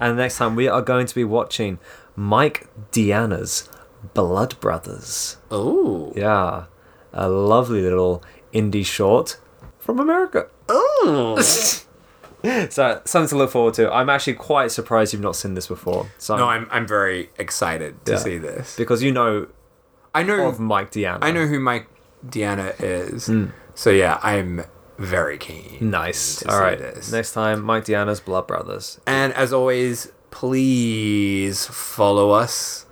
[0.00, 1.78] and next time we are going to be watching
[2.16, 3.68] Mike Deanna's
[4.14, 5.36] Blood Brothers.
[5.50, 6.12] Oh.
[6.16, 6.64] Yeah,
[7.12, 8.22] a lovely little
[8.52, 9.38] indie short
[9.78, 10.48] from America.
[10.68, 11.40] Oh.
[12.70, 13.92] So something to look forward to.
[13.92, 16.06] I'm actually quite surprised you've not seen this before.
[16.16, 18.18] So No, I'm I'm very excited to Yeah.
[18.18, 18.76] see this.
[18.76, 19.48] because you know
[20.14, 21.18] I know of Mike Deanna.
[21.22, 21.88] I know who Mike
[22.24, 23.26] Deanna is.
[23.26, 23.46] Hmm.
[23.74, 24.62] So yeah, I'm
[24.96, 25.90] very keen.
[25.90, 26.36] Nice.
[26.36, 26.78] to All right.
[26.78, 27.10] this.
[27.10, 29.00] Next time, Mike Deanna's Blood Brothers.
[29.08, 32.85] And as always, please follow us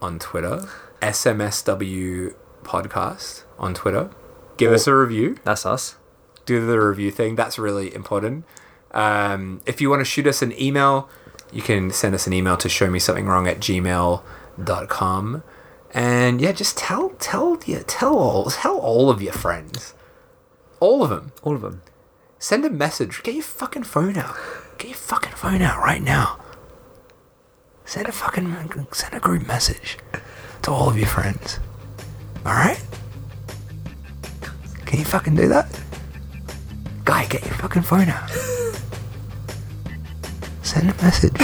[0.00, 0.68] on Twitter,
[1.00, 4.10] SMSW Podcast on Twitter.
[4.56, 5.36] Give us a review.
[5.44, 5.96] That's us.
[6.44, 7.36] Do the review thing.
[7.36, 8.44] That's really important.
[8.92, 11.08] Um, if you want to shoot us an email,
[11.52, 15.42] you can send us an email to show me something wrong at gmail.com.
[15.92, 19.94] And yeah, just tell tell yeah, tell all tell all of your friends.
[20.80, 21.32] All of them.
[21.42, 21.82] All of them.
[22.38, 23.22] Send a message.
[23.22, 24.36] Get your fucking phone out.
[24.78, 26.38] Get your fucking phone out right now.
[27.86, 29.96] Send a fucking send a group message
[30.62, 31.60] to all of your friends.
[32.44, 32.82] All right?
[34.84, 35.68] Can you fucking do that?
[37.04, 38.28] Guy, get your fucking phone out.
[40.62, 41.32] Send a message.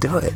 [0.00, 0.34] do it.